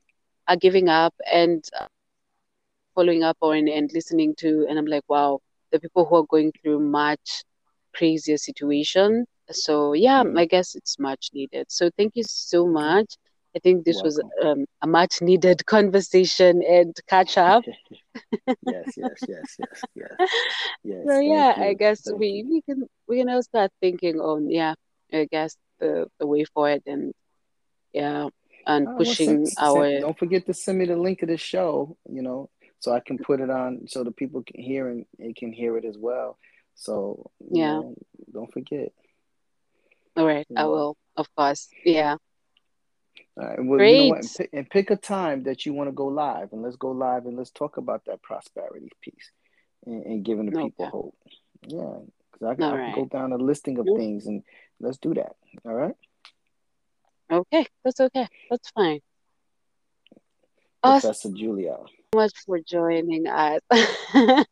are 0.48 0.58
giving 0.58 0.90
up 0.90 1.14
and 1.32 1.64
following 2.96 3.24
up 3.24 3.38
on 3.42 3.68
and 3.68 3.92
listening 3.94 4.36
to, 4.38 4.66
and 4.70 4.78
I'm 4.78 4.86
like, 4.86 5.04
wow, 5.08 5.40
the 5.72 5.80
people 5.80 6.06
who 6.06 6.16
are 6.16 6.26
going 6.26 6.52
through 6.62 6.80
much 6.80 7.44
crazier 7.94 8.38
situation. 8.38 9.26
So 9.52 9.94
yeah, 9.94 10.24
mm. 10.24 10.40
I 10.40 10.46
guess 10.46 10.76
it's 10.76 10.98
much 11.00 11.30
needed. 11.34 11.68
So 11.70 11.90
thank 11.98 12.16
you 12.16 12.24
so 12.24 12.66
much. 12.68 13.16
I 13.56 13.60
think 13.60 13.86
this 13.86 14.02
Welcome. 14.02 14.30
was 14.42 14.46
um, 14.46 14.66
a 14.82 14.88
much 14.88 15.22
needed 15.22 15.66
conversation 15.66 16.64
and 16.64 16.96
catch 17.08 17.38
up. 17.38 17.64
yes, 18.66 18.94
yes, 18.98 19.20
yes, 19.28 19.56
yes, 19.60 19.84
yes. 19.96 20.30
yes 20.84 21.06
so 21.08 21.20
yeah, 21.20 21.58
you. 21.58 21.64
I 21.64 21.74
guess 21.74 22.02
thank 22.02 22.20
we, 22.20 22.28
you. 22.28 22.50
we 22.50 22.62
can 22.62 22.88
we 23.08 23.18
can 23.18 23.28
now 23.28 23.42
start 23.42 23.72
thinking 23.80 24.20
on 24.20 24.50
yeah, 24.50 24.74
I 25.12 25.28
guess 25.32 25.56
the, 25.80 26.08
the 26.20 26.26
way 26.26 26.46
forward 26.46 26.82
and 26.88 27.14
yeah, 27.94 28.30
and 28.66 28.88
oh, 28.88 28.98
pushing 28.98 29.44
well, 29.44 29.76
our. 29.76 29.90
Send, 29.90 30.02
don't 30.02 30.20
forget 30.20 30.46
to 30.48 30.54
send 30.54 30.80
me 30.80 30.86
the 30.86 30.96
link 30.96 31.22
of 31.22 31.30
the 31.30 31.38
show. 31.38 31.96
You 32.10 32.24
know, 32.24 32.50
so 32.80 32.92
I 32.92 33.02
can 33.02 33.20
put 33.20 33.40
it 33.40 33.52
on 33.52 33.88
so 33.88 34.04
the 34.04 34.12
people 34.12 34.44
can 34.44 34.62
hear 34.62 34.90
and 34.90 35.06
it 35.20 35.36
can 35.36 35.54
hear 35.54 35.78
it 35.78 35.86
as 35.86 35.98
well. 35.98 36.40
So 36.74 37.30
yeah, 37.52 37.74
know, 37.74 37.96
don't 38.34 38.52
forget. 38.52 38.92
All 40.16 40.26
right, 40.26 40.46
you 40.50 40.56
know. 40.56 40.62
I 40.62 40.66
will, 40.66 40.98
of 41.18 41.28
course. 41.36 41.70
Yeah. 41.86 42.18
All 43.38 43.48
right, 43.48 43.64
well, 43.64 43.78
Great. 43.78 44.06
You 44.06 44.10
know 44.12 44.16
and, 44.16 44.30
pick, 44.38 44.50
and 44.54 44.70
pick 44.70 44.92
a 44.92 44.96
time 44.96 45.44
that 45.44 45.66
you 45.66 45.74
want 45.74 45.88
to 45.88 45.92
go 45.92 46.06
live, 46.08 46.54
and 46.54 46.62
let's 46.62 46.76
go 46.76 46.92
live 46.92 47.26
and 47.26 47.38
let's 47.38 47.52
talk 47.52 47.78
about 47.78 48.06
that 48.06 48.22
prosperity 48.22 48.92
piece 49.02 49.32
and, 49.86 50.06
and 50.06 50.26
giving 50.26 50.50
the 50.50 50.58
okay. 50.58 50.70
people 50.70 50.86
hope. 50.88 51.18
Yeah, 51.68 52.00
because 52.32 52.48
I 52.48 52.56
can 52.56 52.74
right. 52.74 52.96
go 52.96 53.06
down 53.06 53.32
a 53.32 53.38
listing 53.38 53.80
of 53.80 53.88
things 53.98 54.28
and 54.28 54.44
let's 54.80 54.98
do 54.98 55.14
that. 55.16 55.36
All 55.66 55.74
right. 55.74 55.96
Okay, 57.32 57.66
that's 57.84 58.00
okay. 58.00 58.28
That's 58.50 58.70
fine. 58.72 59.00
Professor 60.82 61.10
awesome. 61.10 61.36
Julia 61.36 61.78
much 62.14 62.34
for 62.46 62.60
joining 62.60 63.28
us. 63.28 63.62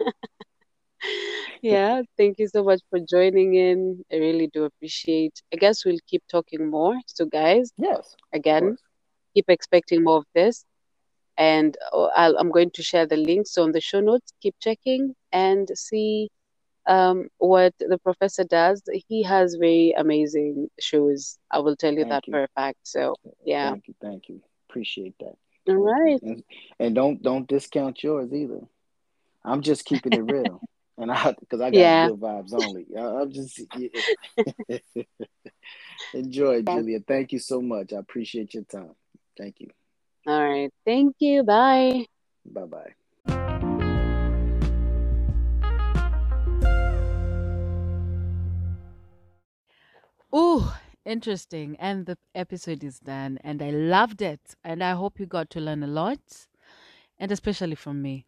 yeah, 1.61 2.01
thank 2.17 2.39
you 2.39 2.47
so 2.47 2.63
much 2.63 2.81
for 2.89 2.99
joining 2.99 3.55
in. 3.55 4.03
I 4.11 4.17
really 4.17 4.47
do 4.47 4.65
appreciate. 4.65 5.41
I 5.53 5.57
guess 5.57 5.85
we'll 5.85 5.99
keep 6.07 6.23
talking 6.29 6.69
more. 6.69 6.99
So, 7.05 7.25
guys, 7.25 7.71
yes, 7.77 8.15
again, 8.33 8.77
keep 9.33 9.45
expecting 9.49 10.03
more 10.03 10.17
of 10.17 10.25
this. 10.33 10.65
And 11.37 11.75
uh, 11.93 12.07
i 12.15 12.27
am 12.39 12.51
going 12.51 12.71
to 12.71 12.83
share 12.83 13.05
the 13.05 13.17
links 13.17 13.57
on 13.57 13.71
the 13.71 13.81
show 13.81 13.99
notes. 13.99 14.33
Keep 14.41 14.55
checking 14.59 15.15
and 15.31 15.69
see 15.75 16.29
um, 16.87 17.27
what 17.37 17.73
the 17.79 17.97
professor 17.99 18.43
does. 18.43 18.81
He 19.07 19.23
has 19.23 19.55
very 19.55 19.93
amazing 19.97 20.67
shows. 20.79 21.37
I 21.49 21.59
will 21.59 21.75
tell 21.75 21.93
you 21.93 22.01
thank 22.01 22.09
that 22.09 22.27
you. 22.27 22.33
for 22.33 22.43
a 22.43 22.47
fact. 22.55 22.79
So, 22.83 23.15
yeah. 23.45 23.71
Thank 23.71 23.87
you. 23.87 23.95
Thank 24.01 24.29
you. 24.29 24.41
Appreciate 24.69 25.15
that. 25.19 25.35
All 25.67 25.75
right. 25.75 26.19
And, 26.23 26.43
and 26.79 26.95
don't 26.95 27.21
don't 27.21 27.47
discount 27.47 28.03
yours 28.03 28.33
either. 28.33 28.61
I'm 29.45 29.61
just 29.61 29.85
keeping 29.85 30.13
it 30.13 30.21
real. 30.21 30.59
and 30.97 31.11
I 31.11 31.35
because 31.39 31.61
I 31.61 31.71
got 31.71 31.77
yeah. 31.77 32.07
good 32.09 32.19
vibes 32.19 32.53
only. 32.53 32.85
I'm 32.97 33.31
just 33.31 33.61
yeah. 33.77 35.03
enjoy, 36.13 36.61
Julia. 36.61 36.99
Thank 37.07 37.31
you 37.31 37.39
so 37.39 37.61
much. 37.61 37.93
I 37.93 37.97
appreciate 37.97 38.53
your 38.53 38.63
time. 38.63 38.95
Thank 39.37 39.59
you. 39.59 39.69
All 40.27 40.49
right. 40.49 40.71
Thank 40.85 41.15
you. 41.19 41.43
Bye. 41.43 42.05
Bye 42.45 42.65
bye. 42.65 42.93
Ooh, 50.33 50.63
interesting. 51.05 51.75
And 51.79 52.05
the 52.05 52.17
episode 52.33 52.83
is 52.83 52.99
done. 52.99 53.37
And 53.43 53.61
I 53.61 53.71
loved 53.71 54.21
it. 54.21 54.55
And 54.63 54.83
I 54.83 54.91
hope 54.91 55.19
you 55.19 55.25
got 55.25 55.49
to 55.51 55.59
learn 55.59 55.83
a 55.83 55.87
lot. 55.87 56.19
And 57.19 57.31
especially 57.31 57.75
from 57.75 58.01
me, 58.01 58.25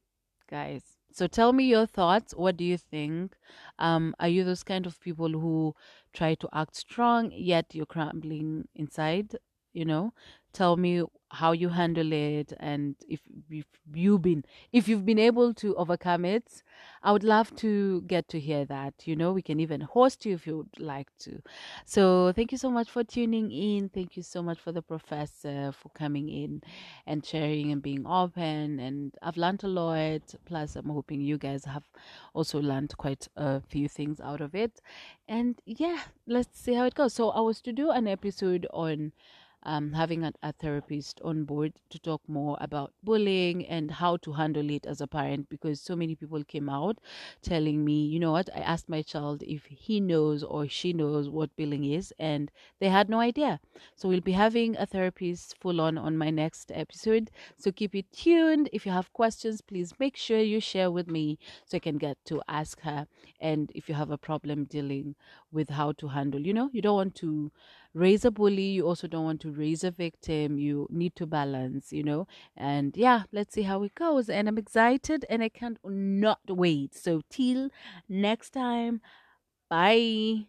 guys. 0.49 0.92
So 1.13 1.27
tell 1.27 1.53
me 1.53 1.65
your 1.65 1.85
thoughts. 1.85 2.33
What 2.35 2.57
do 2.57 2.63
you 2.63 2.77
think? 2.77 3.35
Um, 3.79 4.15
are 4.19 4.27
you 4.27 4.43
those 4.43 4.63
kind 4.63 4.85
of 4.85 4.99
people 4.99 5.29
who 5.29 5.75
try 6.13 6.35
to 6.35 6.49
act 6.53 6.75
strong, 6.75 7.31
yet 7.33 7.73
you're 7.75 7.85
crumbling 7.85 8.67
inside? 8.75 9.35
You 9.73 9.85
know, 9.85 10.13
tell 10.53 10.77
me 10.77 11.03
how 11.31 11.51
you 11.51 11.69
handle 11.69 12.13
it 12.13 12.53
and 12.59 12.95
if, 13.09 13.19
if 13.49 13.65
you've 13.93 14.21
been 14.21 14.45
if 14.71 14.87
you've 14.87 15.03
been 15.05 15.17
able 15.17 15.51
to 15.51 15.75
overcome 15.77 16.25
it 16.25 16.61
i 17.01 17.11
would 17.11 17.23
love 17.23 17.55
to 17.55 18.01
get 18.01 18.27
to 18.29 18.39
hear 18.39 18.63
that 18.65 18.93
you 19.07 19.15
know 19.15 19.33
we 19.33 19.41
can 19.41 19.59
even 19.59 19.81
host 19.81 20.25
you 20.25 20.33
if 20.35 20.45
you 20.45 20.57
would 20.57 20.79
like 20.79 21.07
to. 21.19 21.41
So 21.85 22.31
thank 22.35 22.51
you 22.51 22.57
so 22.57 22.69
much 22.69 22.89
for 22.89 23.03
tuning 23.03 23.51
in. 23.51 23.89
Thank 23.89 24.15
you 24.17 24.23
so 24.23 24.41
much 24.41 24.59
for 24.59 24.71
the 24.71 24.81
professor 24.81 25.71
for 25.71 25.89
coming 25.89 26.29
in 26.29 26.61
and 27.05 27.25
sharing 27.25 27.71
and 27.71 27.81
being 27.81 28.05
open. 28.05 28.79
And 28.79 29.13
i've 29.21 29.37
learned 29.37 29.63
a 29.63 29.67
lot. 29.67 30.35
Plus 30.45 30.75
i'm 30.75 30.89
hoping 30.89 31.21
you 31.21 31.37
guys 31.37 31.65
have 31.65 31.83
also 32.33 32.59
learned 32.61 32.95
quite 32.97 33.27
a 33.35 33.61
few 33.61 33.87
things 33.87 34.19
out 34.19 34.41
of 34.41 34.55
it. 34.55 34.81
And 35.27 35.59
yeah 35.65 36.01
let's 36.27 36.59
see 36.59 36.73
how 36.73 36.85
it 36.85 36.95
goes. 36.95 37.13
So 37.13 37.29
i 37.29 37.39
was 37.39 37.61
to 37.61 37.71
do 37.73 37.89
an 37.91 38.07
episode 38.07 38.67
on 38.73 39.11
um, 39.65 39.93
having 39.93 40.23
a, 40.23 40.33
a, 40.43 40.53
therapist 40.53 41.19
on 41.23 41.43
board 41.45 41.73
to 41.89 41.99
talk 41.99 42.21
more 42.27 42.57
about 42.61 42.93
bullying 43.03 43.65
and 43.65 43.91
how 43.91 44.17
to 44.17 44.33
handle 44.33 44.69
it 44.69 44.85
as 44.85 45.01
a 45.01 45.07
parent 45.07 45.49
because 45.49 45.81
so 45.81 45.95
many 45.95 46.15
people 46.15 46.43
came 46.43 46.69
out 46.69 46.97
telling 47.41 47.83
me, 47.83 48.05
you 48.05 48.19
know 48.19 48.31
what, 48.31 48.49
I 48.55 48.59
asked 48.59 48.89
my 48.89 49.01
child 49.01 49.43
if 49.43 49.65
he 49.65 49.99
knows 49.99 50.43
or 50.43 50.67
she 50.67 50.93
knows 50.93 51.29
what 51.29 51.55
bullying 51.55 51.85
is, 51.85 52.13
and 52.19 52.51
they 52.79 52.89
had 52.89 53.09
no 53.09 53.19
idea. 53.19 53.59
So 53.95 54.09
we'll 54.09 54.21
be 54.21 54.33
having 54.33 54.75
a 54.77 54.85
therapist 54.85 55.55
full 55.59 55.79
on 55.81 55.97
on 55.97 56.17
my 56.17 56.29
next 56.29 56.71
episode. 56.73 57.31
So 57.57 57.71
keep 57.71 57.95
it 57.95 58.11
tuned. 58.11 58.69
If 58.73 58.85
you 58.85 58.91
have 58.91 59.13
questions, 59.13 59.61
please 59.61 59.93
make 59.99 60.17
sure 60.17 60.39
you 60.39 60.59
share 60.59 60.91
with 60.91 61.09
me 61.09 61.39
so 61.65 61.77
I 61.77 61.79
can 61.79 61.97
get 61.97 62.17
to 62.25 62.41
ask 62.47 62.81
her. 62.81 63.07
And 63.39 63.71
if 63.73 63.87
you 63.87 63.95
have 63.95 64.11
a 64.11 64.17
problem 64.17 64.65
dealing 64.65 65.15
with 65.51 65.69
how 65.69 65.93
to 65.93 66.07
handle, 66.09 66.41
you 66.41 66.53
know, 66.53 66.69
you 66.73 66.81
don't 66.81 66.95
want 66.95 67.15
to 67.15 67.51
raise 67.93 68.25
a 68.25 68.31
bully, 68.31 68.63
you 68.77 68.87
also 68.87 69.07
don't 69.07 69.25
want 69.25 69.41
to 69.41 69.51
raise 69.51 69.83
a 69.83 69.91
victim. 69.91 70.57
You 70.57 70.87
need 70.89 71.15
to 71.17 71.25
balance, 71.27 71.91
you 71.93 72.03
know. 72.03 72.27
And 72.55 72.95
yeah, 72.97 73.23
let's 73.31 73.53
see 73.53 73.63
how 73.63 73.83
it 73.83 73.95
goes. 73.95 74.29
And 74.29 74.47
I'm 74.47 74.57
excited 74.57 75.25
and 75.29 75.43
I 75.43 75.49
can't 75.49 75.77
not 75.83 76.39
wait. 76.47 76.95
So 76.95 77.21
till 77.29 77.69
next 78.09 78.51
time, 78.51 79.01
bye. 79.69 80.47